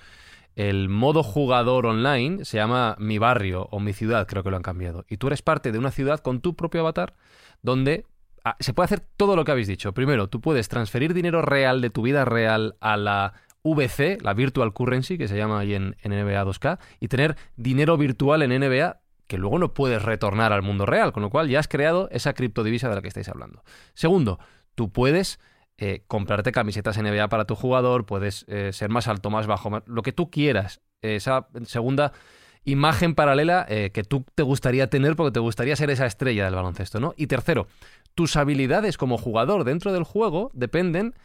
el 0.56 0.90
modo 0.90 1.24
jugador 1.24 1.86
online 1.86 2.46
se 2.46 2.58
llama 2.58 2.96
Mi 3.00 3.18
Barrio 3.18 3.68
o 3.72 3.80
Mi 3.80 3.94
Ciudad, 3.94 4.28
creo 4.28 4.44
que 4.44 4.52
lo 4.52 4.58
han 4.58 4.64
cambiado. 4.64 5.06
Y 5.08 5.18
tú 5.18 5.28
eres 5.28 5.42
parte 5.42 5.72
de 5.72 5.80
una 5.80 5.92
ciudad 5.92 6.20
con 6.20 6.42
tu 6.42 6.56
propio 6.56 6.82
avatar, 6.82 7.16
donde 7.62 8.06
se 8.60 8.74
puede 8.74 8.86
hacer 8.86 9.00
todo 9.18 9.36
lo 9.36 9.46
que 9.46 9.52
habéis 9.52 9.68
dicho. 9.68 9.94
Primero, 9.94 10.28
tú 10.28 10.42
puedes 10.42 10.68
transferir 10.68 11.14
dinero 11.14 11.42
real 11.42 11.82
de 11.82 11.90
tu 11.90 12.02
vida 12.02 12.26
real 12.26 12.76
a 12.80 12.98
la 12.98 13.34
VC, 13.64 14.20
la 14.22 14.34
Virtual 14.34 14.74
Currency, 14.74 15.18
que 15.18 15.28
se 15.28 15.38
llama 15.38 15.60
ahí 15.60 15.74
en, 15.74 15.96
en 16.02 16.12
NBA 16.12 16.44
2K, 16.46 16.80
y 17.00 17.08
tener 17.08 17.38
dinero 17.56 17.98
virtual 17.98 18.42
en 18.42 18.60
NBA 18.60 19.02
que 19.32 19.38
luego 19.38 19.60
no 19.60 19.74
puedes 19.74 20.02
retornar 20.02 20.52
al 20.52 20.62
mundo 20.62 20.86
real, 20.86 21.14
con 21.14 21.24
lo 21.24 21.30
cual 21.30 21.48
ya 21.48 21.60
has 21.60 21.70
creado 21.70 22.10
esa 22.12 22.34
criptodivisa 22.34 22.90
de 22.90 22.96
la 22.96 23.02
que 23.02 23.08
estáis 23.08 23.30
hablando. 23.30 23.64
Segundo, 23.94 24.40
tú 24.76 24.92
puedes 24.92 25.40
eh, 25.78 26.04
comprarte 26.08 26.52
camisetas 26.52 27.02
NBA 27.02 27.30
para 27.30 27.46
tu 27.46 27.56
jugador, 27.56 28.06
puedes 28.06 28.44
eh, 28.50 28.74
ser 28.74 28.90
más 28.90 29.08
alto, 29.08 29.30
más 29.30 29.48
bajo, 29.48 29.84
lo 29.86 30.02
que 30.02 30.12
tú 30.12 30.30
quieras. 30.30 30.82
Esa 31.02 31.48
segunda 31.64 32.12
imagen 32.66 33.16
paralela 33.16 33.66
eh, 33.70 33.92
que 33.94 34.04
tú 34.04 34.26
te 34.36 34.44
gustaría 34.44 34.90
tener 34.90 35.16
porque 35.16 35.32
te 35.32 35.40
gustaría 35.40 35.76
ser 35.76 35.90
esa 35.90 36.06
estrella 36.06 36.44
del 36.46 36.56
baloncesto, 36.56 37.00
¿no? 37.00 37.14
Y 37.16 37.28
tercero, 37.28 37.68
tus 38.16 38.36
habilidades 38.36 38.98
como 38.98 39.18
jugador 39.18 39.64
dentro 39.64 39.94
del 39.94 40.04
juego 40.04 40.52
dependen, 40.54 41.16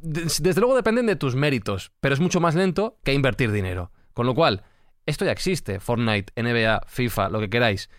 desde 0.00 0.60
luego 0.60 0.76
dependen 0.76 1.06
de 1.06 1.16
tus 1.16 1.34
méritos, 1.34 1.92
pero 2.00 2.14
es 2.14 2.20
mucho 2.20 2.40
más 2.40 2.54
lento 2.54 2.98
que 3.04 3.14
invertir 3.14 3.52
dinero. 3.52 3.92
Con 4.12 4.26
lo 4.26 4.34
cual, 4.34 4.64
esto 5.06 5.24
ya 5.24 5.32
existe, 5.32 5.80
Fortnite, 5.80 6.32
NBA, 6.40 6.82
FIFA, 6.86 7.28
lo 7.30 7.40
que 7.40 7.50
queráis. 7.50 7.90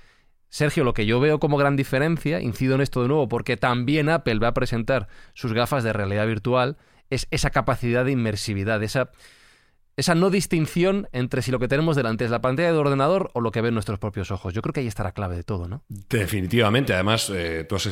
Sergio, 0.50 0.84
lo 0.84 0.94
que 0.94 1.06
yo 1.06 1.20
veo 1.20 1.40
como 1.40 1.58
gran 1.58 1.78
diferencia, 1.78 2.42
incido 2.42 2.76
en 2.76 2.82
esto 2.82 3.02
de 3.02 3.08
nuevo, 3.08 3.30
porque 3.30 3.56
también 3.56 4.10
Apple 4.10 4.40
va 4.40 4.50
a 4.50 4.54
presentar 4.54 5.08
sus 5.34 5.54
gafas 5.54 5.84
de 5.84 5.94
realidad 5.94 6.28
virtual, 6.28 6.78
es 7.10 7.28
esa 7.32 7.52
capacidad 7.52 8.04
de 8.04 8.12
inmersividad, 8.12 8.84
esa, 8.84 9.12
esa 10.02 10.16
no 10.16 10.32
distinción 10.32 11.08
entre 11.12 11.44
si 11.44 11.52
lo 11.52 11.60
que 11.60 11.68
tenemos 11.68 11.96
delante 11.96 12.26
es 12.26 12.32
la 12.32 12.42
pantalla 12.42 12.72
de 12.72 12.78
ordenador 12.78 13.30
o 13.34 13.40
lo 13.40 13.52
que 13.52 13.62
ven 13.62 13.76
nuestros 13.76 14.00
propios 14.00 14.32
ojos. 14.32 14.52
Yo 14.52 14.64
creo 14.64 14.74
que 14.74 14.80
ahí 14.80 14.88
está 14.88 15.04
la 15.04 15.12
clave 15.12 15.36
de 15.36 15.44
todo, 15.44 15.68
¿no? 15.68 15.84
Definitivamente. 15.88 16.92
Además, 16.94 17.32
eh, 17.34 17.66
tú 17.70 17.76
has, 17.76 17.86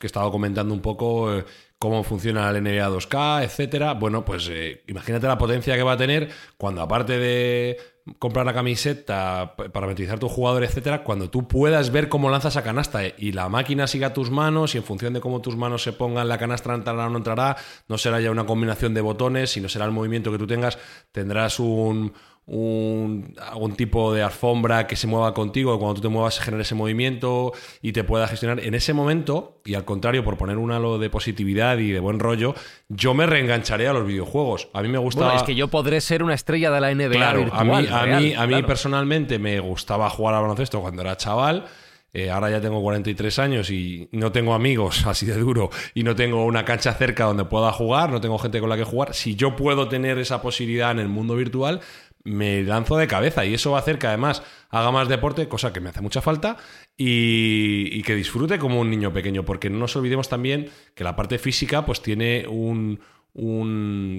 estado 0.00 0.30
comentando 0.30 0.72
un 0.72 0.80
poco 0.80 1.36
eh, 1.36 1.44
cómo 1.78 2.02
funciona 2.04 2.48
el 2.48 2.62
NBA 2.62 2.88
2K, 2.88 3.44
etcétera. 3.44 3.92
Bueno, 3.92 4.24
pues 4.24 4.48
eh, 4.50 4.82
imagínate 4.86 5.26
la 5.26 5.36
potencia 5.36 5.76
que 5.76 5.82
va 5.82 5.92
a 5.92 5.96
tener 5.98 6.30
cuando 6.56 6.80
aparte 6.80 7.18
de 7.18 7.76
comprar 8.18 8.44
la 8.44 8.52
camiseta, 8.52 9.54
para 9.72 9.86
utilizar 9.86 10.18
tu 10.18 10.28
jugador, 10.28 10.64
etcétera, 10.64 11.04
cuando 11.04 11.30
tú 11.30 11.46
puedas 11.46 11.90
ver 11.90 12.08
cómo 12.08 12.30
lanzas 12.30 12.56
a 12.56 12.64
canasta 12.64 13.04
eh, 13.04 13.14
y 13.16 13.32
la 13.32 13.48
máquina 13.48 13.86
siga 13.86 14.12
tus 14.12 14.30
manos 14.30 14.74
y 14.74 14.78
en 14.78 14.84
función 14.84 15.12
de 15.12 15.20
cómo 15.20 15.40
tus 15.40 15.56
manos 15.56 15.82
se 15.84 15.92
pongan, 15.92 16.28
la 16.28 16.38
canasta 16.38 16.74
entrará 16.74 17.06
o 17.06 17.10
no 17.10 17.18
entrará, 17.18 17.56
no 17.88 17.98
será 17.98 18.20
ya 18.20 18.30
una 18.30 18.44
combinación 18.44 18.92
de 18.94 19.00
botones, 19.00 19.50
sino 19.50 19.68
será 19.68 19.84
el 19.84 19.92
movimiento 19.92 20.32
que 20.32 20.38
tú 20.38 20.46
tengas, 20.46 20.78
tendrás 21.12 21.60
un, 21.60 22.12
un, 22.46 23.34
algún 23.40 23.74
tipo 23.76 24.12
de 24.12 24.22
alfombra 24.22 24.86
que 24.86 24.96
se 24.96 25.06
mueva 25.06 25.32
contigo, 25.32 25.78
cuando 25.78 25.94
tú 25.94 26.00
te 26.02 26.08
muevas 26.08 26.34
se 26.34 26.42
genere 26.42 26.62
ese 26.62 26.74
movimiento 26.74 27.52
y 27.80 27.92
te 27.92 28.04
pueda 28.04 28.26
gestionar. 28.26 28.60
En 28.60 28.74
ese 28.74 28.92
momento, 28.92 29.60
y 29.64 29.74
al 29.74 29.84
contrario, 29.84 30.24
por 30.24 30.36
poner 30.36 30.58
un 30.58 30.72
halo 30.72 30.98
de 30.98 31.08
positividad 31.08 31.78
y 31.78 31.92
de 31.92 32.00
buen 32.00 32.18
rollo, 32.18 32.54
yo 32.88 33.14
me 33.14 33.26
reengancharé 33.26 33.86
a 33.86 33.92
los 33.92 34.06
videojuegos. 34.06 34.68
A 34.72 34.82
mí 34.82 34.88
me 34.88 34.98
gusta. 34.98 35.36
es 35.36 35.42
que 35.44 35.54
yo 35.54 35.68
podré 35.68 36.00
ser 36.00 36.22
una 36.22 36.34
estrella 36.34 36.70
de 36.70 36.80
la 36.80 36.94
NBA. 36.94 37.10
Claro, 37.10 37.48
a 37.52 37.64
mí, 37.64 37.86
a 37.90 38.06
mí, 38.06 38.34
a 38.34 38.46
mí 38.46 38.62
personalmente 38.64 39.38
me 39.38 39.60
gustaba 39.60 40.10
jugar 40.10 40.34
al 40.34 40.42
baloncesto 40.42 40.80
cuando 40.80 41.02
era 41.02 41.16
chaval. 41.16 41.66
Eh, 42.14 42.30
ahora 42.30 42.50
ya 42.50 42.60
tengo 42.60 42.82
43 42.82 43.38
años 43.38 43.70
y 43.70 44.06
no 44.12 44.32
tengo 44.32 44.52
amigos 44.52 45.06
así 45.06 45.24
de 45.24 45.38
duro 45.38 45.70
y 45.94 46.02
no 46.02 46.14
tengo 46.14 46.44
una 46.44 46.62
cancha 46.62 46.92
cerca 46.92 47.24
donde 47.24 47.46
pueda 47.46 47.72
jugar, 47.72 48.10
no 48.10 48.20
tengo 48.20 48.38
gente 48.38 48.60
con 48.60 48.68
la 48.68 48.76
que 48.76 48.84
jugar. 48.84 49.14
Si 49.14 49.34
yo 49.34 49.56
puedo 49.56 49.88
tener 49.88 50.18
esa 50.18 50.42
posibilidad 50.42 50.90
en 50.90 50.98
el 50.98 51.08
mundo 51.08 51.36
virtual, 51.36 51.80
me 52.24 52.62
lanzo 52.62 52.96
de 52.96 53.06
cabeza 53.06 53.44
y 53.44 53.54
eso 53.54 53.72
va 53.72 53.78
a 53.78 53.80
hacer 53.80 53.98
que 53.98 54.06
además 54.06 54.42
haga 54.70 54.90
más 54.90 55.08
deporte, 55.08 55.48
cosa 55.48 55.72
que 55.72 55.80
me 55.80 55.90
hace 55.90 56.00
mucha 56.00 56.20
falta, 56.22 56.56
y, 56.96 58.02
que 58.02 58.14
disfrute 58.14 58.58
como 58.58 58.80
un 58.80 58.90
niño 58.90 59.12
pequeño, 59.12 59.44
porque 59.44 59.70
no 59.70 59.78
nos 59.78 59.96
olvidemos 59.96 60.28
también 60.28 60.70
que 60.94 61.04
la 61.04 61.16
parte 61.16 61.38
física 61.38 61.84
pues 61.84 62.02
tiene 62.02 62.46
un, 62.48 63.00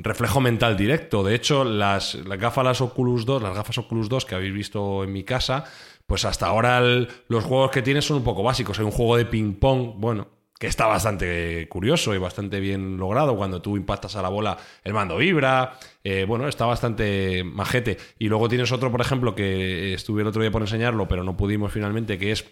reflejo 0.04 0.42
mental 0.42 0.76
directo. 0.76 1.24
De 1.24 1.36
hecho, 1.36 1.64
las, 1.64 2.18
gafas 2.26 2.66
las 2.66 2.82
Oculus 2.82 3.26
2, 3.26 3.44
las 3.44 3.56
gafas 3.56 3.78
Oculus 3.78 4.10
2 4.10 4.26
que 4.26 4.36
habéis 4.36 4.54
visto 4.54 5.04
en 5.04 5.12
mi 5.12 5.24
casa, 5.24 5.66
pues 6.08 6.26
hasta 6.26 6.48
ahora 6.48 6.82
los 6.82 7.44
juegos 7.44 7.72
que 7.72 7.82
tiene 7.82 8.02
son 8.02 8.18
un 8.18 8.24
poco 8.24 8.44
básicos. 8.44 8.80
Hay 8.80 8.86
un 8.86 8.92
juego 8.92 9.18
de 9.18 9.26
ping-pong, 9.26 9.94
bueno, 9.98 10.28
que 10.64 10.70
está 10.70 10.88
bastante 10.88 11.68
curioso 11.68 12.16
y 12.16 12.18
bastante 12.18 12.62
bien 12.62 12.96
logrado. 12.96 13.36
Cuando 13.36 13.62
tú 13.62 13.76
impactas 13.76 14.16
a 14.16 14.22
la 14.22 14.30
bola, 14.30 14.58
el 14.86 14.94
mando 14.94 15.18
vibra. 15.18 15.78
Eh, 16.06 16.24
bueno, 16.26 16.48
está 16.48 16.66
bastante 16.66 17.44
majete. 17.44 17.98
Y 18.18 18.30
luego 18.30 18.48
tienes 18.48 18.72
otro, 18.72 18.90
por 18.90 19.02
ejemplo, 19.02 19.36
que 19.36 19.94
estuve 19.94 20.22
el 20.22 20.30
otro 20.30 20.42
día 20.42 20.52
por 20.52 20.62
enseñarlo, 20.62 21.06
pero 21.06 21.26
no 21.26 21.36
pudimos 21.36 21.74
finalmente, 21.74 22.18
que 22.18 22.32
es 22.32 22.46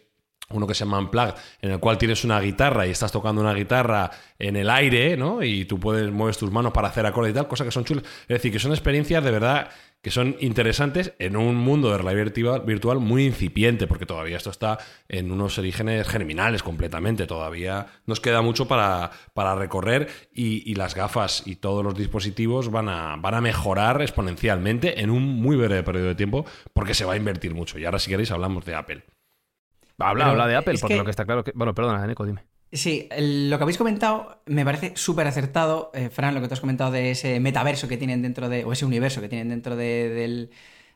uno 0.49 0.67
que 0.67 0.73
se 0.73 0.83
llama 0.83 0.99
Unplugged, 0.99 1.35
en 1.61 1.71
el 1.71 1.79
cual 1.79 1.97
tienes 1.97 2.25
una 2.25 2.41
guitarra 2.41 2.85
y 2.85 2.89
estás 2.89 3.13
tocando 3.13 3.39
una 3.39 3.53
guitarra 3.53 4.11
en 4.37 4.57
el 4.57 4.69
aire, 4.69 5.15
¿no? 5.15 5.41
Y 5.41 5.63
tú 5.63 5.79
puedes 5.79 6.11
mueves 6.11 6.37
tus 6.37 6.51
manos 6.51 6.73
para 6.73 6.89
hacer 6.89 7.05
acordes 7.05 7.31
y 7.31 7.35
tal, 7.35 7.47
cosas 7.47 7.63
que 7.63 7.71
son 7.71 7.85
chulas. 7.85 8.03
Es 8.23 8.27
decir, 8.27 8.51
que 8.51 8.59
son 8.59 8.71
experiencias 8.71 9.23
de 9.23 9.31
verdad 9.31 9.69
que 10.01 10.11
son 10.11 10.35
interesantes 10.39 11.13
en 11.19 11.37
un 11.37 11.55
mundo 11.55 11.91
de 11.91 11.97
realidad 11.97 12.63
virtual 12.65 12.99
muy 12.99 13.25
incipiente, 13.25 13.87
porque 13.87 14.05
todavía 14.05 14.37
esto 14.37 14.49
está 14.49 14.79
en 15.07 15.31
unos 15.31 15.57
orígenes 15.57 16.07
germinales 16.07 16.63
completamente, 16.63 17.27
todavía 17.27 17.87
nos 18.05 18.19
queda 18.19 18.41
mucho 18.41 18.67
para, 18.67 19.11
para 19.33 19.55
recorrer 19.55 20.09
y, 20.33 20.71
las 20.75 20.95
gafas 20.95 21.43
y 21.45 21.57
todos 21.57 21.83
los 21.83 21.95
dispositivos 21.95 22.71
van 22.71 22.89
a, 22.89 23.17
van 23.17 23.35
a 23.35 23.41
mejorar 23.41 24.01
exponencialmente 24.01 25.01
en 25.01 25.11
un 25.11 25.23
muy 25.23 25.55
breve 25.55 25.83
periodo 25.83 26.07
de 26.07 26.15
tiempo, 26.15 26.45
porque 26.73 26.93
se 26.93 27.05
va 27.05 27.13
a 27.13 27.17
invertir 27.17 27.53
mucho. 27.53 27.77
Y 27.77 27.85
ahora 27.85 27.99
si 27.99 28.09
queréis 28.09 28.31
hablamos 28.31 28.65
de 28.65 28.73
Apple. 28.73 29.03
Habla, 29.99 30.31
habla 30.31 30.47
de 30.47 30.55
Apple, 30.55 30.77
porque 30.81 30.95
lo 30.95 31.03
que 31.03 31.11
está 31.11 31.25
claro 31.25 31.43
que... 31.43 31.51
Bueno, 31.53 31.75
perdona, 31.75 32.07
Nico, 32.07 32.25
dime. 32.25 32.50
Sí, 32.73 33.09
lo 33.17 33.57
que 33.57 33.63
habéis 33.63 33.77
comentado 33.77 34.41
me 34.45 34.63
parece 34.63 34.93
súper 34.95 35.27
acertado, 35.27 35.91
eh, 35.93 36.09
Fran, 36.09 36.33
lo 36.33 36.41
que 36.41 36.47
tú 36.47 36.53
has 36.53 36.61
comentado 36.61 36.89
de 36.91 37.11
ese 37.11 37.37
metaverso 37.41 37.89
que 37.89 37.97
tienen 37.97 38.21
dentro 38.21 38.47
de, 38.47 38.63
o 38.63 38.71
ese 38.71 38.85
universo 38.85 39.19
que 39.19 39.27
tienen 39.27 39.49
dentro 39.49 39.75
de, 39.75 40.07
del, 40.09 40.51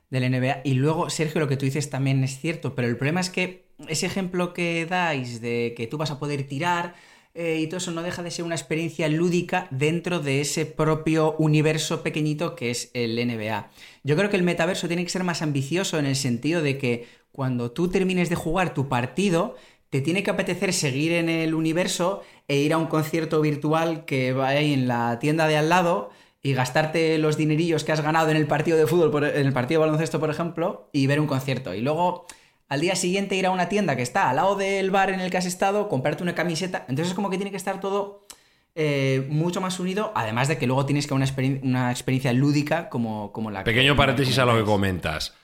del 0.09 0.23
NBA. 0.23 0.61
Y 0.63 0.75
luego, 0.75 1.09
Sergio, 1.09 1.41
lo 1.41 1.49
que 1.49 1.57
tú 1.57 1.65
dices 1.65 1.89
también 1.89 2.23
es 2.23 2.39
cierto, 2.39 2.75
pero 2.75 2.87
el 2.87 2.95
problema 2.95 3.19
es 3.19 3.29
que 3.29 3.65
ese 3.89 4.05
ejemplo 4.05 4.53
que 4.53 4.85
dais 4.85 5.41
de 5.41 5.73
que 5.75 5.87
tú 5.87 5.97
vas 5.97 6.11
a 6.11 6.19
poder 6.19 6.47
tirar 6.47 6.95
eh, 7.33 7.59
y 7.59 7.67
todo 7.67 7.77
eso 7.79 7.91
no 7.91 8.03
deja 8.03 8.23
de 8.23 8.31
ser 8.31 8.45
una 8.45 8.55
experiencia 8.55 9.09
lúdica 9.09 9.67
dentro 9.69 10.19
de 10.19 10.39
ese 10.41 10.65
propio 10.65 11.35
universo 11.37 12.03
pequeñito 12.03 12.55
que 12.55 12.71
es 12.71 12.89
el 12.93 13.19
NBA. 13.19 13.69
Yo 14.03 14.15
creo 14.15 14.29
que 14.29 14.37
el 14.37 14.43
metaverso 14.43 14.87
tiene 14.87 15.03
que 15.03 15.09
ser 15.09 15.25
más 15.25 15.41
ambicioso 15.41 15.99
en 15.99 16.05
el 16.05 16.15
sentido 16.15 16.61
de 16.61 16.77
que 16.77 17.07
cuando 17.33 17.71
tú 17.71 17.89
termines 17.89 18.29
de 18.29 18.35
jugar 18.35 18.73
tu 18.73 18.87
partido, 18.87 19.55
te 19.95 20.01
tiene 20.01 20.23
que 20.23 20.31
apetecer 20.31 20.73
seguir 20.73 21.13
en 21.13 21.29
el 21.29 21.55
universo 21.55 22.21
e 22.49 22.57
ir 22.57 22.73
a 22.73 22.77
un 22.77 22.87
concierto 22.87 23.39
virtual 23.39 24.03
que 24.03 24.33
va 24.33 24.49
ahí 24.49 24.73
en 24.73 24.89
la 24.89 25.19
tienda 25.19 25.47
de 25.47 25.55
al 25.55 25.69
lado 25.69 26.09
y 26.43 26.53
gastarte 26.53 27.17
los 27.17 27.37
dinerillos 27.37 27.85
que 27.85 27.93
has 27.93 28.01
ganado 28.01 28.29
en 28.29 28.35
el 28.35 28.45
partido 28.45 28.77
de 28.77 28.87
fútbol, 28.87 29.23
en 29.23 29.47
el 29.47 29.53
partido 29.53 29.79
de 29.79 29.85
baloncesto, 29.87 30.19
por 30.19 30.29
ejemplo, 30.29 30.89
y 30.91 31.07
ver 31.07 31.21
un 31.21 31.27
concierto. 31.27 31.73
Y 31.73 31.79
luego 31.79 32.25
al 32.67 32.81
día 32.81 32.97
siguiente 32.97 33.37
ir 33.37 33.45
a 33.45 33.51
una 33.51 33.69
tienda 33.69 33.95
que 33.95 34.01
está 34.01 34.29
al 34.29 34.35
lado 34.35 34.57
del 34.57 34.91
bar 34.91 35.11
en 35.11 35.21
el 35.21 35.31
que 35.31 35.37
has 35.37 35.45
estado, 35.45 35.87
comprarte 35.87 36.23
una 36.23 36.35
camiseta. 36.35 36.79
Entonces 36.89 37.11
es 37.11 37.13
como 37.13 37.29
que 37.29 37.37
tiene 37.37 37.51
que 37.51 37.57
estar 37.57 37.79
todo 37.79 38.27
eh, 38.75 39.25
mucho 39.29 39.61
más 39.61 39.79
unido, 39.79 40.11
además 40.13 40.49
de 40.49 40.57
que 40.57 40.67
luego 40.67 40.85
tienes 40.85 41.07
que 41.07 41.13
una, 41.13 41.25
una 41.63 41.89
experiencia 41.89 42.33
lúdica 42.33 42.89
como, 42.89 43.31
como 43.31 43.49
la 43.49 43.63
Pequeño 43.63 43.95
paréntesis 43.95 44.37
a 44.39 44.45
lo 44.45 44.57
que 44.57 44.65
comentas. 44.65 45.35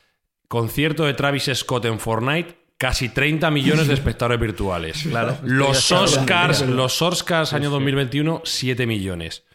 Concierto 0.49 1.05
de 1.05 1.13
Travis 1.13 1.49
Scott 1.53 1.85
en 1.85 1.99
Fortnite 1.99 2.61
casi 2.82 3.10
30 3.10 3.52
millones 3.52 3.88
de 3.88 3.94
espectadores 4.00 4.39
virtuales. 4.39 5.04
Claro. 5.04 5.38
Los 5.44 5.91
Oscars, 5.91 6.62
los 6.62 7.00
Oscars 7.04 7.54
año 7.54 7.70
2021, 7.70 8.41
7 8.44 8.88
millones. 8.88 9.46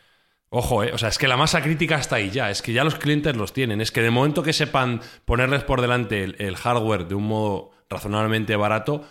Ojo, 0.48 0.84
eh, 0.84 0.92
o 0.92 0.98
sea, 0.98 1.08
es 1.08 1.18
que 1.18 1.26
la 1.26 1.36
masa 1.36 1.60
crítica 1.60 1.96
está 1.96 2.16
ahí 2.16 2.30
ya, 2.30 2.52
es 2.52 2.62
que 2.62 2.72
ya 2.72 2.84
los 2.84 2.94
clientes 2.94 3.36
los 3.36 3.52
tienen, 3.52 3.80
es 3.80 3.90
que 3.90 4.00
de 4.00 4.12
momento 4.12 4.44
que 4.44 4.52
sepan 4.52 5.00
ponerles 5.24 5.64
por 5.64 5.80
delante 5.80 6.22
el, 6.22 6.54
hardware 6.54 7.08
de 7.08 7.16
un 7.16 7.24
modo 7.24 7.72
razonablemente 7.90 8.54
barato, 8.54 9.04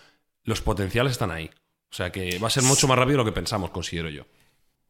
los 0.45 0.61
potenciales 0.61 1.11
están 1.11 1.31
ahí. 1.31 1.51
O 1.91 1.95
sea 1.95 2.13
que 2.13 2.39
va 2.39 2.47
a 2.47 2.51
ser 2.51 2.63
mucho 2.63 2.87
más 2.87 2.97
rápido 2.97 3.17
de 3.17 3.23
lo 3.25 3.25
que 3.25 3.35
pensamos, 3.35 3.71
considero 3.71 4.07
yo. 4.07 4.23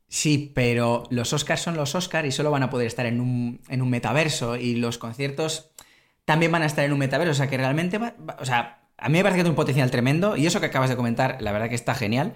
Sí, 0.07 0.51
pero 0.53 1.01
los 1.09 1.33
Oscars 1.33 1.61
son 1.61 1.75
los 1.75 1.95
Oscars 1.95 2.27
y 2.27 2.31
solo 2.31 2.51
van 2.51 2.61
a 2.61 2.69
poder 2.69 2.85
estar 2.85 3.07
en 3.07 3.19
un, 3.19 3.59
en 3.69 3.81
un 3.81 3.89
metaverso 3.89 4.55
y 4.55 4.75
los 4.75 4.99
conciertos 4.99 5.71
también 6.25 6.51
van 6.51 6.61
a 6.61 6.67
estar 6.67 6.85
en 6.85 6.93
un 6.93 6.99
metaverso. 6.99 7.31
O 7.31 7.35
sea 7.35 7.49
que 7.49 7.57
realmente, 7.57 7.99
o 8.37 8.45
sea, 8.45 8.84
a 8.97 9.09
mí 9.09 9.17
me 9.17 9.23
parece 9.23 9.37
que 9.37 9.43
tiene 9.43 9.49
un 9.49 9.55
potencial 9.55 9.91
tremendo 9.91 10.37
y 10.37 10.45
eso 10.45 10.59
que 10.59 10.67
acabas 10.67 10.89
de 10.89 10.95
comentar, 10.95 11.37
la 11.41 11.51
verdad 11.51 11.69
que 11.69 11.75
está 11.75 11.95
genial. 11.95 12.33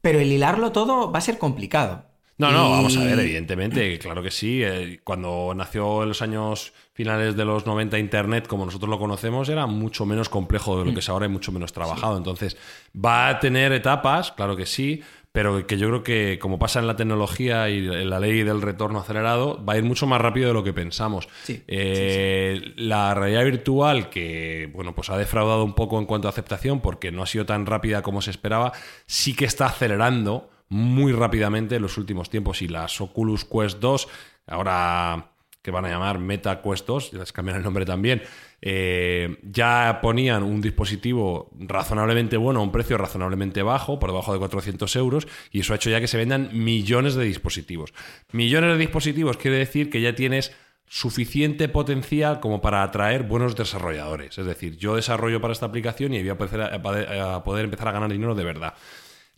Pero 0.00 0.18
el 0.18 0.32
hilarlo 0.32 0.72
todo 0.72 1.12
va 1.12 1.18
a 1.18 1.22
ser 1.22 1.38
complicado. 1.38 2.06
No, 2.38 2.50
no, 2.50 2.70
vamos 2.70 2.96
a 2.96 3.04
ver, 3.04 3.20
evidentemente, 3.20 3.98
claro 4.00 4.20
que 4.22 4.32
sí. 4.32 4.62
Eh, 4.64 5.00
Cuando 5.04 5.52
nació 5.54 6.02
en 6.02 6.08
los 6.08 6.22
años 6.22 6.72
finales 6.92 7.36
de 7.36 7.44
los 7.44 7.66
90 7.66 7.98
Internet, 7.98 8.48
como 8.48 8.64
nosotros 8.64 8.90
lo 8.90 8.98
conocemos, 8.98 9.48
era 9.48 9.66
mucho 9.66 10.06
menos 10.06 10.28
complejo 10.28 10.78
de 10.78 10.86
lo 10.86 10.92
que 10.92 11.00
es 11.00 11.08
ahora 11.08 11.26
y 11.26 11.28
mucho 11.28 11.52
menos 11.52 11.72
trabajado. 11.72 12.16
Entonces, 12.16 12.56
va 12.96 13.28
a 13.28 13.38
tener 13.38 13.72
etapas, 13.72 14.32
claro 14.32 14.56
que 14.56 14.66
sí, 14.66 15.02
pero 15.32 15.66
que 15.66 15.78
yo 15.78 15.88
creo 15.88 16.02
que, 16.02 16.38
como 16.38 16.58
pasa 16.58 16.78
en 16.78 16.86
la 16.86 16.94
tecnología 16.94 17.70
y 17.70 17.78
en 17.78 18.10
la 18.10 18.20
ley 18.20 18.42
del 18.42 18.60
retorno 18.60 19.00
acelerado, 19.00 19.64
va 19.64 19.72
a 19.72 19.78
ir 19.78 19.84
mucho 19.84 20.06
más 20.06 20.20
rápido 20.20 20.48
de 20.48 20.54
lo 20.54 20.62
que 20.62 20.74
pensamos. 20.74 21.28
Sí, 21.42 21.62
Eh, 21.66 22.74
La 22.76 23.14
realidad 23.14 23.44
virtual, 23.44 24.10
que 24.10 24.70
bueno, 24.74 24.94
pues 24.94 25.08
ha 25.10 25.16
defraudado 25.16 25.64
un 25.64 25.74
poco 25.74 25.98
en 25.98 26.04
cuanto 26.06 26.28
a 26.28 26.30
aceptación, 26.30 26.80
porque 26.80 27.10
no 27.12 27.22
ha 27.22 27.26
sido 27.26 27.46
tan 27.46 27.64
rápida 27.66 28.02
como 28.02 28.20
se 28.20 28.30
esperaba, 28.30 28.72
sí 29.06 29.34
que 29.34 29.46
está 29.46 29.66
acelerando 29.66 30.50
muy 30.68 31.12
rápidamente 31.12 31.76
en 31.76 31.82
los 31.82 31.96
últimos 31.98 32.28
tiempos. 32.30 32.60
Y 32.62 32.68
las 32.68 33.00
Oculus 33.00 33.44
Quest 33.44 33.78
2, 33.78 34.08
ahora 34.48 35.30
que 35.62 35.70
van 35.70 35.84
a 35.84 35.88
llamar 35.88 36.18
Meta 36.18 36.60
Quest 36.60 36.86
2, 36.86 37.12
les 37.14 37.32
cambian 37.32 37.56
el 37.56 37.62
nombre 37.62 37.84
también, 37.86 38.22
eh, 38.64 39.38
ya 39.42 39.98
ponían 40.00 40.44
un 40.44 40.60
dispositivo 40.60 41.50
razonablemente 41.58 42.36
bueno 42.36 42.60
a 42.60 42.62
un 42.62 42.70
precio 42.70 42.96
razonablemente 42.96 43.62
bajo, 43.62 43.98
por 43.98 44.10
debajo 44.10 44.32
de 44.32 44.38
400 44.38 44.94
euros, 44.96 45.26
y 45.50 45.60
eso 45.60 45.72
ha 45.72 45.76
hecho 45.76 45.90
ya 45.90 46.00
que 46.00 46.06
se 46.06 46.16
vendan 46.16 46.50
millones 46.52 47.16
de 47.16 47.24
dispositivos. 47.24 47.92
Millones 48.30 48.72
de 48.72 48.78
dispositivos 48.78 49.36
quiere 49.36 49.58
decir 49.58 49.90
que 49.90 50.00
ya 50.00 50.14
tienes 50.14 50.52
suficiente 50.86 51.68
potencial 51.68 52.38
como 52.38 52.60
para 52.60 52.82
atraer 52.82 53.24
buenos 53.24 53.56
desarrolladores. 53.56 54.38
Es 54.38 54.46
decir, 54.46 54.76
yo 54.76 54.94
desarrollo 54.94 55.40
para 55.40 55.52
esta 55.52 55.66
aplicación 55.66 56.14
y 56.14 56.20
voy 56.20 56.28
a 56.28 56.38
poder, 56.38 56.60
a 56.62 57.42
poder 57.42 57.64
empezar 57.64 57.88
a 57.88 57.92
ganar 57.92 58.12
dinero 58.12 58.34
de 58.34 58.44
verdad. 58.44 58.74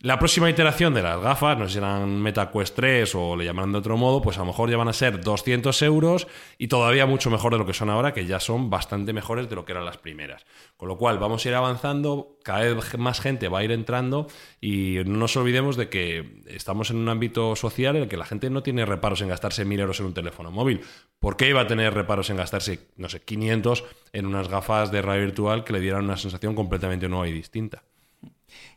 La 0.01 0.19
próxima 0.19 0.49
iteración 0.49 0.93
de 0.93 1.01
las 1.01 1.19
gafas, 1.19 1.57
no 1.57 1.63
sé 1.63 1.69
si 1.69 1.73
serán 1.75 2.21
MetaQuest 2.21 2.75
3 2.75 3.15
o 3.15 3.35
le 3.35 3.45
llamarán 3.45 3.71
de 3.71 3.79
otro 3.79 3.97
modo, 3.97 4.21
pues 4.21 4.37
a 4.37 4.41
lo 4.41 4.47
mejor 4.47 4.69
ya 4.69 4.77
van 4.77 4.89
a 4.89 4.93
ser 4.93 5.21
200 5.21 5.81
euros 5.81 6.27
y 6.59 6.67
todavía 6.67 7.05
mucho 7.07 7.31
mejor 7.31 7.53
de 7.53 7.57
lo 7.57 7.65
que 7.65 7.73
son 7.73 7.89
ahora, 7.89 8.13
que 8.13 8.27
ya 8.27 8.39
son 8.39 8.69
bastante 8.69 9.13
mejores 9.13 9.49
de 9.49 9.55
lo 9.55 9.65
que 9.65 9.71
eran 9.71 9.85
las 9.85 9.97
primeras. 9.97 10.45
Con 10.77 10.89
lo 10.89 10.97
cual 10.97 11.17
vamos 11.17 11.43
a 11.43 11.49
ir 11.49 11.55
avanzando, 11.55 12.37
cada 12.43 12.59
vez 12.59 12.97
más 12.99 13.19
gente 13.19 13.47
va 13.47 13.59
a 13.59 13.63
ir 13.63 13.71
entrando 13.71 14.27
y 14.61 14.97
no 15.05 15.17
nos 15.17 15.35
olvidemos 15.37 15.75
de 15.75 15.89
que 15.89 16.43
estamos 16.45 16.91
en 16.91 16.97
un 16.97 17.09
ámbito 17.09 17.55
social 17.55 17.95
en 17.95 18.03
el 18.03 18.09
que 18.09 18.17
la 18.17 18.25
gente 18.25 18.49
no 18.49 18.61
tiene 18.61 18.85
reparos 18.85 19.21
en 19.21 19.29
gastarse 19.29 19.65
1000 19.65 19.79
euros 19.79 19.99
en 20.01 20.07
un 20.07 20.13
teléfono 20.13 20.51
móvil. 20.51 20.81
¿Por 21.19 21.35
qué 21.35 21.49
iba 21.49 21.61
a 21.61 21.67
tener 21.67 21.93
reparos 21.93 22.29
en 22.29 22.37
gastarse, 22.37 22.89
no 22.97 23.09
sé, 23.09 23.21
500 23.21 23.85
en 24.13 24.25
unas 24.27 24.49
gafas 24.49 24.91
de 24.91 25.01
realidad 25.01 25.25
virtual 25.27 25.63
que 25.63 25.73
le 25.73 25.79
dieran 25.79 26.03
una 26.03 26.17
sensación 26.17 26.53
completamente 26.53 27.07
nueva 27.07 27.27
y 27.27 27.31
distinta? 27.31 27.81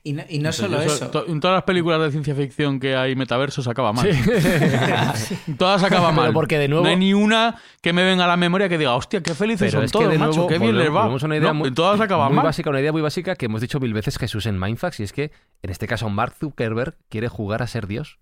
Y 0.04 0.12
no, 0.12 0.22
y 0.28 0.38
no 0.38 0.52
solo 0.52 0.80
eso. 0.80 1.08
to- 1.10 1.26
En 1.26 1.40
todas 1.40 1.56
las 1.56 1.64
películas 1.64 2.00
de 2.00 2.10
ciencia 2.12 2.34
ficción 2.34 2.78
que 2.80 2.94
hay 2.96 3.14
metaversos 3.16 3.66
acaba 3.68 3.92
mal. 3.92 4.08
todas 5.58 5.82
acaban 5.82 6.10
Pero 6.14 6.22
mal. 6.26 6.32
porque, 6.32 6.58
de 6.58 6.68
nuevo- 6.68 6.84
No 6.84 6.90
hay 6.90 6.96
ni 6.96 7.14
una 7.14 7.56
que 7.82 7.92
me 7.92 8.02
venga 8.04 8.24
a 8.24 8.28
la 8.28 8.36
memoria 8.36 8.68
que 8.68 8.78
diga, 8.78 8.94
hostia, 8.94 9.22
qué 9.22 9.34
felices 9.34 9.60
Pero 9.66 9.78
son 9.78 9.84
es 9.84 9.92
que 9.92 9.98
todos, 9.98 10.10
de 10.12 10.18
macho, 10.18 10.32
nuevo 10.32 10.48
qué 10.48 10.58
bien 10.58 10.78
les 10.78 10.88
va. 10.88 11.00
volvemos 11.02 11.22
a 11.22 11.26
una 11.26 11.36
idea 11.36 11.48
No, 11.48 11.54
muy, 11.54 11.68
en 11.68 11.74
todas 11.74 12.00
acaban 12.00 12.28
muy 12.28 12.36
mal. 12.36 12.44
básica, 12.46 12.70
una 12.70 12.80
idea 12.80 12.92
muy 12.92 13.02
básica 13.02 13.34
que 13.36 13.46
hemos 13.46 13.60
dicho 13.60 13.80
mil 13.80 13.92
veces 13.92 14.18
Jesús 14.18 14.46
en 14.46 14.58
Mindfax 14.58 15.00
y 15.00 15.02
es 15.02 15.12
que 15.12 15.30
en 15.62 15.70
este 15.70 15.86
caso 15.86 16.08
Mark 16.08 16.34
Zuckerberg 16.38 16.96
quiere 17.08 17.28
jugar 17.28 17.62
a 17.62 17.66
ser 17.66 17.86
Dios 17.86 18.18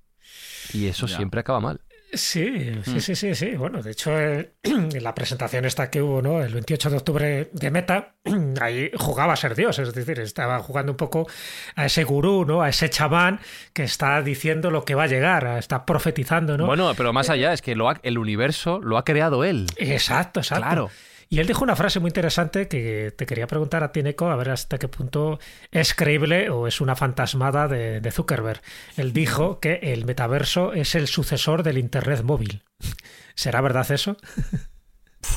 y 0.72 0.86
eso 0.86 1.06
Ya. 1.06 1.16
siempre 1.16 1.40
acaba 1.40 1.60
mal. 1.60 1.80
Sí, 2.12 2.72
Mm. 2.76 2.82
sí, 2.84 3.00
sí, 3.00 3.16
sí, 3.16 3.34
sí. 3.34 3.50
Bueno, 3.56 3.82
de 3.82 3.90
hecho, 3.90 4.18
eh, 4.18 4.52
en 4.62 5.02
la 5.02 5.14
presentación 5.14 5.64
esta 5.64 5.90
que 5.90 6.00
hubo, 6.00 6.22
¿no? 6.22 6.42
El 6.42 6.52
28 6.54 6.90
de 6.90 6.96
octubre 6.96 7.50
de 7.52 7.70
Meta, 7.70 8.14
ahí 8.60 8.90
jugaba 8.96 9.32
a 9.32 9.36
ser 9.36 9.54
Dios, 9.54 9.78
es 9.78 9.92
decir, 9.92 10.20
estaba 10.20 10.60
jugando 10.60 10.92
un 10.92 10.96
poco 10.96 11.26
a 11.74 11.86
ese 11.86 12.04
gurú, 12.04 12.44
¿no? 12.44 12.62
A 12.62 12.68
ese 12.68 12.88
chamán 12.90 13.40
que 13.72 13.82
está 13.84 14.22
diciendo 14.22 14.70
lo 14.70 14.84
que 14.84 14.94
va 14.94 15.04
a 15.04 15.08
llegar, 15.08 15.46
está 15.58 15.84
profetizando, 15.84 16.56
¿no? 16.56 16.66
Bueno, 16.66 16.92
pero 16.96 17.12
más 17.12 17.28
allá 17.28 17.52
es 17.52 17.60
que 17.60 17.74
lo 17.74 17.90
ha- 17.90 18.00
el 18.02 18.18
universo 18.18 18.80
lo 18.80 18.98
ha 18.98 19.04
creado 19.04 19.44
él. 19.44 19.66
Exacto, 19.76 20.40
exacto. 20.40 20.64
Claro. 20.64 20.90
Y 21.28 21.40
él 21.40 21.46
dijo 21.46 21.64
una 21.64 21.74
frase 21.74 21.98
muy 21.98 22.10
interesante 22.10 22.68
que 22.68 23.12
te 23.16 23.26
quería 23.26 23.46
preguntar 23.46 23.82
a 23.82 23.90
ti, 23.90 24.00
a 24.00 24.36
ver 24.36 24.50
hasta 24.50 24.78
qué 24.78 24.86
punto 24.86 25.40
es 25.72 25.94
creíble 25.94 26.50
o 26.50 26.68
es 26.68 26.80
una 26.80 26.94
fantasmada 26.94 27.66
de, 27.66 28.00
de 28.00 28.10
Zuckerberg. 28.12 28.62
Él 28.96 29.12
dijo 29.12 29.58
que 29.58 29.80
el 29.82 30.04
metaverso 30.04 30.72
es 30.72 30.94
el 30.94 31.08
sucesor 31.08 31.62
del 31.62 31.78
Internet 31.78 32.22
móvil. 32.22 32.62
¿Será 33.34 33.60
verdad 33.60 33.90
eso? 33.90 34.16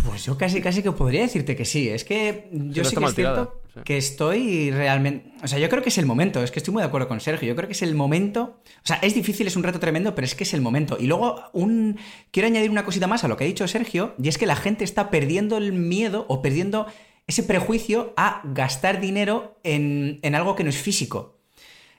Pues 0.06 0.26
yo 0.26 0.38
casi, 0.38 0.62
casi 0.62 0.82
que 0.84 0.92
podría 0.92 1.22
decirte 1.22 1.56
que 1.56 1.66
sí. 1.66 1.90
Es 1.90 2.04
que 2.04 2.48
yo 2.52 2.84
no 2.84 2.90
sí 2.90 2.96
que 2.96 3.06
es 3.06 3.16
cierto 3.16 3.62
sí. 3.74 3.80
que 3.86 3.98
estoy 3.98 4.72
realmente. 4.72 5.32
O 5.44 5.48
sea, 5.48 5.60
yo 5.60 5.70
creo 5.70 5.82
que 5.84 5.90
es 5.90 5.98
el 5.98 6.06
momento. 6.06 6.44
Es 6.44 6.52
que 6.52 6.60
estoy 6.60 6.74
muy 6.74 6.82
de 6.82 6.88
acuerdo 6.88 7.08
con 7.08 7.20
Sergio. 7.20 7.48
Yo 7.48 7.56
creo 7.56 7.68
que 7.68 7.74
es 7.74 7.82
el 7.82 7.96
momento. 7.96 8.62
O 8.84 8.88
sea, 8.88 8.98
es 9.02 9.14
difícil, 9.14 9.48
es 9.48 9.56
un 9.56 9.64
reto 9.64 9.80
tremendo, 9.80 10.16
pero 10.16 10.26
es 10.26 10.36
que 10.36 10.44
es 10.44 10.54
el 10.54 10.62
momento. 10.62 10.98
Y 11.00 11.08
luego, 11.08 11.42
un. 11.54 11.98
Quiero 12.32 12.48
añadir 12.48 12.72
una 12.72 12.86
cosita 12.86 13.08
más 13.08 13.24
a 13.24 13.28
lo 13.28 13.38
que 13.38 13.44
ha 13.44 13.48
dicho 13.48 13.68
Sergio, 13.68 14.16
y 14.22 14.28
es 14.30 14.38
que 14.38 14.46
la 14.46 14.56
gente 14.56 14.84
está 14.84 15.10
perdiendo 15.10 15.58
el 15.58 15.74
miedo 15.74 16.26
o 16.30 16.42
perdiendo 16.42 16.88
ese 17.28 17.44
prejuicio 17.44 18.14
a 18.18 18.42
gastar 18.46 19.00
dinero 19.02 19.60
en, 19.64 20.20
en 20.24 20.36
algo 20.36 20.56
que 20.56 20.64
no 20.64 20.70
es 20.70 20.78
físico. 20.78 21.38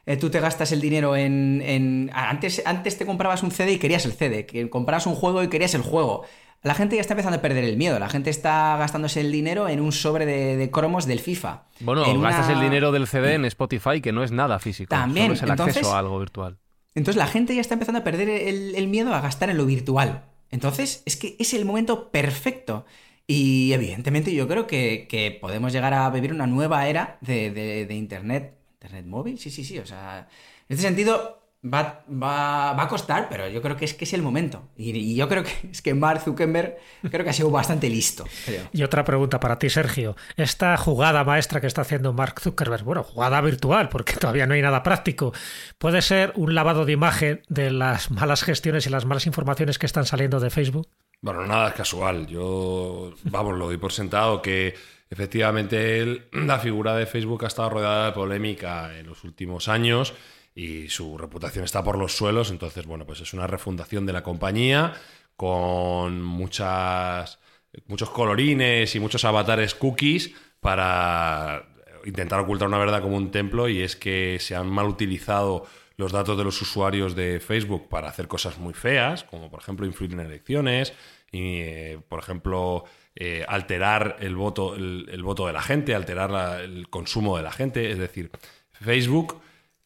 Eh, 0.06 0.16
tú 0.16 0.30
te 0.30 0.40
gastas 0.40 0.72
el 0.72 0.80
dinero 0.80 1.14
en, 1.14 1.62
en- 1.64 2.10
Antes, 2.14 2.62
antes 2.64 2.96
te 2.98 3.06
comprabas 3.06 3.42
un 3.42 3.50
CD 3.52 3.72
y 3.74 3.78
querías 3.78 4.04
el 4.06 4.12
CD, 4.12 4.44
que 4.46 4.68
comprabas 4.70 5.06
un 5.06 5.14
juego 5.14 5.42
y 5.42 5.48
querías 5.48 5.74
el 5.74 5.82
juego. 5.82 6.24
La 6.62 6.74
gente 6.74 6.96
ya 6.96 7.00
está 7.00 7.14
empezando 7.14 7.38
a 7.38 7.42
perder 7.42 7.64
el 7.64 7.76
miedo, 7.78 7.98
la 7.98 8.08
gente 8.10 8.28
está 8.28 8.76
gastándose 8.78 9.20
el 9.20 9.32
dinero 9.32 9.68
en 9.68 9.80
un 9.80 9.92
sobre 9.92 10.26
de, 10.26 10.56
de 10.56 10.70
cromos 10.70 11.06
del 11.06 11.20
FIFA. 11.20 11.62
Bueno, 11.80 12.04
En 12.04 12.20
gastas 12.20 12.48
una- 12.48 12.58
el 12.58 12.60
dinero 12.64 12.92
del 12.92 13.06
CD 13.06 13.34
en 13.34 13.44
Spotify 13.46 14.00
que 14.02 14.12
no 14.12 14.22
es 14.22 14.30
nada 14.30 14.58
físico. 14.58 14.90
También, 14.90 15.26
solo 15.28 15.34
es 15.34 15.42
el 15.42 15.50
entonces- 15.50 15.76
acceso 15.78 15.94
a 15.94 15.98
algo 15.98 16.18
virtual. 16.18 16.58
Entonces 16.94 17.16
la 17.18 17.26
gente 17.28 17.54
ya 17.54 17.60
está 17.62 17.74
empezando 17.74 18.00
a 18.00 18.04
perder 18.04 18.28
el, 18.28 18.74
el 18.74 18.88
miedo 18.88 19.14
a 19.14 19.20
gastar 19.20 19.48
en 19.48 19.56
lo 19.56 19.64
virtual. 19.64 20.24
Entonces 20.50 21.02
es 21.06 21.16
que 21.16 21.36
es 21.38 21.54
el 21.54 21.64
momento 21.64 22.10
perfecto. 22.10 22.84
Y 23.26 23.72
evidentemente 23.72 24.34
yo 24.34 24.48
creo 24.48 24.66
que, 24.66 25.06
que 25.08 25.30
podemos 25.40 25.72
llegar 25.72 25.94
a 25.94 26.10
vivir 26.10 26.32
una 26.32 26.46
nueva 26.48 26.88
era 26.88 27.16
de, 27.20 27.50
de- 27.52 27.86
de 27.86 27.94
Internet. 27.94 28.58
¿Internet 28.74 29.06
móvil? 29.06 29.38
Sí, 29.38 29.50
sí, 29.50 29.64
sí. 29.64 29.78
O 29.78 29.86
sea, 29.86 30.28
en 30.68 30.74
este 30.76 30.82
sentido 30.82 31.39
va, 31.62 32.02
va- 32.10 32.72
va 32.72 32.82
a 32.84 32.88
costar, 32.88 33.28
pero 33.28 33.46
yo 33.48 33.60
creo 33.60 33.76
que 33.76 33.84
es 33.84 33.94
que 33.94 34.04
es 34.04 34.12
el 34.14 34.22
momento. 34.22 34.68
Y, 34.76 34.90
y 34.96 35.14
yo 35.14 35.28
creo 35.28 35.42
que 35.42 35.52
es 35.70 35.82
que 35.82 35.94
Mark 35.94 36.20
Zuckerberg 36.22 36.76
creo 37.10 37.24
que 37.24 37.30
ha 37.30 37.34
sido 37.34 37.50
bastante 37.50 37.88
listo. 37.88 38.24
creo. 38.46 38.64
Y 38.72 38.82
otra 38.82 39.04
pregunta 39.04 39.40
para 39.40 39.58
ti, 39.58 39.68
Sergio. 39.70 40.16
Esta 40.36 40.76
jugada 40.76 41.24
maestra 41.24 41.60
que 41.60 41.66
está 41.66 41.82
haciendo 41.82 42.12
Mark 42.12 42.40
Zuckerberg, 42.40 42.84
bueno, 42.84 43.02
jugada 43.02 43.40
virtual, 43.40 43.88
porque 43.88 44.14
todavía 44.14 44.46
no 44.46 44.54
hay 44.54 44.62
nada 44.62 44.82
práctico, 44.82 45.32
¿puede 45.78 46.02
ser 46.02 46.32
un 46.36 46.54
lavado 46.54 46.84
de 46.84 46.92
imagen 46.92 47.42
de 47.48 47.70
las 47.70 48.10
malas 48.10 48.42
gestiones 48.42 48.86
y 48.86 48.90
las 48.90 49.04
malas 49.04 49.26
informaciones 49.26 49.78
que 49.78 49.86
están 49.86 50.06
saliendo 50.06 50.40
de 50.40 50.50
Facebook? 50.50 50.88
Bueno, 51.22 51.46
nada 51.46 51.68
es 51.68 51.74
casual. 51.74 52.26
Yo, 52.26 53.12
vamos, 53.24 53.58
lo 53.58 53.66
doy 53.66 53.76
por 53.76 53.92
sentado 53.92 54.40
que 54.40 54.74
efectivamente 55.10 55.98
él- 56.00 56.24
la 56.32 56.58
figura 56.58 56.94
de 56.96 57.04
Facebook 57.06 57.44
ha 57.44 57.48
estado 57.48 57.68
rodeada 57.70 58.06
de 58.06 58.12
polémica 58.12 58.96
en 58.96 59.06
los 59.06 59.22
últimos 59.24 59.68
años 59.68 60.14
y 60.54 60.88
su 60.88 61.16
reputación 61.18 61.64
está 61.64 61.82
por 61.82 61.96
los 61.98 62.16
suelos. 62.16 62.50
Entonces, 62.50 62.86
bueno, 62.86 63.06
pues 63.06 63.20
es 63.20 63.32
una 63.32 63.46
refundación 63.46 64.06
de 64.06 64.12
la 64.12 64.22
compañía 64.22 64.94
con 65.36 66.22
muchas, 66.22 67.38
muchos 67.86 68.10
colorines 68.10 68.94
y 68.94 69.00
muchos 69.00 69.24
avatares 69.24 69.74
cookies 69.74 70.32
para 70.60 71.66
intentar 72.04 72.40
ocultar 72.40 72.68
una 72.68 72.78
verdad 72.78 73.02
como 73.02 73.16
un 73.16 73.30
templo 73.30 73.68
y 73.68 73.82
es 73.82 73.96
que 73.96 74.38
se 74.40 74.54
han 74.54 74.68
mal 74.68 74.86
utilizado 74.86 75.66
los 75.96 76.12
datos 76.12 76.36
de 76.38 76.44
los 76.44 76.60
usuarios 76.62 77.14
de 77.14 77.40
Facebook 77.40 77.88
para 77.90 78.08
hacer 78.08 78.26
cosas 78.26 78.58
muy 78.58 78.72
feas, 78.72 79.22
como 79.24 79.50
por 79.50 79.60
ejemplo 79.60 79.84
influir 79.86 80.12
en 80.12 80.20
elecciones 80.20 80.94
y, 81.30 81.58
eh, 81.60 81.98
por 82.08 82.18
ejemplo, 82.20 82.84
eh, 83.14 83.44
alterar 83.46 84.16
el 84.20 84.34
voto, 84.34 84.74
el, 84.76 85.08
el 85.12 85.22
voto 85.22 85.46
de 85.46 85.52
la 85.52 85.60
gente, 85.62 85.94
alterar 85.94 86.30
la- 86.30 86.60
el 86.60 86.88
consumo 86.88 87.36
de 87.36 87.42
la 87.42 87.52
gente. 87.52 87.90
Es 87.90 87.98
decir, 87.98 88.30
Facebook, 88.72 89.40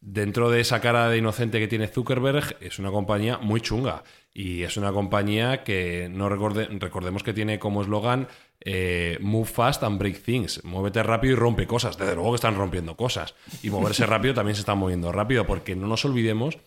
dentro 0.06 0.50
de 0.50 0.60
esa 0.60 0.80
cara 0.80 1.08
de 1.08 1.16
inocente 1.18 1.58
que 1.58 1.66
tiene 1.68 1.86
Zuckerberg, 1.88 2.56
es 2.60 2.78
una 2.78 2.90
compañía 2.90 3.38
muy 3.38 3.60
chunga. 3.60 4.04
Y 4.36 4.64
es 4.64 4.76
una 4.76 4.92
compañía 4.92 5.62
que 5.62 6.08
no 6.10 6.28
recorde- 6.28 6.68
recordemos 6.80 7.22
que 7.22 7.32
tiene 7.32 7.58
como 7.60 7.82
eslogan 7.82 8.26
eh, 8.60 9.16
Move 9.20 9.46
fast 9.46 9.82
and 9.84 9.98
break 9.98 10.22
things. 10.22 10.62
Muévete 10.64 11.02
rápido 11.02 11.34
y 11.34 11.36
rompe 11.36 11.66
cosas. 11.66 11.96
Desde 11.96 12.14
luego 12.16 12.30
que 12.32 12.36
están 12.36 12.56
rompiendo 12.56 12.96
cosas. 12.96 13.34
Y 13.62 13.70
moverse 13.70 14.04
rápido 14.06 14.34
también 14.34 14.56
se 14.56 14.60
está 14.60 14.74
moviendo 14.74 15.12
rápido, 15.12 15.46
porque 15.46 15.76
no 15.76 15.86
nos 15.86 16.04
olvidemos 16.04 16.58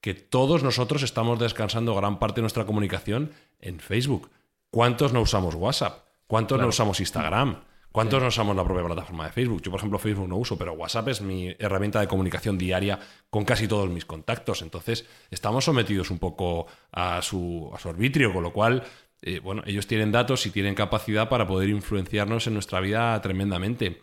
que 0.00 0.14
todos 0.14 0.62
nosotros 0.62 1.02
estamos 1.02 1.38
descansando 1.38 1.94
gran 1.94 2.18
parte 2.18 2.36
de 2.36 2.42
nuestra 2.42 2.66
comunicación 2.66 3.32
en 3.60 3.80
Facebook. 3.80 4.30
¿Cuántos 4.70 5.12
no 5.12 5.22
usamos 5.22 5.54
WhatsApp? 5.54 6.04
¿Cuántos 6.26 6.60
no 6.60 6.68
usamos 6.68 7.00
Instagram? 7.00 7.62
¿Cuántos 7.92 8.20
no 8.22 8.28
usamos 8.28 8.54
la 8.54 8.64
propia 8.64 8.84
plataforma 8.84 9.24
de 9.26 9.32
Facebook? 9.32 9.62
Yo, 9.62 9.70
por 9.70 9.80
ejemplo, 9.80 9.98
Facebook 9.98 10.28
no 10.28 10.36
uso, 10.36 10.58
pero 10.58 10.74
WhatsApp 10.74 11.08
es 11.08 11.20
mi 11.20 11.48
herramienta 11.58 12.00
de 12.00 12.06
comunicación 12.06 12.58
diaria 12.58 12.98
con 13.30 13.44
casi 13.44 13.66
todos 13.66 13.88
mis 13.88 14.04
contactos. 14.04 14.62
Entonces, 14.62 15.06
estamos 15.30 15.64
sometidos 15.64 16.10
un 16.10 16.18
poco 16.18 16.66
a 16.92 17.22
su, 17.22 17.70
a 17.74 17.78
su 17.78 17.88
arbitrio, 17.88 18.32
con 18.32 18.42
lo 18.42 18.52
cual, 18.52 18.84
eh, 19.22 19.40
bueno, 19.40 19.62
ellos 19.66 19.86
tienen 19.86 20.12
datos 20.12 20.44
y 20.46 20.50
tienen 20.50 20.74
capacidad 20.74 21.28
para 21.28 21.46
poder 21.46 21.70
influenciarnos 21.70 22.46
en 22.46 22.54
nuestra 22.54 22.80
vida 22.80 23.20
tremendamente. 23.22 24.02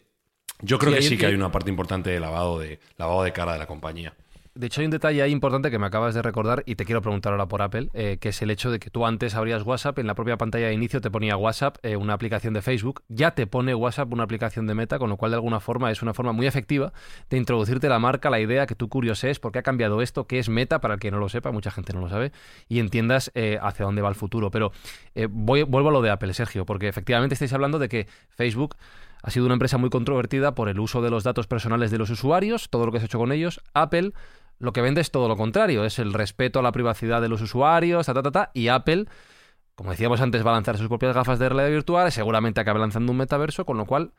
Yo 0.61 0.79
creo 0.79 0.93
Sí, 0.93 0.97
que 0.97 1.03
sí 1.03 1.17
que 1.17 1.27
hay 1.27 1.35
una 1.35 1.51
parte 1.51 1.69
importante 1.69 2.09
de 2.09 2.19
lavado 2.19 2.59
de, 2.59 2.79
lavado 2.97 3.23
de 3.23 3.33
cara 3.33 3.53
de 3.53 3.59
la 3.59 3.67
compañía. 3.67 4.13
De 4.57 4.67
hecho, 4.67 4.79
hay 4.79 4.85
un 4.85 4.91
detalle 4.91 5.21
ahí 5.21 5.33
importante 5.33 5.69
que 5.69 5.77
me 5.77 5.85
acabas 5.85 6.15
de 6.15 6.21
recordar 6.21 6.63
y 6.65 6.75
te 6.75 6.85
quiero 6.85 7.01
preguntar 7.01 7.33
ahora 7.33 7.45
por 7.45 7.61
Apple, 7.61 7.89
eh, 7.93 8.19
que 8.21 8.29
es 8.29 8.41
el 8.41 8.49
hecho 8.49 8.71
de 8.71 8.79
que 8.79 8.89
tú 8.89 9.05
antes 9.05 9.35
abrías 9.35 9.63
WhatsApp, 9.63 9.99
en 9.99 10.07
la 10.07 10.15
propia 10.15 10.37
pantalla 10.37 10.67
de 10.67 10.73
inicio 10.73 11.01
te 11.01 11.11
ponía 11.11 11.35
WhatsApp, 11.35 11.75
eh, 11.83 11.97
una 11.97 12.13
aplicación 12.13 12.53
de 12.53 12.61
Facebook, 12.61 13.03
ya 13.09 13.31
te 13.31 13.47
pone 13.47 13.75
WhatsApp 13.75 14.13
una 14.13 14.23
aplicación 14.23 14.65
de 14.65 14.73
Meta, 14.73 14.97
con 14.97 15.09
lo 15.09 15.17
cual 15.17 15.31
de 15.31 15.35
alguna 15.35 15.59
forma 15.59 15.91
es 15.91 16.01
una 16.01 16.13
forma 16.13 16.31
muy 16.31 16.47
efectiva 16.47 16.93
de 17.29 17.35
introducirte 17.35 17.89
la 17.89 17.99
marca, 17.99 18.29
la 18.29 18.39
idea, 18.39 18.65
que 18.65 18.75
tú 18.75 18.87
curioses 18.87 19.39
por 19.39 19.51
qué 19.51 19.59
ha 19.59 19.61
cambiado 19.61 20.01
esto, 20.01 20.25
qué 20.25 20.39
es 20.39 20.47
Meta, 20.47 20.79
para 20.79 20.93
el 20.93 21.01
que 21.01 21.11
no 21.11 21.17
lo 21.17 21.27
sepa, 21.27 21.51
mucha 21.51 21.69
gente 21.69 21.91
no 21.91 21.99
lo 21.99 22.07
sabe, 22.07 22.31
y 22.69 22.79
entiendas 22.79 23.31
eh, 23.35 23.59
hacia 23.61 23.83
dónde 23.83 24.01
va 24.01 24.07
el 24.07 24.15
futuro. 24.15 24.51
Pero 24.51 24.71
vuelvo 25.31 25.89
a 25.89 25.91
lo 25.91 26.01
de 26.01 26.11
Apple, 26.11 26.33
Sergio, 26.33 26.65
porque 26.65 26.87
efectivamente 26.87 27.33
estáis 27.33 27.51
hablando 27.51 27.77
de 27.77 27.89
que 27.89 28.07
Facebook 28.29 28.77
ha 29.21 29.31
sido 29.31 29.47
una 29.47 29.55
empresa 29.55 29.77
muy 29.77 29.89
controvertida 29.89 30.55
por 30.55 30.69
el 30.69 30.79
uso 30.79 31.01
de 31.01 31.09
los 31.09 31.25
datos 31.25 31.45
personales 31.45 31.91
de 31.91 31.97
los 31.97 32.09
usuarios, 32.09 32.69
todo 32.69 32.85
lo 32.85 32.93
que 32.93 32.99
se 32.99 33.03
ha 33.03 33.07
hecho 33.07 33.17
con 33.17 33.33
ellos. 33.33 33.59
Apple 33.73 34.13
lo 34.59 34.73
que 34.73 34.81
vende 34.81 35.01
es 35.01 35.11
todo 35.11 35.27
lo 35.27 35.35
contrario, 35.35 35.85
es 35.85 35.99
el 35.99 36.13
respeto 36.13 36.59
a 36.59 36.63
la 36.63 36.71
privacidad 36.71 37.21
de 37.21 37.29
los 37.29 37.41
usuarios, 37.41 38.05
ta, 38.05 38.13
ta, 38.13 38.23
ta, 38.23 38.31
ta, 38.31 38.51
y 38.53 38.69
Apple, 38.69 39.05
como 39.75 39.91
decíamos 39.91 40.21
antes, 40.21 40.45
va 40.45 40.51
a 40.51 40.55
lanzar 40.55 40.77
sus 40.77 40.87
propias 40.87 41.13
gafas 41.13 41.39
de 41.39 41.49
realidad 41.49 41.69
virtual, 41.69 42.11
seguramente 42.11 42.61
acabe 42.61 42.79
lanzando 42.79 43.11
un 43.11 43.17
metaverso, 43.17 43.65
con 43.65 43.77
lo 43.77 43.85
cual 43.85 44.13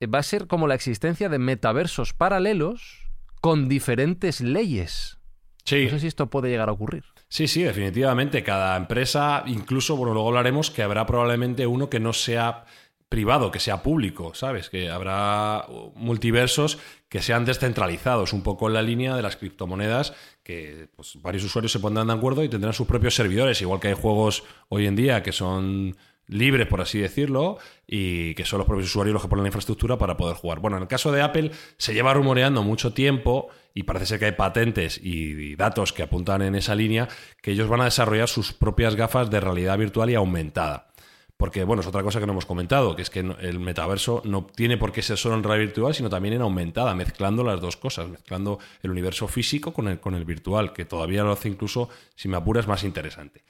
eh, 0.00 0.06
va 0.06 0.18
a 0.18 0.22
ser 0.22 0.46
como 0.46 0.66
la 0.66 0.74
existencia 0.74 1.28
de 1.28 1.38
metaversos 1.38 2.12
paralelos 2.12 3.08
con 3.40 3.68
diferentes 3.68 4.40
leyes. 4.40 5.18
Sí. 5.64 5.84
No 5.84 5.90
sé 5.90 6.00
si 6.00 6.06
esto 6.08 6.28
puede 6.28 6.50
llegar 6.50 6.68
a 6.68 6.72
ocurrir. 6.72 7.04
Sí, 7.28 7.48
sí, 7.48 7.62
definitivamente. 7.62 8.42
Cada 8.42 8.76
empresa, 8.76 9.42
incluso, 9.46 9.96
bueno, 9.96 10.12
luego 10.12 10.28
hablaremos 10.28 10.70
que 10.70 10.82
habrá 10.82 11.06
probablemente 11.06 11.66
uno 11.66 11.88
que 11.88 12.00
no 12.00 12.12
sea 12.12 12.64
privado, 13.08 13.50
que 13.50 13.60
sea 13.60 13.82
público, 13.82 14.34
¿sabes? 14.34 14.70
Que 14.70 14.90
habrá 14.90 15.66
multiversos 15.94 16.78
que 17.08 17.22
sean 17.22 17.44
descentralizados, 17.44 18.32
un 18.32 18.42
poco 18.42 18.66
en 18.66 18.74
la 18.74 18.82
línea 18.82 19.14
de 19.14 19.22
las 19.22 19.36
criptomonedas, 19.36 20.14
que 20.42 20.88
pues, 20.96 21.20
varios 21.22 21.44
usuarios 21.44 21.72
se 21.72 21.78
pondrán 21.78 22.08
de 22.08 22.12
acuerdo 22.12 22.42
y 22.42 22.48
tendrán 22.48 22.72
sus 22.72 22.86
propios 22.86 23.14
servidores, 23.14 23.62
igual 23.62 23.80
que 23.80 23.88
hay 23.88 23.94
juegos 23.94 24.42
hoy 24.68 24.86
en 24.86 24.96
día 24.96 25.22
que 25.22 25.32
son 25.32 25.96
libres, 26.26 26.66
por 26.66 26.80
así 26.80 26.98
decirlo, 26.98 27.58
y 27.86 28.34
que 28.34 28.44
son 28.44 28.58
los 28.58 28.66
propios 28.66 28.88
usuarios 28.88 29.12
los 29.12 29.22
que 29.22 29.28
ponen 29.28 29.44
la 29.44 29.48
infraestructura 29.48 29.98
para 29.98 30.16
poder 30.16 30.36
jugar. 30.36 30.60
Bueno, 30.60 30.76
en 30.76 30.82
el 30.82 30.88
caso 30.88 31.12
de 31.12 31.22
Apple 31.22 31.50
se 31.76 31.94
lleva 31.94 32.14
rumoreando 32.14 32.62
mucho 32.62 32.92
tiempo 32.94 33.48
y 33.74 33.82
parece 33.82 34.06
ser 34.06 34.18
que 34.18 34.24
hay 34.26 34.32
patentes 34.32 34.98
y 35.02 35.54
datos 35.56 35.92
que 35.92 36.02
apuntan 36.02 36.42
en 36.42 36.54
esa 36.54 36.74
línea 36.74 37.08
que 37.42 37.52
ellos 37.52 37.68
van 37.68 37.82
a 37.82 37.84
desarrollar 37.84 38.28
sus 38.28 38.52
propias 38.52 38.96
gafas 38.96 39.30
de 39.30 39.40
realidad 39.40 39.78
virtual 39.78 40.10
y 40.10 40.14
aumentada. 40.14 40.93
Porque, 41.36 41.64
bueno, 41.64 41.80
es 41.80 41.86
otra 41.88 42.02
cosa 42.02 42.20
que 42.20 42.26
no 42.26 42.32
hemos 42.32 42.46
comentado, 42.46 42.94
que 42.94 43.02
es 43.02 43.10
que 43.10 43.18
el 43.18 43.58
metaverso 43.58 44.22
no 44.24 44.46
tiene 44.46 44.76
por 44.76 44.92
qué 44.92 45.02
ser 45.02 45.18
solo 45.18 45.34
en 45.34 45.42
realidad 45.42 45.66
virtual, 45.66 45.94
sino 45.94 46.08
también 46.08 46.34
en 46.34 46.42
aumentada, 46.42 46.94
mezclando 46.94 47.42
las 47.42 47.60
dos 47.60 47.76
cosas, 47.76 48.08
mezclando 48.08 48.60
el 48.82 48.90
universo 48.90 49.26
físico 49.26 49.72
con 49.72 49.88
el, 49.88 50.00
con 50.00 50.14
el 50.14 50.24
virtual, 50.24 50.72
que 50.72 50.84
todavía 50.84 51.24
lo 51.24 51.32
hace 51.32 51.48
incluso, 51.48 51.88
si 52.14 52.28
me 52.28 52.36
apuras, 52.36 52.68
más 52.68 52.84
interesante. 52.84 53.44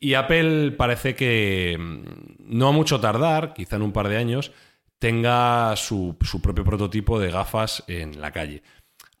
Y 0.00 0.14
Apple 0.14 0.72
parece 0.72 1.14
que 1.14 1.76
mm, 1.78 2.56
no 2.56 2.68
a 2.68 2.72
mucho 2.72 3.00
tardar, 3.00 3.54
quizá 3.54 3.76
en 3.76 3.82
un 3.82 3.92
par 3.92 4.08
de 4.08 4.16
años, 4.16 4.50
tenga 4.98 5.76
su, 5.76 6.16
su 6.22 6.42
propio 6.42 6.64
prototipo 6.64 7.20
de 7.20 7.30
gafas 7.30 7.84
en 7.86 8.20
la 8.20 8.32
calle. 8.32 8.64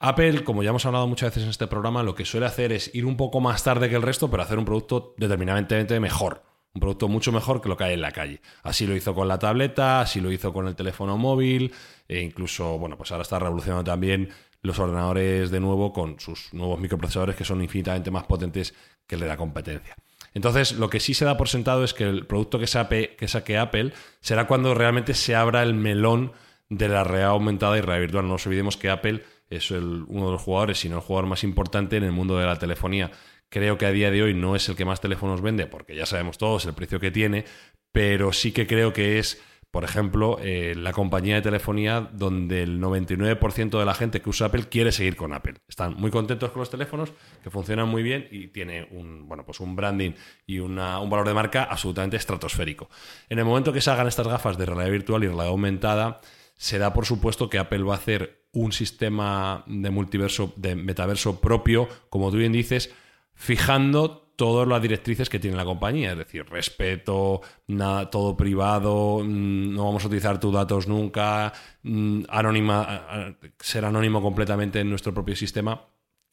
Apple, 0.00 0.42
como 0.42 0.64
ya 0.64 0.70
hemos 0.70 0.84
hablado 0.84 1.06
muchas 1.06 1.30
veces 1.30 1.44
en 1.44 1.50
este 1.50 1.68
programa, 1.68 2.02
lo 2.02 2.14
que 2.16 2.24
suele 2.24 2.46
hacer 2.46 2.72
es 2.72 2.92
ir 2.92 3.06
un 3.06 3.16
poco 3.16 3.40
más 3.40 3.62
tarde 3.62 3.88
que 3.88 3.94
el 3.94 4.02
resto, 4.02 4.30
pero 4.30 4.42
hacer 4.42 4.58
un 4.58 4.64
producto 4.64 5.14
determinantemente 5.16 6.00
mejor 6.00 6.50
un 6.72 6.80
producto 6.80 7.08
mucho 7.08 7.32
mejor 7.32 7.60
que 7.60 7.68
lo 7.68 7.76
que 7.76 7.84
hay 7.84 7.94
en 7.94 8.00
la 8.00 8.12
calle. 8.12 8.40
Así 8.62 8.86
lo 8.86 8.94
hizo 8.94 9.14
con 9.14 9.28
la 9.28 9.38
tableta, 9.38 10.00
así 10.00 10.20
lo 10.20 10.30
hizo 10.30 10.52
con 10.52 10.68
el 10.68 10.76
teléfono 10.76 11.18
móvil, 11.18 11.72
e 12.06 12.20
incluso, 12.20 12.78
bueno, 12.78 12.96
pues 12.96 13.10
ahora 13.10 13.22
está 13.22 13.38
revolucionando 13.38 13.84
también 13.84 14.28
los 14.62 14.78
ordenadores 14.78 15.50
de 15.50 15.60
nuevo 15.60 15.92
con 15.92 16.20
sus 16.20 16.52
nuevos 16.52 16.78
microprocesadores 16.78 17.34
que 17.34 17.44
son 17.44 17.62
infinitamente 17.62 18.10
más 18.10 18.24
potentes 18.24 18.74
que 19.06 19.14
el 19.16 19.22
de 19.22 19.26
la 19.26 19.36
competencia. 19.36 19.96
Entonces, 20.32 20.72
lo 20.72 20.88
que 20.90 21.00
sí 21.00 21.14
se 21.14 21.24
da 21.24 21.36
por 21.36 21.48
sentado 21.48 21.82
es 21.82 21.92
que 21.92 22.04
el 22.04 22.26
producto 22.26 22.58
que, 22.58 22.66
saque, 22.66 23.16
que 23.18 23.26
saque 23.26 23.58
Apple 23.58 23.92
será 24.20 24.46
cuando 24.46 24.74
realmente 24.74 25.14
se 25.14 25.34
abra 25.34 25.62
el 25.62 25.74
melón 25.74 26.32
de 26.68 26.88
la 26.88 27.02
realidad 27.02 27.30
aumentada 27.30 27.76
y 27.78 27.80
realidad 27.80 28.02
virtual. 28.02 28.26
No 28.26 28.34
nos 28.34 28.46
olvidemos 28.46 28.76
que 28.76 28.90
Apple 28.90 29.24
es 29.48 29.72
uno 29.72 30.26
de 30.26 30.32
los 30.32 30.42
jugadores, 30.42 30.78
si 30.78 30.88
no 30.88 30.96
el 30.96 31.02
jugador 31.02 31.28
más 31.28 31.42
importante 31.42 31.96
en 31.96 32.04
el 32.04 32.12
mundo 32.12 32.38
de 32.38 32.46
la 32.46 32.56
telefonía 32.56 33.10
Creo 33.50 33.78
que 33.78 33.86
a 33.86 33.90
día 33.90 34.12
de 34.12 34.22
hoy 34.22 34.32
no 34.32 34.54
es 34.54 34.68
el 34.68 34.76
que 34.76 34.84
más 34.84 35.00
teléfonos 35.00 35.42
vende, 35.42 35.66
porque 35.66 35.96
ya 35.96 36.06
sabemos 36.06 36.38
todos 36.38 36.64
el 36.66 36.72
precio 36.72 37.00
que 37.00 37.10
tiene, 37.10 37.44
pero 37.90 38.32
sí 38.32 38.52
que 38.52 38.68
creo 38.68 38.92
que 38.92 39.18
es, 39.18 39.42
por 39.72 39.82
ejemplo, 39.82 40.38
eh, 40.40 40.74
la 40.76 40.92
compañía 40.92 41.34
de 41.34 41.42
telefonía 41.42 42.08
donde 42.12 42.62
el 42.62 42.80
99% 42.80 43.76
de 43.76 43.84
la 43.84 43.94
gente 43.94 44.22
que 44.22 44.30
usa 44.30 44.46
Apple 44.46 44.68
quiere 44.70 44.92
seguir 44.92 45.16
con 45.16 45.32
Apple. 45.32 45.54
Están 45.68 45.94
muy 45.94 46.12
contentos 46.12 46.50
con 46.50 46.60
los 46.60 46.70
teléfonos, 46.70 47.12
que 47.42 47.50
funcionan 47.50 47.88
muy 47.88 48.04
bien 48.04 48.28
y 48.30 48.48
tiene 48.48 48.86
un, 48.92 49.26
bueno, 49.26 49.44
pues 49.44 49.58
un 49.58 49.74
branding 49.74 50.12
y 50.46 50.60
un 50.60 50.76
valor 50.76 51.26
de 51.26 51.34
marca 51.34 51.64
absolutamente 51.64 52.18
estratosférico. 52.18 52.88
En 53.28 53.40
el 53.40 53.44
momento 53.44 53.72
que 53.72 53.80
se 53.80 53.90
hagan 53.90 54.06
estas 54.06 54.28
gafas 54.28 54.58
de 54.58 54.66
realidad 54.66 54.92
virtual 54.92 55.24
y 55.24 55.26
realidad 55.26 55.48
aumentada, 55.48 56.20
se 56.54 56.78
da 56.78 56.92
por 56.92 57.04
supuesto 57.04 57.50
que 57.50 57.58
Apple 57.58 57.82
va 57.82 57.94
a 57.94 57.98
hacer 57.98 58.44
un 58.52 58.70
sistema 58.70 59.64
de 59.66 59.90
multiverso, 59.90 60.52
de 60.56 60.76
metaverso 60.76 61.40
propio, 61.40 61.88
como 62.10 62.30
tú 62.30 62.36
bien 62.36 62.52
dices, 62.52 62.92
fijando 63.40 64.34
todas 64.36 64.68
las 64.68 64.82
directrices 64.82 65.30
que 65.30 65.38
tiene 65.38 65.56
la 65.56 65.64
compañía, 65.64 66.12
es 66.12 66.18
decir, 66.18 66.46
respeto, 66.48 67.40
nada, 67.68 68.10
todo 68.10 68.36
privado, 68.36 69.20
mm, 69.22 69.74
no 69.74 69.86
vamos 69.86 70.04
a 70.04 70.06
utilizar 70.06 70.38
tus 70.38 70.52
datos 70.52 70.86
nunca, 70.86 71.52
mm, 71.82 72.22
anónima, 72.28 73.34
ser 73.58 73.86
anónimo 73.86 74.20
completamente 74.20 74.80
en 74.80 74.90
nuestro 74.90 75.14
propio 75.14 75.34
sistema. 75.34 75.80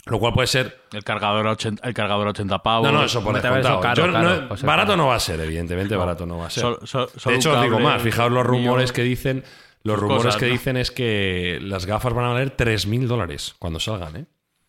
Lo 0.05 0.19
cual 0.19 0.33
puede 0.33 0.47
ser. 0.47 0.83
El 0.93 1.03
cargador 1.03 1.47
a 1.47 1.51
80, 1.51 1.85
el 1.85 1.93
cargador 1.93 2.27
80 2.27 2.63
pavos. 2.63 2.87
No, 2.87 2.97
no, 2.97 3.03
eso 3.03 3.21
por 3.21 3.33
descontado. 3.41 3.81
barato 4.63 4.95
no 4.95 5.07
va 5.07 5.15
a 5.15 5.19
ser, 5.19 5.39
evidentemente, 5.41 5.95
barato 5.95 6.25
no 6.25 6.37
va 6.37 6.47
a 6.47 6.49
ser. 6.49 6.65
de 6.65 7.35
hecho, 7.35 7.53
os 7.53 7.61
digo 7.61 7.79
más, 7.79 8.01
fijaos 8.01 8.31
los 8.31 8.45
rumores 8.45 8.91
que 8.91 9.03
dicen. 9.03 9.43
Los 9.83 9.97
rumores 9.97 10.35
que 10.35 10.47
dicen 10.47 10.75
es 10.75 10.91
que 10.91 11.59
las 11.61 11.85
gafas 11.85 12.13
van 12.13 12.25
a 12.25 12.29
valer 12.29 12.57
3.000 12.57 13.05
dólares 13.07 13.55
cuando 13.59 13.79
salgan, 13.79 14.15
¿eh? 14.17 14.25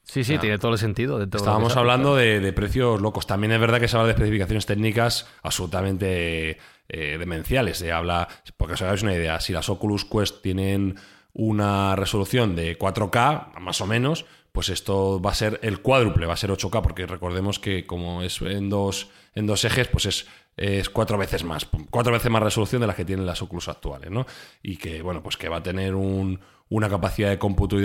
Sí, 0.08 0.24
sí, 0.24 0.38
tiene 0.38 0.58
todo 0.58 0.72
el 0.72 0.78
sentido. 0.78 1.22
estábamos 1.22 1.76
hablando 1.76 2.16
de, 2.16 2.52
precios 2.54 3.00
locos. 3.00 3.26
También 3.26 3.52
es 3.52 3.60
verdad 3.60 3.78
que 3.78 3.88
se 3.88 3.96
habla 3.96 4.06
de 4.06 4.14
especificaciones 4.14 4.64
técnicas 4.64 5.26
absolutamente 5.42 6.56
eh, 6.88 7.16
demenciales. 7.18 7.76
Se 7.76 7.92
habla, 7.92 8.26
porque 8.56 8.74
os 8.74 8.82
hagáis 8.82 9.02
una 9.02 9.14
idea, 9.14 9.38
si 9.40 9.52
las 9.52 9.68
Oculus 9.68 10.06
Quest 10.06 10.40
tienen 10.40 10.96
una 11.34 11.94
resolución 11.94 12.56
de 12.56 12.78
4K, 12.78 13.58
más 13.60 13.82
o 13.82 13.86
menos, 13.86 14.24
pues 14.50 14.70
esto 14.70 15.20
va 15.20 15.32
a 15.32 15.34
ser 15.34 15.60
el 15.62 15.82
cuádruple, 15.82 16.24
va 16.24 16.32
a 16.32 16.38
ser 16.38 16.50
8K, 16.50 16.80
porque 16.80 17.06
recordemos 17.06 17.58
que 17.58 17.86
como 17.86 18.22
es 18.22 18.40
en 18.40 18.70
dos, 18.70 19.10
en 19.34 19.46
dos 19.46 19.62
ejes, 19.66 19.88
pues 19.88 20.06
es, 20.06 20.26
es 20.56 20.88
cuatro 20.88 21.18
veces 21.18 21.44
más, 21.44 21.68
cuatro 21.90 22.14
veces 22.14 22.30
más 22.30 22.42
resolución 22.42 22.80
de 22.80 22.86
las 22.86 22.96
que 22.96 23.04
tienen 23.04 23.26
las 23.26 23.42
Oculus 23.42 23.68
actuales, 23.68 24.10
¿no? 24.10 24.26
Y 24.62 24.78
que, 24.78 25.02
bueno, 25.02 25.22
pues 25.22 25.36
que 25.36 25.50
va 25.50 25.58
a 25.58 25.62
tener 25.62 25.94
un, 25.94 26.40
una 26.70 26.88
capacidad 26.88 27.30
de 27.30 27.38
cómputo 27.38 27.78
y 27.78 27.82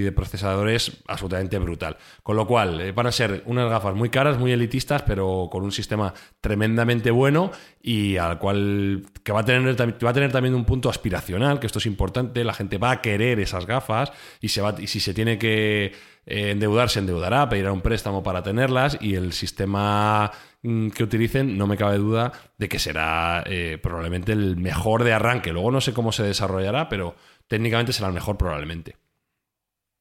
de, 0.00 0.12
procesadores 0.12 1.02
absolutamente 1.06 1.58
brutal. 1.58 1.96
Con 2.22 2.36
lo 2.36 2.46
cual, 2.46 2.80
eh, 2.80 2.92
van 2.92 3.06
a 3.06 3.12
ser 3.12 3.42
unas 3.46 3.70
gafas 3.70 3.94
muy 3.94 4.10
caras, 4.10 4.38
muy 4.38 4.52
elitistas, 4.52 5.02
pero 5.02 5.48
con 5.50 5.62
un 5.62 5.72
sistema 5.72 6.12
tremendamente 6.40 7.10
bueno 7.10 7.50
y 7.82 8.16
al 8.16 8.38
cual 8.38 9.06
que 9.22 9.32
va 9.32 9.40
a 9.40 9.44
tener, 9.44 9.80
va 9.80 10.10
a 10.10 10.12
tener 10.12 10.32
también 10.32 10.54
un 10.54 10.64
punto 10.64 10.90
aspiracional, 10.90 11.58
que 11.58 11.66
esto 11.66 11.78
es 11.78 11.86
importante, 11.86 12.44
la 12.44 12.52
gente 12.52 12.78
va 12.78 12.90
a 12.90 13.00
querer 13.00 13.40
esas 13.40 13.66
gafas 13.66 14.12
y, 14.40 14.48
si 14.48 15.00
se 15.00 15.14
tiene 15.14 15.38
que 15.38 15.92
eh, 16.26 16.50
endeudar, 16.50 16.90
se 16.90 16.98
endeudará, 16.98 17.48
pedirá 17.48 17.72
un 17.72 17.80
préstamo 17.80 18.22
para 18.22 18.42
tenerlas 18.42 18.98
y 19.00 19.14
el 19.14 19.32
sistema 19.32 20.30
mm, 20.62 20.88
que 20.88 21.02
utilicen, 21.02 21.56
no 21.56 21.66
me 21.66 21.78
cabe 21.78 21.96
duda 21.96 22.32
de 22.58 22.68
que 22.68 22.78
será 22.78 23.42
eh, 23.46 23.78
probablemente 23.82 24.32
el 24.32 24.56
mejor 24.56 25.04
de 25.04 25.14
arranque. 25.14 25.52
Luego 25.52 25.70
no 25.70 25.80
sé 25.80 25.94
cómo 25.94 26.12
se 26.12 26.24
desarrollará, 26.24 26.90
pero 26.90 27.16
técnicamente 27.48 27.92
será 27.92 28.08
el 28.08 28.14
mejor 28.14 28.36
probablemente. 28.36 28.96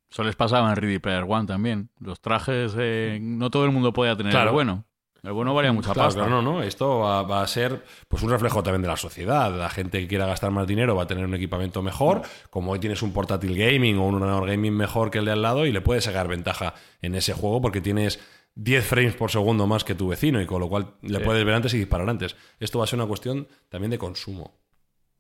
Eso 0.10 0.24
les 0.24 0.36
pasaba 0.36 0.70
en 0.70 0.76
Ready 0.76 1.00
Player 1.00 1.26
One 1.28 1.48
también. 1.48 1.90
Los 2.00 2.22
trajes, 2.22 2.74
eh, 2.78 3.20
no 3.22 3.50
todo 3.50 3.66
el 3.66 3.72
mundo 3.72 3.92
podía 3.92 4.16
tener 4.16 4.36
el 4.36 4.50
bueno. 4.50 4.86
El 5.24 5.34
bueno 5.34 5.54
valía 5.54 5.74
mucha 5.74 5.94
claro, 5.94 6.08
pasta. 6.08 6.28
no, 6.28 6.42
no. 6.42 6.64
Esto 6.64 7.00
va, 7.00 7.42
a 7.42 7.48
ser 7.48 7.84
pues 8.08 8.24
un 8.24 8.30
reflejo 8.30 8.64
también 8.64 8.84
de 8.84 8.88
la 8.88 8.96
sociedad. 8.96 9.54
La 9.54 9.70
gente 9.70 10.00
que 10.00 10.08
quiera 10.08 10.26
gastar 10.26 10.52
más 10.52 10.68
dinero 10.68 10.96
va 10.96 11.04
a 11.04 11.08
tener 11.08 11.26
un 11.26 11.34
equipamiento 11.34 11.82
mejor. 11.82 12.22
Como 12.50 12.72
hoy 12.72 12.80
tienes 12.80 13.02
un 13.02 13.12
portátil 13.12 13.58
gaming 13.58 13.98
o 13.98 14.08
un 14.08 14.16
ordenador 14.16 14.48
gaming 14.48 14.74
mejor 14.74 15.12
que 15.12 15.18
el 15.18 15.26
de 15.26 15.32
al 15.32 15.42
lado 15.42 15.66
y 15.66 15.72
le 15.72 15.82
puedes 15.82 16.06
sacar 16.06 16.28
ventaja 16.28 16.76
en 17.02 17.16
ese 17.16 17.34
juego 17.34 17.62
porque 17.62 17.82
tienes 17.82 18.20
10 18.56 18.86
frames 18.86 19.16
por 19.16 19.30
segundo 19.30 19.68
más 19.68 19.84
que 19.84 19.96
tu 19.96 20.08
vecino 20.08 20.42
y 20.42 20.46
con 20.46 20.62
lo 20.62 20.70
cual 20.70 20.94
le 21.02 21.20
puedes 21.20 21.44
ver 21.44 21.56
antes 21.56 21.74
y 21.74 21.80
disparar 21.80 22.10
antes. 22.10 22.38
Esto 22.60 22.80
va 22.80 22.86
a 22.86 22.88
ser 22.88 22.98
una 22.98 23.08
cuestión 23.08 23.48
también 23.70 23.92
de 23.92 23.98
consumo. 23.98 24.60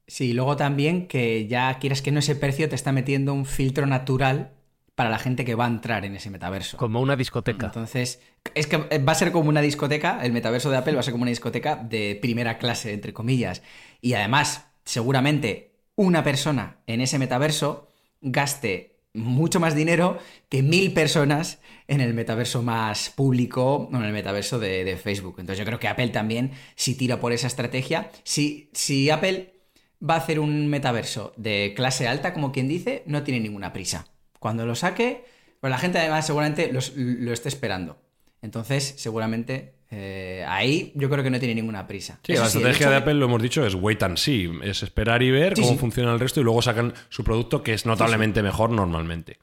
Sí, 0.07 0.33
luego 0.33 0.55
también 0.55 1.07
que 1.07 1.47
ya 1.47 1.77
quieras 1.79 2.01
que 2.01 2.11
no 2.11 2.19
ese 2.19 2.35
precio 2.35 2.69
te 2.69 2.75
está 2.75 2.91
metiendo 2.91 3.33
un 3.33 3.45
filtro 3.45 3.85
natural 3.85 4.53
para 4.95 5.09
la 5.11 5.19
gente 5.19 5.45
que 5.45 5.53
va 5.53 5.65
a 5.65 5.67
entrar 5.67 6.05
en 6.05 6.15
ese 6.15 6.31
metaverso. 6.31 6.77
Como 6.77 7.01
una 7.01 7.15
discoteca. 7.15 7.67
Entonces, 7.67 8.19
es 8.55 8.65
que 8.65 8.77
va 8.77 9.11
a 9.11 9.15
ser 9.15 9.31
como 9.31 9.49
una 9.49 9.61
discoteca, 9.61 10.19
el 10.23 10.31
metaverso 10.31 10.71
de 10.71 10.77
Apple 10.77 10.93
va 10.93 11.01
a 11.01 11.03
ser 11.03 11.11
como 11.11 11.21
una 11.21 11.29
discoteca 11.29 11.75
de 11.75 12.17
primera 12.19 12.57
clase, 12.57 12.93
entre 12.93 13.13
comillas. 13.13 13.61
Y 14.01 14.13
además, 14.13 14.65
seguramente 14.85 15.75
una 15.95 16.23
persona 16.23 16.77
en 16.87 17.01
ese 17.01 17.19
metaverso 17.19 17.89
gaste 18.21 18.97
mucho 19.13 19.59
más 19.59 19.75
dinero 19.75 20.19
que 20.49 20.63
mil 20.63 20.93
personas 20.93 21.59
en 21.87 22.01
el 22.01 22.13
metaverso 22.13 22.63
más 22.63 23.09
público, 23.09 23.89
en 23.91 24.03
el 24.03 24.13
metaverso 24.13 24.57
de, 24.57 24.97
Facebook. 24.97 25.35
Entonces 25.39 25.59
yo 25.59 25.65
creo 25.65 25.79
que 25.79 25.87
Apple 25.87 26.09
también, 26.09 26.51
si 26.75 26.95
tira 26.95 27.19
por 27.19 27.33
esa 27.33 27.47
estrategia, 27.47 28.09
si, 28.23 28.69
si 28.73 29.09
Apple 29.09 29.56
va 30.01 30.15
a 30.15 30.17
hacer 30.17 30.39
un 30.39 30.67
metaverso 30.67 31.33
de 31.37 31.73
clase 31.75 32.07
alta, 32.07 32.33
como 32.33 32.51
quien 32.51 32.67
dice, 32.67 33.03
no 33.05 33.23
tiene 33.23 33.39
ninguna 33.39 33.73
prisa. 33.73 34.07
Cuando 34.39 34.65
lo 34.65 34.75
saque, 34.75 35.25
pues 35.59 35.71
la 35.71 35.77
gente 35.77 35.99
además 35.99 36.25
seguramente 36.25 36.71
lo 36.71 37.33
esté 37.33 37.49
esperando. 37.49 37.97
Entonces, 38.41 38.93
seguramente 38.97 39.77
eh, 39.89 40.43
ahí 40.47 40.91
yo 40.95 41.09
creo 41.09 41.23
que 41.23 41.29
no 41.29 41.39
tiene 41.39 41.55
ninguna 41.55 41.87
prisa. 41.87 42.19
Sí, 42.23 42.33
la 42.33 42.45
estrategia 42.45 42.89
de 42.89 42.97
Apple, 42.97 43.13
lo 43.13 43.25
hemos 43.25 43.41
dicho, 43.41 43.65
es 43.65 43.73
wait 43.73 44.03
and 44.03 44.17
see. 44.17 44.49
Es 44.63 44.83
esperar 44.83 45.23
y 45.23 45.31
ver 45.31 45.53
cómo 45.53 45.77
funciona 45.77 46.13
el 46.13 46.19
resto 46.19 46.41
y 46.41 46.43
luego 46.43 46.61
sacan 46.61 46.93
su 47.09 47.23
producto 47.23 47.63
que 47.63 47.73
es 47.73 47.85
notablemente 47.85 48.43
mejor 48.43 48.69
normalmente. 48.69 49.39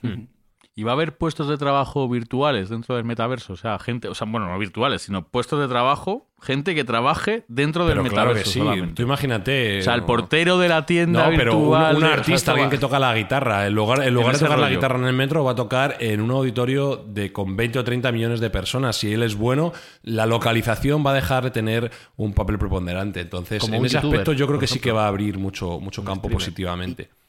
Hmm. 0.00 0.26
¿Y 0.74 0.84
va 0.84 0.92
a 0.92 0.94
haber 0.94 1.18
puestos 1.18 1.48
de 1.48 1.58
trabajo 1.58 2.08
virtuales 2.08 2.70
dentro 2.70 2.96
del 2.96 3.04
metaverso? 3.04 3.52
O 3.52 3.56
sea, 3.56 3.78
gente, 3.78 4.08
o 4.08 4.14
sea, 4.14 4.26
bueno, 4.30 4.48
no 4.48 4.58
virtuales, 4.58 5.02
sino 5.02 5.28
puestos 5.28 5.60
de 5.60 5.68
trabajo, 5.68 6.30
gente 6.40 6.74
que 6.74 6.82
trabaje 6.82 7.44
dentro 7.46 7.86
del 7.86 8.00
metaverso. 8.00 8.62
Claro 8.62 8.80
que 8.80 8.86
sí. 8.86 8.94
Tú 8.94 9.02
imagínate. 9.02 9.80
O 9.80 9.82
sea, 9.82 9.94
el 9.94 10.04
portero 10.04 10.56
de 10.56 10.70
la 10.70 10.86
tienda. 10.86 11.28
No, 11.28 11.36
pero 11.36 11.58
un, 11.58 12.04
artista, 12.04 12.52
alguien 12.52 12.70
que 12.70 12.78
toca 12.78 12.98
la 12.98 13.14
guitarra, 13.14 13.66
en 13.66 13.74
lugar, 13.74 14.02
en 14.02 14.14
lugar 14.14 14.32
de 14.32 14.38
tocar 14.38 14.58
la 14.58 14.70
guitarra 14.70 14.98
en 14.98 15.04
el 15.04 15.12
metro, 15.12 15.44
va 15.44 15.52
a 15.52 15.54
tocar 15.54 15.96
en 16.00 16.22
un 16.22 16.30
auditorio 16.30 16.96
de 16.96 17.32
con 17.32 17.54
20 17.54 17.78
o 17.78 17.84
30 17.84 18.10
millones 18.10 18.40
de 18.40 18.48
personas. 18.48 18.96
Si 18.96 19.12
él 19.12 19.22
es 19.24 19.34
bueno, 19.34 19.74
la 20.02 20.24
localización 20.24 21.04
va 21.04 21.10
a 21.10 21.14
dejar 21.14 21.44
de 21.44 21.50
tener 21.50 21.90
un 22.16 22.32
papel 22.32 22.58
preponderante. 22.58 23.20
Entonces, 23.20 23.62
en 23.68 23.84
ese 23.84 23.98
aspecto, 23.98 24.32
yo 24.32 24.46
creo 24.46 24.58
que 24.58 24.66
sí 24.66 24.80
que 24.80 24.90
va 24.90 25.04
a 25.04 25.08
abrir 25.08 25.36
mucho, 25.36 25.80
mucho 25.80 26.02
campo 26.02 26.30
positivamente. 26.30 27.10
Y, 27.10 27.21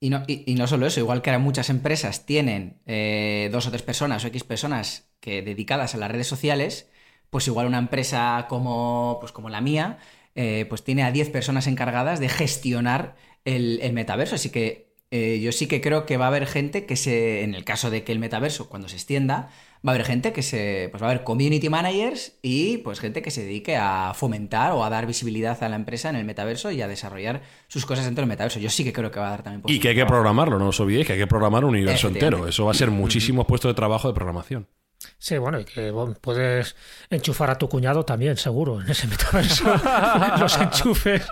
no, 0.00 0.22
y, 0.26 0.54
no, 0.54 0.66
solo 0.66 0.86
eso, 0.86 1.00
igual 1.00 1.22
que 1.22 1.30
ahora 1.30 1.38
muchas 1.38 1.70
empresas 1.70 2.26
tienen 2.26 2.80
eh, 2.86 3.48
dos 3.52 3.66
o 3.66 3.70
tres 3.70 3.82
personas 3.82 4.24
o 4.24 4.28
X 4.28 4.44
personas 4.44 5.10
que 5.20 5.42
dedicadas 5.42 5.94
a 5.94 5.98
las 5.98 6.10
redes 6.10 6.26
sociales, 6.26 6.90
pues 7.30 7.46
igual 7.46 7.66
una 7.66 7.78
empresa 7.78 8.46
como, 8.48 9.18
pues 9.20 9.32
como 9.32 9.50
la 9.50 9.60
mía, 9.60 9.98
eh, 10.34 10.66
pues 10.68 10.84
tiene 10.84 11.02
a 11.02 11.12
10 11.12 11.30
personas 11.30 11.66
encargadas 11.66 12.20
de 12.20 12.28
gestionar 12.28 13.16
el, 13.44 13.92
metaverso. 13.92 14.34
Así 14.34 14.50
que 14.50 14.89
eh, 15.12 15.40
yo 15.40 15.50
sí 15.50 15.66
que 15.66 15.80
creo 15.80 16.06
que 16.06 16.16
va 16.16 16.26
a 16.26 16.28
haber 16.28 16.46
gente 16.46 16.86
que 16.86 16.94
se, 16.94 17.42
en 17.42 17.54
el 17.54 17.64
caso 17.64 17.90
de 17.90 18.04
que 18.04 18.12
el 18.12 18.20
metaverso, 18.20 18.68
cuando 18.68 18.88
se 18.88 18.94
extienda, 18.94 19.50
va 19.86 19.90
a 19.90 19.94
haber 19.94 20.06
gente 20.06 20.32
que 20.32 20.42
se, 20.42 20.88
pues 20.92 21.02
va 21.02 21.08
a 21.08 21.10
haber 21.10 21.24
community 21.24 21.68
managers 21.68 22.38
y 22.42 22.78
pues 22.78 23.00
gente 23.00 23.20
que 23.20 23.32
se 23.32 23.42
dedique 23.42 23.76
a 23.76 24.12
fomentar 24.14 24.70
o 24.70 24.84
a 24.84 24.90
dar 24.90 25.06
visibilidad 25.06 25.60
a 25.64 25.68
la 25.68 25.74
empresa 25.74 26.10
en 26.10 26.16
el 26.16 26.24
metaverso 26.24 26.70
y 26.70 26.80
a 26.80 26.86
desarrollar 26.86 27.42
sus 27.66 27.86
cosas 27.86 28.04
dentro 28.04 28.22
del 28.22 28.28
metaverso. 28.28 28.60
Yo 28.60 28.70
sí 28.70 28.84
que 28.84 28.92
creo 28.92 29.10
que 29.10 29.18
va 29.18 29.26
a 29.26 29.30
dar 29.30 29.42
también 29.42 29.62
Y 29.66 29.80
que 29.80 29.88
hay 29.88 29.96
que 29.96 30.06
programarlo, 30.06 30.60
no 30.60 30.68
os 30.68 30.78
olvidéis 30.78 31.08
que 31.08 31.14
hay 31.14 31.18
que 31.18 31.26
programar 31.26 31.64
un 31.64 31.70
universo 31.70 32.06
entero. 32.06 32.46
Eso 32.46 32.66
va 32.66 32.70
a 32.70 32.74
ser 32.74 32.92
muchísimos 32.92 33.46
puestos 33.46 33.70
de 33.70 33.74
trabajo 33.74 34.06
de 34.06 34.14
programación. 34.14 34.68
Sí, 35.16 35.38
bueno, 35.38 35.58
y 35.60 35.64
que 35.64 35.92
puedes 36.20 36.76
enchufar 37.08 37.50
a 37.50 37.56
tu 37.56 37.68
cuñado 37.68 38.04
también, 38.04 38.36
seguro, 38.36 38.82
en 38.82 38.90
ese 38.90 39.06
metaverso, 39.06 39.64
los 40.38 40.58
enchufes 40.58 41.26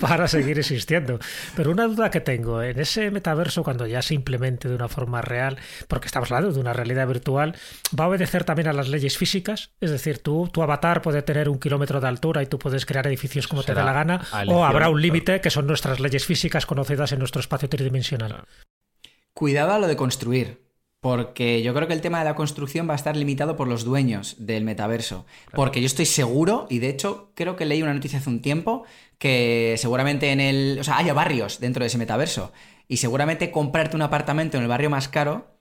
para 0.00 0.26
seguir 0.26 0.58
existiendo. 0.58 1.18
Pero 1.54 1.70
una 1.70 1.86
duda 1.86 2.10
que 2.10 2.20
tengo, 2.20 2.62
en 2.62 2.80
ese 2.80 3.10
metaverso, 3.10 3.62
cuando 3.62 3.86
ya 3.86 4.00
se 4.00 4.14
implemente 4.14 4.68
de 4.68 4.74
una 4.74 4.88
forma 4.88 5.20
real, 5.20 5.58
porque 5.86 6.06
estamos 6.06 6.30
hablando 6.32 6.54
de 6.54 6.60
una 6.60 6.72
realidad 6.72 7.06
virtual, 7.06 7.54
¿va 7.98 8.04
a 8.04 8.08
obedecer 8.08 8.44
también 8.44 8.68
a 8.68 8.72
las 8.72 8.88
leyes 8.88 9.18
físicas? 9.18 9.70
Es 9.80 9.90
decir, 9.90 10.18
tú, 10.22 10.48
tu 10.50 10.62
avatar 10.62 11.02
puede 11.02 11.20
tener 11.20 11.50
un 11.50 11.58
kilómetro 11.58 12.00
de 12.00 12.08
altura 12.08 12.42
y 12.42 12.46
tú 12.46 12.58
puedes 12.58 12.86
crear 12.86 13.06
edificios 13.06 13.48
como 13.48 13.62
te 13.62 13.74
dé 13.74 13.84
la 13.84 13.92
gana, 13.92 14.22
o 14.48 14.64
habrá 14.64 14.88
un 14.88 15.00
límite 15.00 15.42
que 15.42 15.50
son 15.50 15.66
nuestras 15.66 16.00
leyes 16.00 16.24
físicas 16.24 16.64
conocidas 16.64 17.12
en 17.12 17.18
nuestro 17.18 17.40
espacio 17.40 17.68
tridimensional. 17.68 18.44
Cuidado 19.34 19.72
a 19.72 19.78
lo 19.78 19.88
de 19.88 19.96
construir, 19.96 20.63
porque 21.04 21.62
yo 21.62 21.74
creo 21.74 21.86
que 21.86 21.92
el 21.92 22.00
tema 22.00 22.20
de 22.20 22.24
la 22.24 22.34
construcción 22.34 22.88
va 22.88 22.94
a 22.94 22.96
estar 22.96 23.14
limitado 23.14 23.56
por 23.56 23.68
los 23.68 23.84
dueños 23.84 24.36
del 24.38 24.64
metaverso. 24.64 25.26
Porque 25.52 25.82
yo 25.82 25.86
estoy 25.86 26.06
seguro, 26.06 26.66
y 26.70 26.78
de 26.78 26.88
hecho 26.88 27.30
creo 27.34 27.56
que 27.56 27.66
leí 27.66 27.82
una 27.82 27.92
noticia 27.92 28.20
hace 28.20 28.30
un 28.30 28.40
tiempo, 28.40 28.84
que 29.18 29.74
seguramente 29.76 30.32
en 30.32 30.40
el... 30.40 30.78
O 30.80 30.82
sea, 30.82 30.96
haya 30.96 31.12
barrios 31.12 31.60
dentro 31.60 31.82
de 31.82 31.88
ese 31.88 31.98
metaverso. 31.98 32.54
Y 32.88 32.96
seguramente 32.96 33.50
comprarte 33.50 33.96
un 33.96 34.00
apartamento 34.00 34.56
en 34.56 34.62
el 34.62 34.68
barrio 34.70 34.88
más 34.88 35.08
caro 35.08 35.58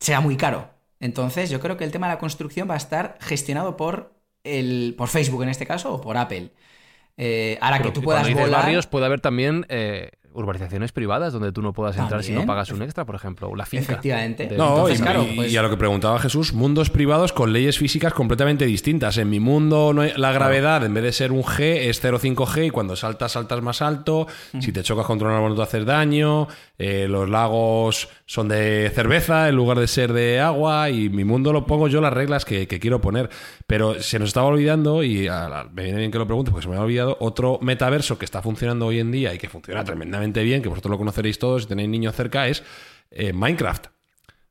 sea 0.00 0.20
muy 0.20 0.36
caro. 0.36 0.70
Entonces 0.98 1.50
yo 1.50 1.60
creo 1.60 1.76
que 1.76 1.84
el 1.84 1.92
tema 1.92 2.08
de 2.08 2.14
la 2.14 2.18
construcción 2.18 2.68
va 2.68 2.74
a 2.74 2.78
estar 2.78 3.16
gestionado 3.20 3.76
por, 3.76 4.12
el, 4.42 4.96
por 4.98 5.06
Facebook 5.06 5.44
en 5.44 5.50
este 5.50 5.66
caso 5.66 5.94
o 5.94 6.00
por 6.00 6.16
Apple. 6.16 6.50
Eh, 7.16 7.58
ahora 7.60 7.80
que 7.80 7.92
tú 7.92 8.02
puedas 8.02 8.28
volar... 8.34 8.50
barrios 8.50 8.88
puede 8.88 9.06
haber 9.06 9.20
también... 9.20 9.66
Eh, 9.68 10.10
urbanizaciones 10.32 10.92
privadas 10.92 11.32
donde 11.32 11.52
tú 11.52 11.62
no 11.62 11.72
puedas 11.72 11.96
entrar 11.96 12.22
si 12.22 12.32
no 12.32 12.46
pagas 12.46 12.70
un 12.70 12.82
extra, 12.82 13.04
por 13.04 13.14
ejemplo, 13.14 13.48
o 13.48 13.56
la 13.56 13.66
finca. 13.66 13.92
Efectivamente. 13.92 14.48
No, 14.56 14.88
y, 14.88 14.96
pues 15.36 15.56
a 15.56 15.62
lo 15.62 15.70
que 15.70 15.76
preguntaba 15.76 16.18
Jesús, 16.18 16.52
mundos 16.52 16.90
privados 16.90 17.32
con 17.32 17.52
leyes 17.52 17.78
físicas 17.78 18.12
completamente 18.12 18.64
distintas. 18.64 19.18
En 19.18 19.28
mi 19.28 19.40
mundo 19.40 19.92
no 19.92 20.04
la 20.04 20.32
gravedad, 20.32 20.84
en 20.84 20.94
vez 20.94 21.04
de 21.04 21.12
ser 21.12 21.32
un 21.32 21.42
G, 21.42 21.88
es 21.88 22.02
0,5G 22.02 22.66
y 22.66 22.70
cuando 22.70 22.96
saltas, 22.96 23.32
saltas 23.32 23.62
más 23.62 23.82
alto. 23.82 24.26
Si 24.60 24.72
te 24.72 24.82
chocas 24.82 25.06
contra 25.06 25.28
un 25.28 25.34
árbol 25.34 25.50
no 25.50 25.56
te 25.56 25.62
haces 25.62 25.84
daño. 25.84 26.48
Eh, 26.82 27.08
los 27.08 27.28
lagos 27.28 28.08
son 28.24 28.48
de 28.48 28.90
cerveza 28.94 29.50
en 29.50 29.54
lugar 29.54 29.78
de 29.78 29.86
ser 29.86 30.14
de 30.14 30.40
agua 30.40 30.88
y 30.88 31.10
mi 31.10 31.24
mundo 31.24 31.52
lo 31.52 31.66
pongo 31.66 31.88
yo 31.88 32.00
las 32.00 32.10
reglas 32.10 32.46
que, 32.46 32.66
quiero 32.66 33.02
poner. 33.02 33.28
Pero 33.66 34.00
se 34.00 34.18
nos 34.18 34.28
estaba 34.28 34.46
olvidando, 34.46 35.04
y 35.04 35.28
me 35.74 35.82
viene 35.82 35.98
bien 35.98 36.10
que 36.10 36.16
lo 36.16 36.26
pregunte 36.26 36.50
porque 36.50 36.62
se 36.64 36.70
me 36.70 36.76
ha 36.76 36.80
olvidado, 36.80 37.18
otro 37.20 37.58
metaverso 37.60 38.18
que 38.18 38.24
está 38.24 38.40
funcionando 38.40 38.86
hoy 38.86 38.98
en 38.98 39.12
día 39.12 39.34
y 39.34 39.38
que 39.38 39.50
funciona 39.50 39.84
tremendamente 39.84 40.42
bien, 40.42 40.62
que 40.62 40.70
vosotros 40.70 40.92
lo 40.92 40.96
conoceréis 40.96 41.38
todos 41.38 41.64
si 41.64 41.68
tenéis 41.68 41.90
niños 41.90 42.16
cerca, 42.16 42.48
es 42.48 42.62
eh, 43.10 43.34
Minecraft. 43.34 43.88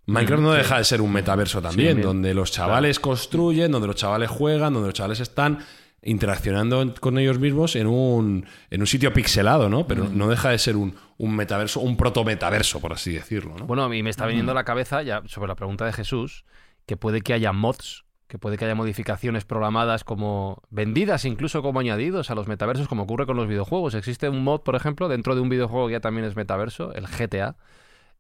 Minecraft 0.06 0.44
no 0.44 0.54
deja 0.54 0.78
de 0.78 0.84
ser 0.84 1.02
un 1.02 1.12
metaverso 1.12 1.64
también, 1.64 2.00
donde 2.00 2.36
los 2.36 2.52
chavales 2.52 3.00
construyen, 3.00 3.72
donde 3.72 3.88
los 3.88 3.96
chavales 3.96 4.30
juegan, 4.30 4.74
donde 4.74 4.90
los 4.90 4.94
chavales 4.94 5.20
están 5.20 5.66
interaccionando 6.02 6.94
con 7.00 7.18
ellos 7.18 7.40
mismos 7.40 7.76
en 7.76 7.88
un, 7.88 8.46
en 8.70 8.82
un 8.82 8.88
sitio 8.88 9.14
pixelado, 9.14 9.70
¿no? 9.70 9.88
Pero 9.88 10.06
no 10.06 10.28
deja 10.28 10.50
de 10.50 10.58
ser 10.58 10.76
un, 10.76 10.96
un 11.18 11.36
metaverso, 11.36 11.82
un 11.82 11.98
proto-metaverso, 11.98 12.80
por 12.80 12.94
así 12.94 13.14
decirlo, 13.14 13.56
¿no? 13.58 13.66
Bueno, 13.66 13.84
a 13.84 13.90
mí 13.90 14.02
me 14.04 14.10
está 14.10 14.26
viniendo 14.26 14.52
a 14.52 14.56
la 14.56 14.64
cabeza, 14.64 15.02
ya 15.02 15.22
sobre 15.26 15.48
la 15.48 15.56
pregunta 15.56 15.86
de 15.86 15.94
Jesús, 15.94 16.46
que 16.86 16.98
puede 16.98 17.22
que 17.22 17.34
haya 17.34 17.52
mods, 17.52 18.06
que 18.28 18.38
puede 18.38 18.58
que 18.58 18.66
haya 18.66 18.76
modificaciones 18.76 19.44
programadas 19.44 20.04
como 20.04 20.62
vendidas, 20.70 21.26
incluso 21.26 21.62
como 21.62 21.80
añadidos 21.80 22.30
a 22.30 22.36
los 22.36 22.48
metaversos, 22.48 22.88
como 22.88 23.04
ocurre 23.04 23.26
con 23.26 23.36
los 23.36 23.48
videojuegos. 23.48 23.96
Existe 23.96 24.30
un 24.30 24.44
mod, 24.44 24.62
por 24.62 24.76
ejemplo, 24.76 25.10
dentro 25.10 25.36
de 25.36 25.42
un 25.42 25.50
videojuego 25.50 25.88
que 25.88 25.94
ya 25.94 26.00
también 26.00 26.26
es 26.26 26.36
metaverso, 26.36 26.94
el 26.94 27.08
GTA, 27.08 27.58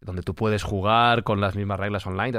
donde 0.01 0.23
tú 0.23 0.33
puedes 0.33 0.63
jugar 0.63 1.23
con 1.23 1.39
las 1.41 1.55
mismas 1.55 1.79
reglas 1.79 2.07
online, 2.07 2.37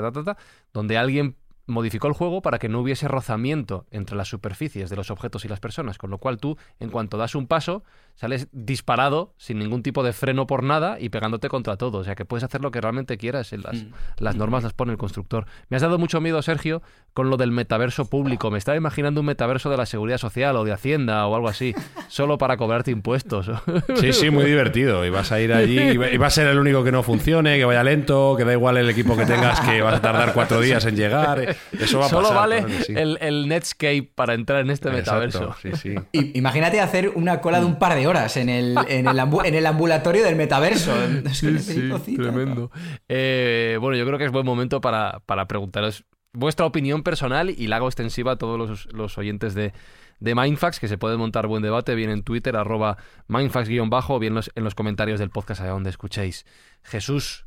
donde 0.72 0.98
alguien 0.98 1.36
modificó 1.70 2.08
el 2.08 2.14
juego 2.14 2.42
para 2.42 2.58
que 2.58 2.68
no 2.68 2.80
hubiese 2.80 3.08
rozamiento 3.08 3.86
entre 3.90 4.16
las 4.16 4.28
superficies 4.28 4.90
de 4.90 4.96
los 4.96 5.10
objetos 5.10 5.44
y 5.44 5.48
las 5.48 5.60
personas, 5.60 5.98
con 5.98 6.10
lo 6.10 6.18
cual 6.18 6.38
tú, 6.38 6.56
en 6.78 6.90
cuanto 6.90 7.16
das 7.16 7.34
un 7.34 7.46
paso, 7.46 7.82
sales 8.20 8.48
disparado 8.52 9.32
sin 9.38 9.58
ningún 9.58 9.82
tipo 9.82 10.02
de 10.02 10.12
freno 10.12 10.46
por 10.46 10.62
nada 10.62 10.98
y 11.00 11.08
pegándote 11.08 11.48
contra 11.48 11.78
todo. 11.78 11.98
O 11.98 12.04
sea 12.04 12.14
que 12.14 12.26
puedes 12.26 12.44
hacer 12.44 12.60
lo 12.60 12.70
que 12.70 12.78
realmente 12.78 13.16
quieras. 13.16 13.50
Las, 13.52 13.82
mm. 13.82 13.92
las 14.18 14.36
normas 14.36 14.62
las 14.62 14.74
pone 14.74 14.92
el 14.92 14.98
constructor. 14.98 15.46
Me 15.70 15.76
has 15.76 15.82
dado 15.82 15.98
mucho 15.98 16.20
miedo, 16.20 16.42
Sergio, 16.42 16.82
con 17.14 17.30
lo 17.30 17.38
del 17.38 17.50
metaverso 17.50 18.10
público. 18.10 18.50
Me 18.50 18.58
estaba 18.58 18.76
imaginando 18.76 19.20
un 19.20 19.26
metaverso 19.26 19.70
de 19.70 19.78
la 19.78 19.86
seguridad 19.86 20.18
social 20.18 20.54
o 20.56 20.64
de 20.64 20.72
Hacienda 20.72 21.26
o 21.26 21.34
algo 21.34 21.48
así, 21.48 21.74
solo 22.08 22.36
para 22.36 22.58
cobrarte 22.58 22.90
impuestos. 22.90 23.50
Sí, 23.96 24.12
sí, 24.12 24.28
muy 24.28 24.44
divertido. 24.44 25.06
Y 25.06 25.08
vas 25.08 25.32
a 25.32 25.40
ir 25.40 25.54
allí 25.54 25.78
y 25.78 26.16
va 26.18 26.26
a 26.26 26.30
ser 26.30 26.46
el 26.48 26.58
único 26.58 26.84
que 26.84 26.92
no 26.92 27.02
funcione, 27.02 27.56
que 27.56 27.64
vaya 27.64 27.82
lento, 27.82 28.34
que 28.36 28.44
da 28.44 28.52
igual 28.52 28.76
el 28.76 28.90
equipo 28.90 29.16
que 29.16 29.24
tengas, 29.24 29.60
que 29.60 29.80
vas 29.80 29.94
a 29.94 30.02
tardar 30.02 30.34
cuatro 30.34 30.60
días 30.60 30.84
en 30.84 30.96
llegar. 30.96 31.56
Eso 31.72 32.00
va 32.00 32.04
a 32.04 32.08
Solo 32.10 32.34
vale 32.34 32.66
el, 32.88 33.48
Netscape 33.48 34.10
para 34.14 34.34
entrar 34.34 34.60
en 34.60 34.70
este 34.70 34.90
metaverso. 34.90 35.54
Sí, 35.62 35.70
sí. 35.72 35.94
imagínate 36.12 36.80
hacer 36.80 37.12
una 37.14 37.40
cola 37.40 37.60
de 37.60 37.64
un 37.64 37.76
par 37.76 37.94
de 37.94 38.09
horas 38.10 38.36
en 38.36 38.48
el, 38.48 38.76
en 38.88 39.06
el, 39.54 39.66
ambulatorio 39.66 40.24
del 40.24 40.36
metaverso. 40.36 40.92
tremendo. 42.16 42.70
Eh, 43.08 43.78
bueno, 43.80 43.96
yo 43.96 44.04
creo 44.04 44.18
que 44.18 44.24
es 44.24 44.32
buen 44.32 44.44
momento 44.44 44.80
para, 44.80 45.20
preguntaros 45.48 46.04
vuestra 46.32 46.66
opinión 46.66 47.02
personal 47.02 47.50
y 47.50 47.66
la 47.66 47.76
hago 47.76 47.88
extensiva 47.88 48.32
a 48.32 48.36
todos 48.36 48.86
los, 48.92 49.18
oyentes 49.18 49.54
de, 49.54 49.72
de 50.18 50.34
Mindfax, 50.34 50.80
que 50.80 50.88
se 50.88 50.98
puede 50.98 51.16
montar 51.16 51.46
buen 51.46 51.62
debate, 51.62 51.94
bien 51.94 52.10
en 52.10 52.22
Twitter, 52.22 52.56
arroba 52.56 52.98
Mindfax-bajo, 53.28 54.18
bien 54.18 54.38
en 54.54 54.64
los 54.64 54.74
comentarios 54.74 55.18
del 55.18 55.30
podcast 55.30 55.60
allá 55.60 55.70
donde 55.70 55.90
escuchéis. 55.90 56.46
Jesús, 56.82 57.46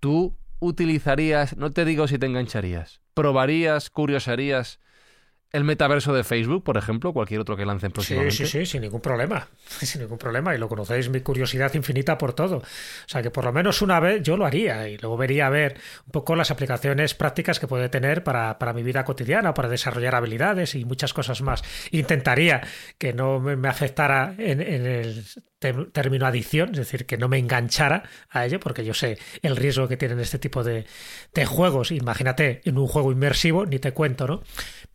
tú 0.00 0.36
utilizarías, 0.58 1.56
no 1.56 1.70
te 1.70 1.84
digo 1.84 2.08
si 2.08 2.18
te 2.18 2.26
engancharías, 2.26 3.00
probarías, 3.14 3.90
curiosarías 3.90 4.78
el 5.52 5.64
metaverso 5.64 6.12
de 6.12 6.24
Facebook, 6.24 6.64
por 6.64 6.76
ejemplo, 6.76 7.12
cualquier 7.12 7.40
otro 7.40 7.56
que 7.56 7.64
lancen 7.64 7.92
próximamente. 7.92 8.36
Sí, 8.36 8.46
sí, 8.46 8.58
sí, 8.58 8.66
sin 8.66 8.82
ningún 8.82 9.00
problema. 9.00 9.48
Sin 9.80 10.02
ningún 10.02 10.18
problema. 10.18 10.54
Y 10.54 10.58
lo 10.58 10.68
conocéis, 10.68 11.08
mi 11.08 11.20
curiosidad 11.20 11.72
infinita 11.74 12.18
por 12.18 12.32
todo. 12.32 12.58
O 12.58 12.62
sea 13.08 13.22
que 13.22 13.30
por 13.30 13.44
lo 13.44 13.52
menos 13.52 13.82
una 13.82 14.00
vez 14.00 14.22
yo 14.22 14.36
lo 14.36 14.44
haría 14.44 14.88
y 14.88 14.98
luego 14.98 15.16
vería 15.16 15.46
a 15.46 15.50
ver 15.50 15.78
un 16.06 16.12
poco 16.12 16.36
las 16.36 16.50
aplicaciones 16.50 17.14
prácticas 17.14 17.58
que 17.60 17.66
puede 17.66 17.88
tener 17.88 18.24
para, 18.24 18.58
para 18.58 18.72
mi 18.72 18.82
vida 18.82 19.04
cotidiana, 19.04 19.54
para 19.54 19.68
desarrollar 19.68 20.14
habilidades 20.14 20.74
y 20.74 20.84
muchas 20.84 21.12
cosas 21.12 21.42
más. 21.42 21.62
Intentaría 21.90 22.62
que 22.98 23.12
no 23.12 23.40
me 23.40 23.68
afectara 23.68 24.34
en, 24.38 24.60
en 24.60 24.86
el 24.86 25.24
término 25.92 26.26
adicción, 26.26 26.70
es 26.70 26.76
decir, 26.76 27.06
que 27.06 27.16
no 27.16 27.28
me 27.28 27.38
enganchara 27.38 28.04
a 28.28 28.44
ello, 28.44 28.60
porque 28.60 28.84
yo 28.84 28.94
sé 28.94 29.18
el 29.42 29.56
riesgo 29.56 29.88
que 29.88 29.96
tienen 29.96 30.20
este 30.20 30.38
tipo 30.38 30.62
de, 30.62 30.86
de 31.34 31.46
juegos. 31.46 31.92
Imagínate 31.92 32.60
en 32.64 32.78
un 32.78 32.86
juego 32.86 33.10
inmersivo, 33.10 33.64
ni 33.66 33.78
te 33.78 33.92
cuento, 33.92 34.26
¿no? 34.26 34.42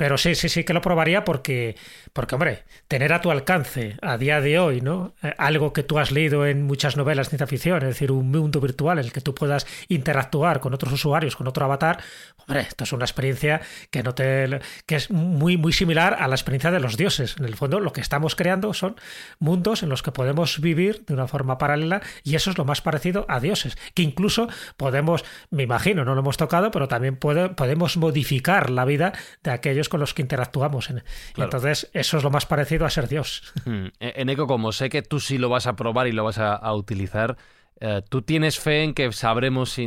Pero 0.01 0.17
sí, 0.17 0.33
sí, 0.33 0.49
sí 0.49 0.63
que 0.63 0.73
lo 0.73 0.81
probaría 0.81 1.23
porque, 1.23 1.75
porque, 2.11 2.33
hombre, 2.33 2.63
tener 2.87 3.13
a 3.13 3.21
tu 3.21 3.29
alcance 3.29 3.97
a 4.01 4.17
día 4.17 4.41
de 4.41 4.57
hoy, 4.57 4.81
¿no? 4.81 5.13
Eh, 5.21 5.35
algo 5.37 5.73
que 5.73 5.83
tú 5.83 5.99
has 5.99 6.11
leído 6.11 6.47
en 6.47 6.63
muchas 6.63 6.97
novelas 6.97 7.27
de 7.27 7.29
ciencia 7.29 7.45
ficción, 7.45 7.77
es 7.83 7.89
decir, 7.89 8.11
un 8.11 8.31
mundo 8.31 8.59
virtual 8.59 8.97
en 8.97 9.05
el 9.05 9.13
que 9.13 9.21
tú 9.21 9.35
puedas 9.35 9.67
interactuar 9.89 10.59
con 10.59 10.73
otros 10.73 10.91
usuarios, 10.93 11.35
con 11.35 11.47
otro 11.47 11.65
avatar, 11.65 11.99
hombre, 12.37 12.61
esto 12.61 12.83
es 12.83 12.93
una 12.93 13.05
experiencia 13.05 13.61
que 13.91 14.01
no 14.01 14.15
te 14.15 14.59
que 14.87 14.95
es 14.95 15.11
muy, 15.11 15.57
muy 15.57 15.71
similar 15.71 16.17
a 16.19 16.27
la 16.27 16.33
experiencia 16.33 16.71
de 16.71 16.79
los 16.79 16.97
dioses. 16.97 17.35
En 17.37 17.45
el 17.45 17.55
fondo, 17.55 17.79
lo 17.79 17.93
que 17.93 18.01
estamos 18.01 18.35
creando 18.35 18.73
son 18.73 18.95
mundos 19.37 19.83
en 19.83 19.89
los 19.89 20.01
que 20.01 20.11
podemos 20.11 20.61
vivir 20.61 21.05
de 21.05 21.13
una 21.13 21.27
forma 21.27 21.59
paralela 21.59 22.01
y 22.23 22.33
eso 22.33 22.49
es 22.49 22.57
lo 22.57 22.65
más 22.65 22.81
parecido 22.81 23.27
a 23.29 23.39
dioses, 23.39 23.77
que 23.93 24.01
incluso 24.01 24.49
podemos, 24.77 25.23
me 25.51 25.61
imagino, 25.61 26.03
no 26.05 26.15
lo 26.15 26.21
hemos 26.21 26.37
tocado, 26.37 26.71
pero 26.71 26.87
también 26.87 27.17
puede, 27.17 27.49
podemos 27.49 27.97
modificar 27.97 28.71
la 28.71 28.83
vida 28.83 29.13
de 29.43 29.51
aquellos 29.51 29.90
con 29.91 29.99
los 29.99 30.13
que 30.13 30.21
interactuamos. 30.21 30.89
Entonces, 31.35 31.91
eso 31.93 32.17
es 32.17 32.23
lo 32.23 32.31
más 32.31 32.45
parecido 32.45 32.85
a 32.85 32.89
ser 32.89 33.09
Dios. 33.09 33.53
Hmm. 33.65 33.87
E-, 33.99 34.13
en 34.15 34.29
Eco, 34.29 34.47
como 34.47 34.71
sé 34.71 34.89
que 34.89 35.01
tú 35.01 35.19
sí 35.19 35.37
lo 35.37 35.49
vas 35.49 35.67
a 35.67 35.75
probar 35.75 36.07
y 36.07 36.13
lo 36.13 36.23
vas 36.23 36.39
a, 36.39 36.73
utilizar, 36.73 37.37
eh, 37.81 38.01
¿tú 38.07 38.21
tienes 38.21 38.57
fe 38.57 38.83
en 38.83 38.93
que 38.93 39.11
sabremos 39.11 39.77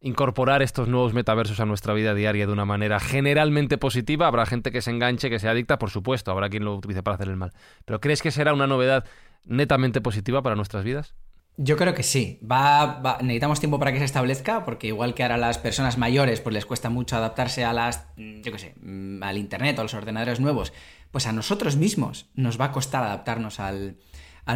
incorporar 0.00 0.62
estos 0.62 0.88
nuevos 0.88 1.14
metaversos 1.14 1.58
a 1.58 1.64
nuestra 1.64 1.94
vida 1.94 2.14
diaria 2.14 2.46
de 2.46 2.52
una 2.52 2.66
manera 2.66 3.00
generalmente 3.00 3.78
positiva? 3.78 4.26
Habrá 4.26 4.44
gente 4.44 4.70
que 4.70 4.82
se 4.82 4.90
enganche, 4.90 5.30
que 5.30 5.38
se 5.38 5.48
adicta, 5.48 5.78
por 5.78 5.90
supuesto, 5.90 6.30
habrá 6.30 6.50
quien 6.50 6.64
lo 6.64 6.76
utilice 6.76 7.02
para 7.02 7.14
hacer 7.14 7.28
el 7.28 7.36
mal. 7.36 7.52
¿Pero 7.86 7.98
crees 7.98 8.20
que 8.20 8.30
será 8.30 8.52
una 8.52 8.66
novedad 8.66 9.06
netamente 9.46 10.02
positiva 10.02 10.42
para 10.42 10.54
nuestras 10.54 10.84
vidas? 10.84 11.14
Yo 11.58 11.76
creo 11.76 11.94
que 11.94 12.02
sí. 12.02 12.38
Va, 12.48 13.18
necesitamos 13.22 13.60
tiempo 13.60 13.78
para 13.78 13.92
que 13.92 13.98
se 13.98 14.04
establezca, 14.04 14.64
porque 14.64 14.88
igual 14.88 15.14
que 15.14 15.22
ahora 15.22 15.38
las 15.38 15.58
personas 15.58 15.96
mayores 15.96 16.40
pues 16.40 16.52
les 16.54 16.66
cuesta 16.66 16.90
mucho 16.90 17.16
adaptarse 17.16 17.64
a 17.64 17.72
las, 17.72 18.06
mm, 18.16 18.42
yo 18.42 18.52
qué 18.52 18.58
sé, 18.58 18.74
mm, 18.80 19.22
al 19.22 19.38
internet 19.38 19.78
o 19.78 19.80
a 19.80 19.84
los 19.84 19.94
ordenadores 19.94 20.38
nuevos, 20.38 20.72
pues 21.10 21.26
a 21.26 21.32
nosotros 21.32 21.76
mismos 21.76 22.28
nos 22.34 22.60
va 22.60 22.66
a 22.66 22.72
costar 22.72 23.04
adaptarnos 23.04 23.58
al, 23.60 23.96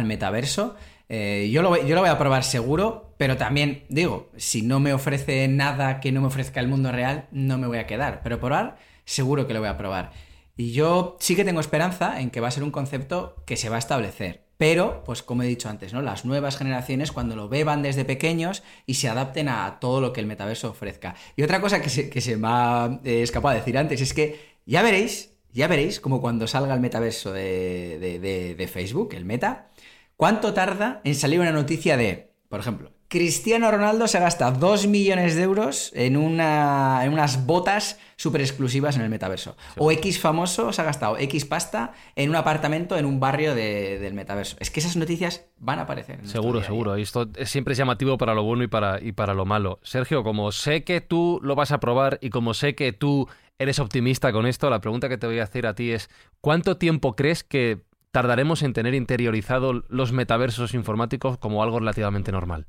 metaverso. 0.03 0.75
Eh, 1.09 1.49
yo, 1.51 1.61
lo, 1.63 1.75
yo 1.75 1.95
lo 1.95 2.01
voy 2.01 2.09
a 2.09 2.17
probar 2.17 2.43
seguro, 2.43 3.15
pero 3.17 3.35
también 3.35 3.83
digo, 3.89 4.31
si 4.37 4.61
no 4.61 4.79
me 4.79 4.93
ofrece 4.93 5.47
nada 5.47 5.99
que 5.99 6.11
no 6.11 6.21
me 6.21 6.27
ofrezca 6.27 6.59
el 6.59 6.67
mundo 6.67 6.91
real, 6.91 7.27
no 7.31 7.57
me 7.57 7.67
voy 7.67 7.79
a 7.79 7.87
quedar. 7.87 8.21
Pero 8.23 8.39
probar, 8.39 8.77
seguro 9.05 9.47
que 9.47 9.53
lo 9.53 9.59
voy 9.59 9.69
a 9.69 9.77
probar. 9.77 10.11
Y 10.55 10.71
yo 10.71 11.17
sí 11.19 11.35
que 11.35 11.43
tengo 11.43 11.59
esperanza 11.59 12.21
en 12.21 12.29
que 12.29 12.39
va 12.39 12.49
a 12.49 12.51
ser 12.51 12.63
un 12.63 12.71
concepto 12.71 13.43
que 13.45 13.57
se 13.57 13.69
va 13.69 13.77
a 13.77 13.79
establecer. 13.79 14.50
Pero, 14.61 15.01
pues 15.03 15.23
como 15.23 15.41
he 15.41 15.47
dicho 15.47 15.69
antes, 15.69 15.91
¿no? 15.91 16.03
Las 16.03 16.23
nuevas 16.23 16.55
generaciones 16.55 17.11
cuando 17.11 17.35
lo 17.35 17.49
beban 17.49 17.81
desde 17.81 18.05
pequeños 18.05 18.61
y 18.85 18.93
se 18.93 19.09
adapten 19.09 19.49
a 19.49 19.79
todo 19.79 20.01
lo 20.01 20.13
que 20.13 20.19
el 20.19 20.27
metaverso 20.27 20.69
ofrezca. 20.69 21.15
Y 21.35 21.41
otra 21.41 21.59
cosa 21.61 21.81
que 21.81 21.89
se, 21.89 22.37
me 22.37 22.47
ha 22.47 22.99
eh, 23.03 23.23
escapado 23.23 23.55
de 23.55 23.61
decir 23.61 23.75
antes 23.75 24.01
es 24.01 24.13
que 24.13 24.59
ya 24.67 24.83
veréis, 24.83 25.33
ya 25.51 25.65
veréis 25.65 25.99
como 25.99 26.21
cuando 26.21 26.45
salga 26.45 26.75
el 26.75 26.79
metaverso 26.79 27.33
de, 27.33 28.55
de 28.55 28.67
Facebook, 28.67 29.15
el 29.15 29.25
meta, 29.25 29.71
cuánto 30.15 30.53
tarda 30.53 31.01
en 31.05 31.15
salir 31.15 31.39
una 31.39 31.51
noticia 31.51 31.97
de, 31.97 32.31
por 32.47 32.59
ejemplo, 32.59 32.91
Cristiano 33.11 33.69
Ronaldo 33.69 34.07
se 34.07 34.21
gasta 34.21 34.51
2 34.51 34.87
millones 34.87 35.35
de 35.35 35.41
euros 35.41 35.91
en, 35.93 36.15
una, 36.15 37.01
en 37.03 37.11
unas 37.11 37.45
botas 37.45 37.99
súper 38.15 38.39
exclusivas 38.39 38.95
en 38.95 39.01
el 39.01 39.09
metaverso. 39.09 39.57
O 39.77 39.91
X 39.91 40.17
famoso 40.17 40.71
se 40.71 40.81
ha 40.81 40.85
gastado 40.85 41.17
X 41.17 41.43
pasta 41.43 41.91
en 42.15 42.29
un 42.29 42.37
apartamento 42.37 42.97
en 42.97 43.05
un 43.05 43.19
barrio 43.19 43.53
del 43.53 44.13
metaverso. 44.13 44.55
Es 44.61 44.71
que 44.71 44.79
esas 44.79 44.95
noticias 44.95 45.45
van 45.57 45.79
a 45.79 45.81
aparecer. 45.81 46.25
seguro, 46.25 46.63
seguro. 46.63 46.97
Y 46.97 47.01
esto 47.01 47.29
siempre 47.43 47.73
es 47.73 47.77
llamativo 47.77 48.17
para 48.17 48.33
lo 48.33 48.43
bueno 48.43 48.63
y 48.63 48.67
para, 48.67 49.03
y 49.03 49.11
para 49.11 49.33
lo 49.33 49.43
malo. 49.43 49.81
Sergio, 49.83 50.23
como 50.23 50.53
sé 50.53 50.85
que 50.85 51.01
tú 51.01 51.41
lo 51.43 51.53
vas 51.53 51.73
a 51.73 51.81
probar 51.81 52.17
y 52.21 52.29
como 52.29 52.53
sé 52.53 52.75
que 52.75 52.93
tú 52.93 53.27
eres 53.59 53.79
optimista 53.79 54.31
con 54.31 54.45
esto, 54.45 54.69
la 54.69 54.79
pregunta 54.79 55.09
que 55.09 55.17
te 55.17 55.27
voy 55.27 55.39
a 55.39 55.43
hacer 55.43 55.67
a 55.67 55.75
ti 55.75 55.91
es, 55.91 56.09
¿cuánto 56.39 56.77
tiempo 56.77 57.17
crees 57.17 57.43
que 57.43 57.81
tardaremos 58.11 58.63
en 58.63 58.71
tener 58.71 58.93
interiorizado 58.93 59.83
los 59.89 60.13
metaversos 60.13 60.73
informáticos 60.73 61.37
como 61.37 61.61
algo 61.61 61.79
relativamente 61.79 62.31
normal? 62.31 62.67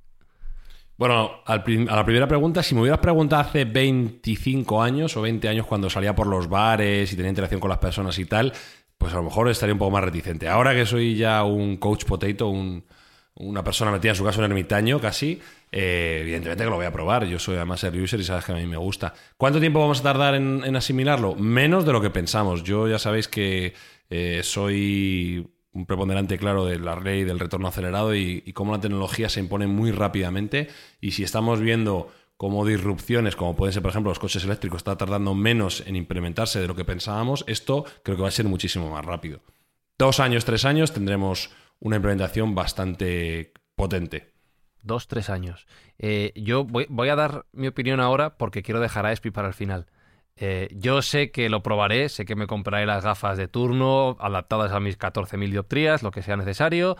Bueno, 1.03 1.43
a 1.47 1.57
la 1.57 2.05
primera 2.05 2.29
pregunta, 2.29 2.63
si 2.63 2.77
me 2.77 2.83
hubieras 2.83 3.01
preguntado 3.01 3.43
hace 3.43 3.65
25 3.65 4.81
años 4.81 5.17
o 5.17 5.23
20 5.23 5.49
años 5.49 5.67
cuando 5.67 5.91
salía 5.91 6.15
por 6.15 6.29
los 6.29 6.49
bares 6.49 7.13
y 7.13 7.17
tenía 7.17 7.31
interacción 7.31 7.61
con 7.61 7.71
las 7.71 7.81
personas 7.81 8.17
y 8.21 8.25
tal, 8.25 8.53
pues 8.99 9.13
a 9.13 9.17
lo 9.17 9.25
mejor 9.25 9.49
estaría 9.49 9.73
un 9.73 9.81
poco 9.81 9.91
más 9.91 10.05
reticente. 10.05 10.49
Ahora 10.49 10.73
que 10.77 10.87
soy 10.87 11.17
ya 11.17 11.43
un 11.43 11.79
coach 11.79 12.05
potato, 12.05 12.49
una 13.35 13.65
persona 13.65 13.91
metida 13.91 14.13
en 14.13 14.17
su 14.17 14.23
caso 14.23 14.45
en 14.45 14.53
ermitaño 14.53 15.01
casi, 15.01 15.41
eh, 15.73 16.19
evidentemente 16.21 16.63
que 16.63 16.71
lo 16.71 16.77
voy 16.77 16.87
a 16.87 16.93
probar. 16.93 17.27
Yo 17.27 17.41
soy 17.41 17.57
además 17.57 17.83
el 17.83 18.01
user 18.01 18.21
y 18.21 18.23
sabes 18.23 18.45
que 18.45 18.53
a 18.53 18.55
mí 18.55 18.67
me 18.67 18.77
gusta. 18.77 19.13
¿Cuánto 19.37 19.59
tiempo 19.59 19.81
vamos 19.81 19.99
a 19.99 20.03
tardar 20.05 20.37
en, 20.37 20.77
asimilarlo? 20.77 21.35
Menos 21.35 21.85
de 21.85 21.93
lo 21.93 22.01
que 22.01 22.11
pensamos. 22.11 22.63
Yo 22.63 22.87
ya 22.87 23.01
sabéis 23.01 23.27
que 23.27 23.75
eh, 24.09 24.43
soy 24.45 25.51
un 25.73 25.87
preponderante 25.87 26.39
claro 26.39 26.67
de 26.67 26.79
la 26.79 26.97
ley 26.97 27.25
del 27.25 27.39
retorno 27.39 27.69
acelerado 27.69 28.15
y, 28.15 28.41
cómo 28.53 28.73
la 28.73 28.81
tecnología 28.81 29.29
se 29.29 29.41
impone 29.41 29.67
muy 29.67 29.91
rápidamente. 29.91 30.69
Y 31.01 31.13
si 31.13 31.23
estamos 31.23 31.61
viendo 31.61 32.13
cómo 32.37 32.67
disrupciones, 32.67 33.37
como 33.37 33.57
pueden 33.57 33.73
ser, 33.73 33.83
por 33.83 33.91
ejemplo, 33.91 34.11
los 34.11 34.19
coches 34.19 34.45
eléctricos, 34.45 34.79
está 34.79 34.97
tardando 34.97 35.35
menos 35.35 35.83
en 35.87 35.97
implementarse 35.97 36.61
de 36.61 36.69
lo 36.69 36.75
que 36.75 36.85
pensábamos, 36.85 37.45
esto 37.47 37.85
creo 38.03 38.17
que 38.17 38.23
va 38.23 38.29
a 38.29 38.33
ser 38.33 38.47
muchísimo 38.47 38.91
más 38.91 39.05
rápido. 39.05 39.41
Dos 39.99 40.21
años, 40.21 40.45
tres 40.45 40.65
años 40.65 40.93
tendremos 40.93 41.51
una 41.79 41.97
implementación 41.97 42.55
bastante 42.55 43.53
potente. 43.75 44.33
Dos, 44.83 45.07
tres 45.07 45.31
años. 45.31 45.67
Eh, 45.99 46.33
yo 46.35 46.65
voy, 46.65 46.87
voy, 46.89 47.09
a 47.09 47.17
dar 47.17 47.47
mi 47.53 47.69
opinión 47.69 48.01
ahora 48.01 48.37
porque 48.37 48.63
quiero 48.63 48.81
dejar 48.81 49.07
a 49.07 49.13
Espi 49.13 49.31
para 49.31 49.49
el 49.49 49.55
final. 49.55 49.87
Eh, 50.37 50.69
yo 50.73 51.03
sé 51.03 51.31
que 51.31 51.49
lo 51.49 51.63
probaré, 51.63 52.09
sé 52.09 52.25
que 52.25 52.37
me 52.37 52.47
compraré 52.47 52.87
las 52.87 53.05
gafas 53.05 53.37
de 53.37 53.49
turno 53.49 54.17
adaptadas 54.19 54.73
a 54.73 54.81
mis 54.81 54.99
14.000 54.99 55.51
dioptrías, 55.51 56.03
lo 56.03 56.11
que 56.11 56.23
sea 56.23 56.37
necesario. 56.37 56.97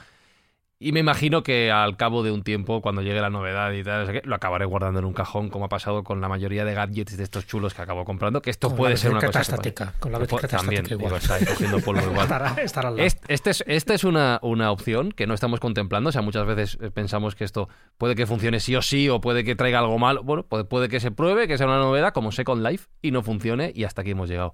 Y 0.83 0.91
me 0.91 0.99
imagino 0.99 1.45
que 1.45 1.71
al 1.71 1.97
cabo 1.97 2.25
de 2.25 2.33
un 2.33 2.43
tiempo, 2.43 2.81
cuando 2.81 3.03
llegue 3.03 3.21
la 3.21 3.31
novedad 3.31 3.71
y 3.71 3.85
tal, 3.85 4.21
lo 4.25 4.35
acabaré 4.35 4.65
guardando 4.65 4.99
en 4.99 5.05
un 5.05 5.13
cajón, 5.13 5.49
como 5.49 5.67
ha 5.67 5.69
pasado 5.69 6.03
con 6.03 6.21
la 6.21 6.29
mayoría 6.29 6.65
de 6.65 6.75
gadgets 6.75 7.17
de 7.17 7.23
estos 7.23 7.47
chulos 7.47 7.73
que 7.73 7.83
acabo 7.83 8.05
comprando, 8.05 8.43
que 8.43 8.51
esto 8.51 8.75
puede 8.75 8.97
ser 8.97 9.13
una 9.13 9.21
cosa 9.21 9.43
estática, 9.43 9.95
con 10.01 10.11
la 10.11 10.19
bicicleta 10.19 10.57
también, 10.57 10.85
igual. 10.91 11.21
cogiendo 11.47 11.79
polvo 11.81 12.03
igual. 12.03 12.29
Este, 13.29 13.51
es, 13.51 13.63
esta 13.67 13.95
es 13.95 14.03
una, 14.03 14.41
una, 14.43 14.73
opción 14.73 15.13
que 15.13 15.27
no 15.27 15.35
estamos 15.35 15.61
contemplando, 15.61 16.09
o 16.09 16.13
sea, 16.13 16.23
muchas 16.23 16.47
veces 16.47 16.79
eh, 16.81 16.91
pensamos 16.91 17.35
que 17.35 17.45
esto 17.45 17.69
puede 17.97 18.15
que 18.15 18.27
funcione 18.27 18.59
sí 18.59 18.75
o 18.75 18.83
sí, 18.83 19.09
o 19.09 19.21
puede 19.21 19.45
que 19.45 19.55
traiga 19.55 19.79
algo 19.79 19.99
malo, 19.99 20.23
bueno, 20.25 20.43
puede, 20.45 20.65
puede 20.65 20.89
que 20.89 20.99
se 20.99 21.13
pruebe, 21.13 21.47
que 21.47 21.59
sea 21.59 21.67
una 21.67 21.79
novedad, 21.79 22.13
como 22.13 22.33
Second 22.33 22.67
Life, 22.67 22.89
y 23.01 23.13
no 23.13 23.23
funcione, 23.23 23.73
y 23.75 23.85
hasta 23.85 24.03
aquí 24.03 24.11
hemos 24.11 24.29
llegado. 24.29 24.53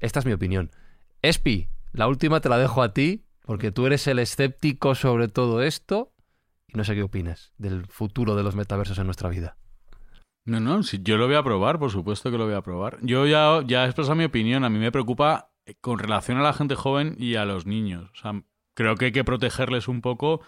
Esta 0.00 0.18
es 0.18 0.26
mi 0.26 0.32
opinión. 0.32 0.70
Espi, 1.22 1.68
la 1.92 2.08
última 2.08 2.40
te 2.40 2.48
la 2.48 2.58
dejo 2.58 2.82
a 2.82 2.92
ti, 2.92 3.24
porque 3.48 3.72
tú 3.72 3.86
eres 3.86 4.06
el 4.08 4.18
escéptico 4.18 4.94
sobre 4.94 5.26
todo 5.26 5.62
esto 5.62 6.12
y 6.66 6.76
no 6.76 6.84
sé 6.84 6.94
qué 6.94 7.02
opinas 7.02 7.54
del 7.56 7.86
futuro 7.86 8.36
de 8.36 8.42
los 8.42 8.54
metaversos 8.54 8.98
en 8.98 9.06
nuestra 9.06 9.30
vida. 9.30 9.56
No, 10.44 10.60
no, 10.60 10.82
si 10.82 11.02
yo 11.02 11.16
lo 11.16 11.28
voy 11.28 11.36
a 11.36 11.42
probar, 11.42 11.78
por 11.78 11.90
supuesto 11.90 12.30
que 12.30 12.36
lo 12.36 12.44
voy 12.44 12.52
a 12.52 12.60
probar. 12.60 12.98
Yo 13.00 13.24
ya, 13.24 13.62
ya 13.66 13.84
he 13.84 13.86
expresado 13.86 14.16
mi 14.16 14.24
opinión, 14.24 14.64
a 14.64 14.68
mí 14.68 14.78
me 14.78 14.92
preocupa 14.92 15.50
eh, 15.64 15.76
con 15.80 15.98
relación 15.98 16.36
a 16.36 16.42
la 16.42 16.52
gente 16.52 16.74
joven 16.74 17.16
y 17.18 17.36
a 17.36 17.46
los 17.46 17.64
niños. 17.64 18.10
O 18.12 18.16
sea, 18.16 18.42
creo 18.74 18.96
que 18.96 19.06
hay 19.06 19.12
que 19.12 19.24
protegerles 19.24 19.88
un 19.88 20.02
poco 20.02 20.42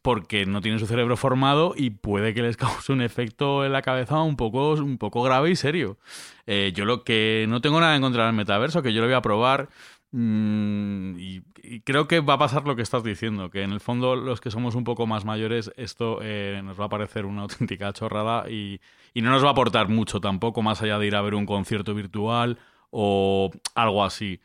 porque 0.00 0.46
no 0.46 0.60
tienen 0.62 0.80
su 0.80 0.86
cerebro 0.86 1.16
formado 1.16 1.74
y 1.76 1.90
puede 1.90 2.32
que 2.32 2.40
les 2.40 2.56
cause 2.56 2.92
un 2.92 3.02
efecto 3.02 3.66
en 3.66 3.72
la 3.72 3.82
cabeza 3.82 4.22
un 4.22 4.36
poco, 4.36 4.72
un 4.72 4.96
poco 4.96 5.22
grave 5.22 5.50
y 5.50 5.56
serio. 5.56 5.98
Eh, 6.46 6.72
yo 6.74 6.86
lo 6.86 7.04
que 7.04 7.44
no 7.48 7.60
tengo 7.60 7.78
nada 7.80 7.94
en 7.94 8.02
contra 8.02 8.26
del 8.26 8.34
metaverso, 8.34 8.82
que 8.82 8.94
yo 8.94 9.02
lo 9.02 9.06
voy 9.06 9.16
a 9.16 9.22
probar. 9.22 9.68
Mm, 10.14 11.18
y, 11.18 11.40
creo 11.84 12.06
que 12.06 12.20
va 12.20 12.34
a 12.34 12.38
pasar 12.38 12.66
lo 12.66 12.76
que 12.76 12.82
estás 12.82 13.02
diciendo, 13.02 13.48
que 13.50 13.62
en 13.62 13.72
el 13.72 13.80
fondo 13.80 14.14
los 14.14 14.42
que 14.42 14.50
somos 14.50 14.74
un 14.74 14.84
poco 14.84 15.06
más 15.06 15.24
mayores 15.24 15.72
esto 15.76 16.18
eh, 16.20 16.60
nos 16.62 16.78
va 16.78 16.84
a 16.84 16.90
parecer 16.90 17.24
una 17.24 17.42
auténtica 17.48 17.92
chorrada 17.92 18.48
y, 18.50 18.80
no 19.14 19.30
nos 19.30 19.42
va 19.42 19.48
a 19.48 19.52
aportar 19.52 19.88
mucho 19.88 20.20
tampoco, 20.20 20.62
más 20.62 20.82
allá 20.82 20.98
de 20.98 21.06
ir 21.06 21.16
a 21.16 21.22
ver 21.22 21.34
un 21.34 21.46
concierto 21.46 21.94
virtual 21.94 22.58
o 22.90 23.50
algo 23.74 24.04
así. 24.04 24.40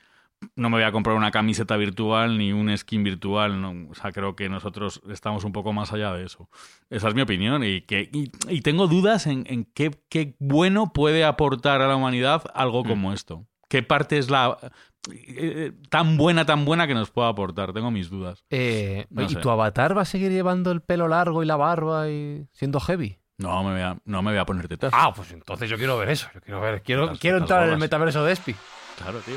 No 0.56 0.70
me 0.70 0.78
voy 0.78 0.84
a 0.84 0.92
comprar 0.92 1.16
una 1.16 1.32
camiseta 1.32 1.78
virtual 1.78 2.38
ni 2.38 2.54
un 2.54 2.76
skin 2.78 3.04
virtual, 3.04 3.60
no, 3.60 3.90
o 3.90 3.96
sea, 3.96 4.12
creo 4.12 4.36
que 4.36 4.50
nosotros 4.50 5.02
estamos 5.10 5.44
un 5.44 5.52
poco 5.52 5.74
más 5.74 5.92
allá 5.94 6.14
de 6.14 6.26
eso. 6.26 6.50
Esa 6.90 7.08
es 7.10 7.16
mi 7.16 7.22
opinión 7.22 7.64
y, 7.64 7.82
que, 7.82 8.10
y, 8.14 8.62
tengo 8.62 8.88
dudas 8.88 9.26
en, 9.28 9.44
qué, 9.74 9.92
qué, 10.10 10.36
bueno 10.40 10.94
puede 10.94 11.26
aportar 11.26 11.82
a 11.82 11.88
la 11.88 11.96
humanidad 11.96 12.44
algo 12.54 12.84
mm. 12.84 12.88
como 12.88 13.14
esto 13.14 13.48
¿Qué 13.70 13.84
parte 13.84 14.18
es 14.18 14.30
la 14.30 14.58
eh, 15.14 15.72
tan 15.90 16.18
buena, 16.18 16.46
tan 16.46 16.66
buena 16.66 16.88
que 16.88 16.94
nos 16.94 17.12
pueda 17.12 17.30
aportar? 17.30 17.74
Tengo 17.74 17.92
mis 17.92 18.10
dudas. 18.10 18.44
Eh, 18.50 19.06
No 19.10 19.24
¿Y 19.24 19.30
sé. 19.30 19.36
tu 19.40 19.50
avatar 19.50 19.98
va 19.98 20.02
a 20.02 20.06
seguir 20.06 20.32
llevando 20.32 20.72
el 20.72 20.82
pelo 20.82 21.08
largo 21.08 21.44
y 21.44 21.46
la 21.46 21.56
barba 21.56 22.10
y 22.10 22.46
siendo 22.54 22.80
heavy? 22.80 23.18
No 23.40 23.64
me 23.64 23.72
voy 23.74 23.82
a, 23.82 23.98
no 24.06 24.22
me 24.24 24.32
voy 24.32 24.40
a 24.40 24.46
poner 24.46 24.68
tetas. 24.68 24.92
Ah, 24.96 25.14
pues 25.16 25.32
entonces 25.32 25.70
yo 25.70 25.78
quiero 25.78 25.98
ver 25.98 26.10
eso. 26.10 26.28
Yo 26.34 26.42
quiero 26.42 26.60
ver, 26.62 26.82
quiero, 26.82 27.06
Las- 27.06 27.20
quiero 27.20 27.38
las 27.38 27.44
entrar 27.44 27.68
en 27.68 27.74
el 27.74 27.78
metaverso 27.80 28.24
de 28.26 28.34
Espi. 28.34 28.56
Claro, 28.98 29.20
tío. 29.20 29.36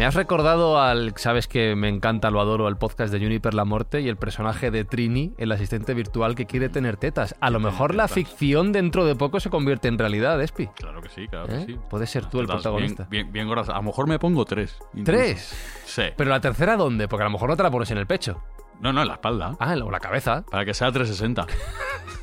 Me 0.00 0.06
has 0.06 0.14
recordado 0.14 0.80
al, 0.80 1.12
sabes 1.16 1.46
que 1.46 1.76
me 1.76 1.90
encanta, 1.90 2.30
lo 2.30 2.40
adoro, 2.40 2.66
al 2.66 2.78
podcast 2.78 3.12
de 3.12 3.20
Juniper 3.20 3.52
La 3.52 3.66
Morte 3.66 4.00
y 4.00 4.08
el 4.08 4.16
personaje 4.16 4.70
de 4.70 4.86
Trini, 4.86 5.34
el 5.36 5.52
asistente 5.52 5.92
virtual 5.92 6.34
que 6.34 6.46
quiere 6.46 6.70
tener 6.70 6.96
tetas. 6.96 7.34
A 7.38 7.50
lo 7.50 7.60
mejor 7.60 7.94
la 7.94 8.08
ficción 8.08 8.72
dentro 8.72 9.04
de 9.04 9.14
poco 9.14 9.40
se 9.40 9.50
convierte 9.50 9.88
en 9.88 9.98
realidad, 9.98 10.40
Espi. 10.40 10.68
Claro 10.68 11.02
que 11.02 11.10
sí, 11.10 11.28
claro 11.28 11.52
¿Eh? 11.52 11.66
que 11.66 11.72
sí. 11.74 11.78
Puedes 11.90 12.08
ser 12.08 12.24
tú 12.24 12.40
el 12.40 12.46
protagonista. 12.46 13.08
Bien, 13.10 13.24
bien, 13.24 13.32
bien 13.32 13.48
gordas. 13.48 13.68
A 13.68 13.74
lo 13.74 13.82
mejor 13.82 14.06
me 14.06 14.18
pongo 14.18 14.46
tres. 14.46 14.78
incluso. 14.94 15.04
¿Tres? 15.04 15.82
Sí. 15.84 16.04
¿Pero 16.16 16.30
la 16.30 16.40
tercera 16.40 16.78
dónde? 16.78 17.06
Porque 17.06 17.24
a 17.24 17.26
lo 17.26 17.32
mejor 17.32 17.50
no 17.50 17.56
te 17.58 17.62
la 17.62 17.70
pones 17.70 17.90
en 17.90 17.98
el 17.98 18.06
pecho. 18.06 18.42
No, 18.80 18.94
no, 18.94 19.02
en 19.02 19.08
la 19.08 19.14
espalda. 19.16 19.54
Ah, 19.60 19.76
o 19.84 19.90
la 19.90 20.00
cabeza. 20.00 20.46
Para 20.50 20.64
que 20.64 20.72
sea 20.72 20.90
360. 20.90 21.46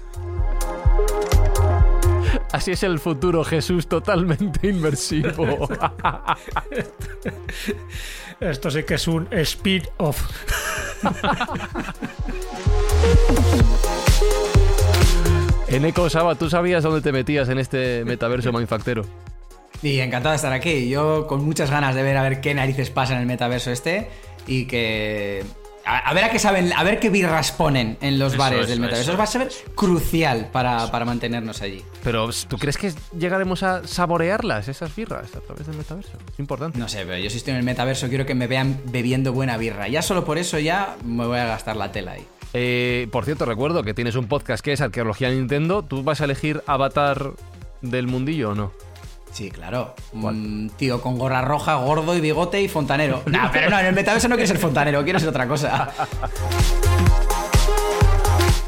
Así 2.51 2.71
es 2.71 2.83
el 2.83 2.99
futuro, 2.99 3.43
Jesús, 3.43 3.87
totalmente 3.87 4.69
inmersivo. 4.69 5.67
Esto 8.39 8.71
sí 8.71 8.83
que 8.83 8.93
es 8.95 9.07
un 9.07 9.27
speed-off. 9.31 10.29
Eneco 15.67 16.09
Saba, 16.09 16.35
¿tú 16.35 16.49
sabías 16.49 16.83
dónde 16.83 17.01
te 17.01 17.11
metías 17.11 17.49
en 17.49 17.59
este 17.59 18.05
metaverso 18.05 18.53
manufactero? 18.53 19.03
Y 19.83 19.99
encantado 19.99 20.31
de 20.31 20.37
estar 20.37 20.53
aquí. 20.53 20.87
Yo 20.87 21.27
con 21.27 21.43
muchas 21.43 21.69
ganas 21.69 21.93
de 21.93 22.03
ver 22.03 22.15
a 22.17 22.23
ver 22.23 22.39
qué 22.39 22.53
narices 22.53 22.89
pasa 22.89 23.13
en 23.13 23.19
el 23.19 23.25
metaverso 23.25 23.71
este 23.71 24.07
y 24.47 24.65
que 24.65 25.43
a, 25.87 25.99
a 25.99 26.13
ver 26.13 26.25
a 26.25 26.29
qué 26.29 26.39
saben, 26.39 26.73
a 26.73 26.83
ver 26.83 26.99
qué 26.99 27.09
birras 27.09 27.51
ponen 27.51 27.97
en 28.01 28.19
los 28.19 28.33
Eso 28.33 28.41
bares 28.41 28.61
es, 28.61 28.67
del 28.69 28.79
metaverso. 28.79 29.11
Eso 29.11 29.17
va 29.17 29.23
a 29.23 29.27
ser 29.27 29.49
crucial 29.75 30.49
para, 30.51 30.91
para 30.91 31.05
mantenernos 31.05 31.61
allí. 31.61 31.83
Pero, 32.03 32.29
¿tú 32.47 32.57
crees 32.57 32.77
que 32.77 32.93
llegaremos 33.17 33.63
a 33.63 33.87
saborearlas, 33.87 34.67
esas 34.67 34.95
birras, 34.95 35.35
a 35.35 35.39
través 35.39 35.67
del 35.67 35.77
metaverso? 35.77 36.17
Es 36.33 36.39
importante. 36.39 36.77
No 36.77 36.89
sé, 36.89 37.05
pero 37.05 37.17
yo 37.17 37.29
si 37.29 37.37
estoy 37.37 37.51
en 37.53 37.59
el 37.59 37.65
metaverso 37.65 38.09
quiero 38.09 38.25
que 38.25 38.35
me 38.35 38.47
vean 38.47 38.81
bebiendo 38.85 39.33
buena 39.33 39.57
birra. 39.57 39.87
Ya 39.87 40.01
solo 40.01 40.25
por 40.25 40.37
eso 40.37 40.59
ya 40.59 40.97
me 41.05 41.25
voy 41.25 41.39
a 41.39 41.45
gastar 41.45 41.75
la 41.75 41.91
tela 41.91 42.13
ahí. 42.13 42.27
Eh, 42.53 43.07
por 43.11 43.25
cierto, 43.25 43.45
recuerdo 43.45 43.83
que 43.83 43.93
tienes 43.93 44.15
un 44.15 44.27
podcast 44.27 44.63
que 44.63 44.73
es 44.73 44.81
Arqueología 44.81 45.29
Nintendo. 45.29 45.83
¿Tú 45.83 46.03
vas 46.03 46.21
a 46.21 46.25
elegir 46.25 46.63
avatar 46.65 47.33
del 47.81 48.07
mundillo 48.07 48.51
o 48.51 48.55
no? 48.55 48.71
Sí, 49.31 49.51
claro. 49.51 49.93
Un 50.13 50.71
tío 50.77 51.01
con 51.01 51.17
gorra 51.17 51.41
roja, 51.41 51.75
gordo 51.75 52.15
y 52.15 52.21
bigote 52.21 52.61
y 52.61 52.67
fontanero. 52.67 53.21
No, 53.27 53.49
pero 53.51 53.69
no, 53.69 53.79
en 53.79 53.87
el 53.87 53.93
metaverso 53.93 54.27
no 54.27 54.35
quiero 54.35 54.47
ser 54.47 54.57
fontanero, 54.57 55.03
quiero 55.03 55.19
ser 55.19 55.29
otra 55.29 55.47
cosa. 55.47 55.91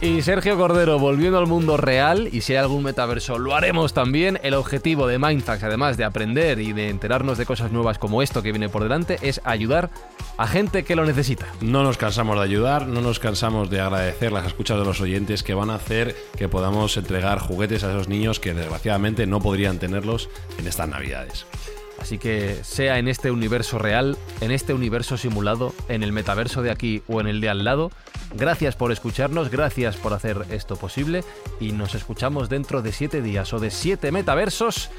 Y 0.02 0.22
Sergio 0.22 0.56
Cordero, 0.56 0.98
volviendo 0.98 1.40
al 1.40 1.46
mundo 1.46 1.76
real, 1.76 2.30
y 2.32 2.40
si 2.40 2.54
hay 2.54 2.60
algún 2.60 2.84
metaverso, 2.84 3.38
lo 3.38 3.54
haremos 3.54 3.94
también. 3.94 4.40
El 4.44 4.54
objetivo 4.54 5.08
de 5.08 5.20
Mindfax, 5.20 5.62
además 5.64 5.98
de 5.98 6.06
aprender 6.06 6.62
y 6.62 6.72
de 6.72 6.88
enterarnos 6.88 7.38
de 7.38 7.46
cosas 7.46 7.74
nuevas 7.74 8.00
como 8.00 8.22
esto 8.22 8.42
que 8.42 8.54
viene 8.54 8.70
por 8.70 8.82
delante, 8.82 9.20
es 9.22 9.42
ayudar 9.44 9.90
a 10.38 10.48
gente 10.48 10.84
que 10.84 10.96
lo 10.96 11.06
necesita. 11.06 11.48
No 11.60 11.84
nos 11.84 11.98
cansamos 11.98 12.38
de 12.38 12.44
ayudar, 12.44 12.88
no 12.88 13.02
nos 13.02 13.20
cansamos 13.20 13.70
de 13.70 13.82
agradecer 13.82 14.32
las 14.32 14.48
escuchas 14.48 14.80
de 14.80 14.86
los 14.86 15.02
oyentes 15.02 15.44
que 15.44 15.54
van 15.54 15.70
a 15.70 15.76
hacer 15.76 16.16
que 16.38 16.48
podamos 16.48 16.96
entregar 16.96 17.40
juguetes 17.40 17.84
a 17.84 17.92
esos 17.92 18.08
niños 18.08 18.40
que 18.40 18.54
desgraciadamente 18.54 19.28
no 19.28 19.42
podrían 19.42 19.80
tenerlos 19.80 20.30
en 20.58 20.68
estas 20.68 20.88
navidades. 20.88 21.46
Así 22.02 22.18
que 22.18 22.60
sea 22.64 22.98
en 22.98 23.08
este 23.08 23.32
universo 23.32 23.78
real, 23.78 24.18
en 24.42 24.52
este 24.52 24.74
universo 24.74 25.18
simulado, 25.18 25.74
en 25.88 26.04
el 26.04 26.12
metaverso 26.12 26.62
de 26.62 26.72
aquí 26.72 27.04
o 27.08 27.22
en 27.22 27.28
el 27.28 27.42
de 27.42 27.50
al 27.50 27.64
lado, 27.64 27.92
gracias 28.36 28.76
por 28.76 28.92
escucharnos, 28.92 29.50
gracias 29.50 29.98
por 29.98 30.14
hacer 30.14 30.46
esto 30.50 30.76
posible 30.76 31.24
y 31.60 31.72
nos 31.72 31.96
escuchamos 31.96 32.50
dentro 32.50 32.82
de 32.82 32.92
siete 32.92 33.22
días 33.22 33.54
o 33.54 33.60
de 33.60 33.70
siete 33.72 34.12
metaversos 34.12 34.90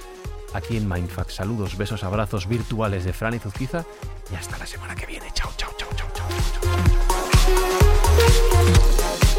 aquí 0.53 0.77
en 0.77 0.89
Mindfax. 0.89 1.35
Saludos, 1.35 1.77
besos, 1.77 2.05
abrazos 2.05 2.49
virtuales 2.49 3.05
de 3.05 3.13
Fran 3.13 3.35
y 3.35 3.39
Zuzquiza 3.39 3.85
y 4.31 4.35
hasta 4.35 4.59
la 4.59 4.67
semana 4.67 4.95
que 4.95 5.07
viene. 5.07 5.27
Chao, 5.35 5.51
chao, 5.57 5.71
chao, 5.77 5.89
chao, 5.97 6.09
chao. 6.15 6.27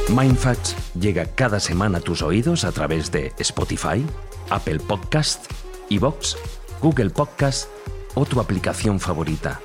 Mindfacts 0.09 0.76
llega 0.99 1.26
cada 1.26 1.59
semana 1.59 1.99
a 1.99 2.01
tus 2.01 2.22
oídos 2.22 2.66
a 2.66 2.72
través 2.72 3.12
de 3.12 3.32
Spotify, 3.38 4.05
Apple 4.49 4.80
Podcast, 4.80 5.45
Evox, 5.89 6.36
Google 6.82 7.12
Podcast 7.12 7.70
o 8.16 8.26
tu 8.26 8.40
aplicación 8.40 9.00
favorita. 9.00 9.60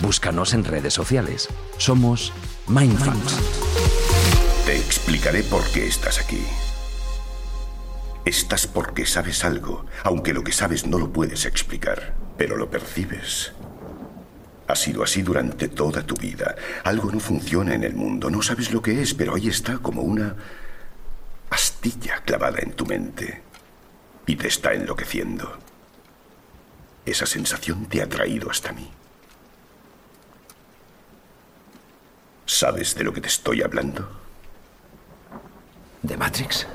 Búscanos 0.00 0.52
en 0.52 0.64
redes 0.64 0.92
sociales. 0.92 1.48
Somos 1.78 2.32
Mindfacts. 2.66 3.38
Te 4.66 4.76
explicaré 4.76 5.44
por 5.44 5.62
qué 5.70 5.86
estás 5.86 6.18
aquí. 6.18 6.44
Estás 8.24 8.66
porque 8.66 9.06
sabes 9.06 9.44
algo, 9.44 9.86
aunque 10.02 10.34
lo 10.34 10.42
que 10.42 10.50
sabes 10.50 10.88
no 10.88 10.98
lo 10.98 11.12
puedes 11.12 11.46
explicar, 11.46 12.14
pero 12.36 12.56
lo 12.56 12.68
percibes. 12.68 13.52
Ha 14.66 14.74
sido 14.74 15.04
así 15.04 15.22
durante 15.22 15.68
toda 15.68 16.02
tu 16.02 16.16
vida. 16.16 16.56
Algo 16.82 17.12
no 17.12 17.20
funciona 17.20 17.74
en 17.74 17.84
el 17.84 17.94
mundo, 17.94 18.28
no 18.28 18.42
sabes 18.42 18.72
lo 18.72 18.82
que 18.82 19.00
es, 19.00 19.14
pero 19.14 19.36
ahí 19.36 19.46
está 19.46 19.78
como 19.78 20.02
una 20.02 20.34
astilla 21.48 22.22
clavada 22.24 22.58
en 22.58 22.72
tu 22.72 22.84
mente 22.84 23.42
y 24.26 24.34
te 24.34 24.48
está 24.48 24.72
enloqueciendo. 24.74 25.65
Esa 27.06 27.24
sensación 27.24 27.86
te 27.86 28.02
ha 28.02 28.08
traído 28.08 28.50
hasta 28.50 28.72
mí. 28.72 28.90
¿Sabes 32.44 32.96
de 32.96 33.04
lo 33.04 33.12
que 33.12 33.20
te 33.20 33.28
estoy 33.28 33.62
hablando? 33.62 34.10
¿De 36.02 36.16
Matrix? 36.16 36.66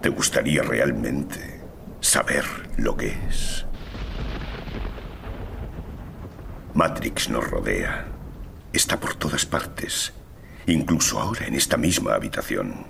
¿Te 0.00 0.08
gustaría 0.08 0.62
realmente 0.62 1.60
saber 2.00 2.44
lo 2.78 2.96
que 2.96 3.08
es? 3.28 3.66
Matrix 6.72 7.28
nos 7.28 7.50
rodea. 7.50 8.06
Está 8.72 8.98
por 8.98 9.16
todas 9.16 9.44
partes. 9.44 10.14
Incluso 10.66 11.20
ahora 11.20 11.46
en 11.46 11.54
esta 11.54 11.76
misma 11.76 12.14
habitación. 12.14 12.86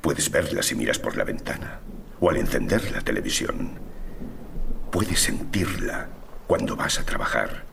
Puedes 0.00 0.28
verla 0.28 0.62
si 0.62 0.74
miras 0.74 0.98
por 0.98 1.16
la 1.16 1.22
ventana 1.22 1.80
o 2.24 2.30
al 2.30 2.38
encender 2.38 2.90
la 2.90 3.02
televisión. 3.02 3.72
Puedes 4.90 5.20
sentirla 5.20 6.08
cuando 6.46 6.74
vas 6.74 6.98
a 6.98 7.04
trabajar, 7.04 7.64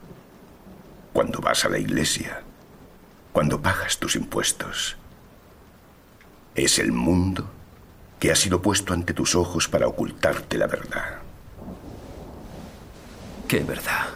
cuando 1.14 1.40
vas 1.40 1.64
a 1.64 1.70
la 1.70 1.78
iglesia, 1.78 2.44
cuando 3.32 3.62
pagas 3.62 3.98
tus 3.98 4.18
impuestos. 4.18 4.98
Es 6.54 6.80
el 6.80 6.92
mundo 6.92 7.50
que 8.20 8.30
ha 8.30 8.36
sido 8.36 8.62
puesto 8.62 8.94
ante 8.94 9.14
tus 9.14 9.36
ojos 9.36 9.70
para 9.70 9.88
ocultarte 9.88 10.58
la 10.58 10.68
verdad. 10.68 11.20
¿Qué 13.48 13.62
verdad? 13.62 14.08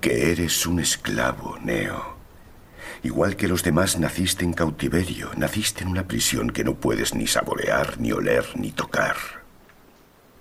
Que 0.00 0.32
eres 0.32 0.66
un 0.66 0.80
esclavo, 0.80 1.58
Neo. 1.58 2.17
Igual 3.02 3.36
que 3.36 3.48
los 3.48 3.62
demás 3.62 3.98
naciste 3.98 4.44
en 4.44 4.52
cautiverio, 4.52 5.30
naciste 5.36 5.82
en 5.82 5.88
una 5.88 6.06
prisión 6.08 6.50
que 6.50 6.64
no 6.64 6.74
puedes 6.74 7.14
ni 7.14 7.26
saborear, 7.26 7.98
ni 8.00 8.12
oler, 8.12 8.44
ni 8.56 8.72
tocar. 8.72 9.16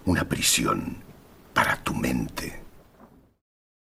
Una 0.06 0.28
prisión 0.28 0.98
para 1.54 1.84
tu 1.84 1.94
mente. 1.94 2.67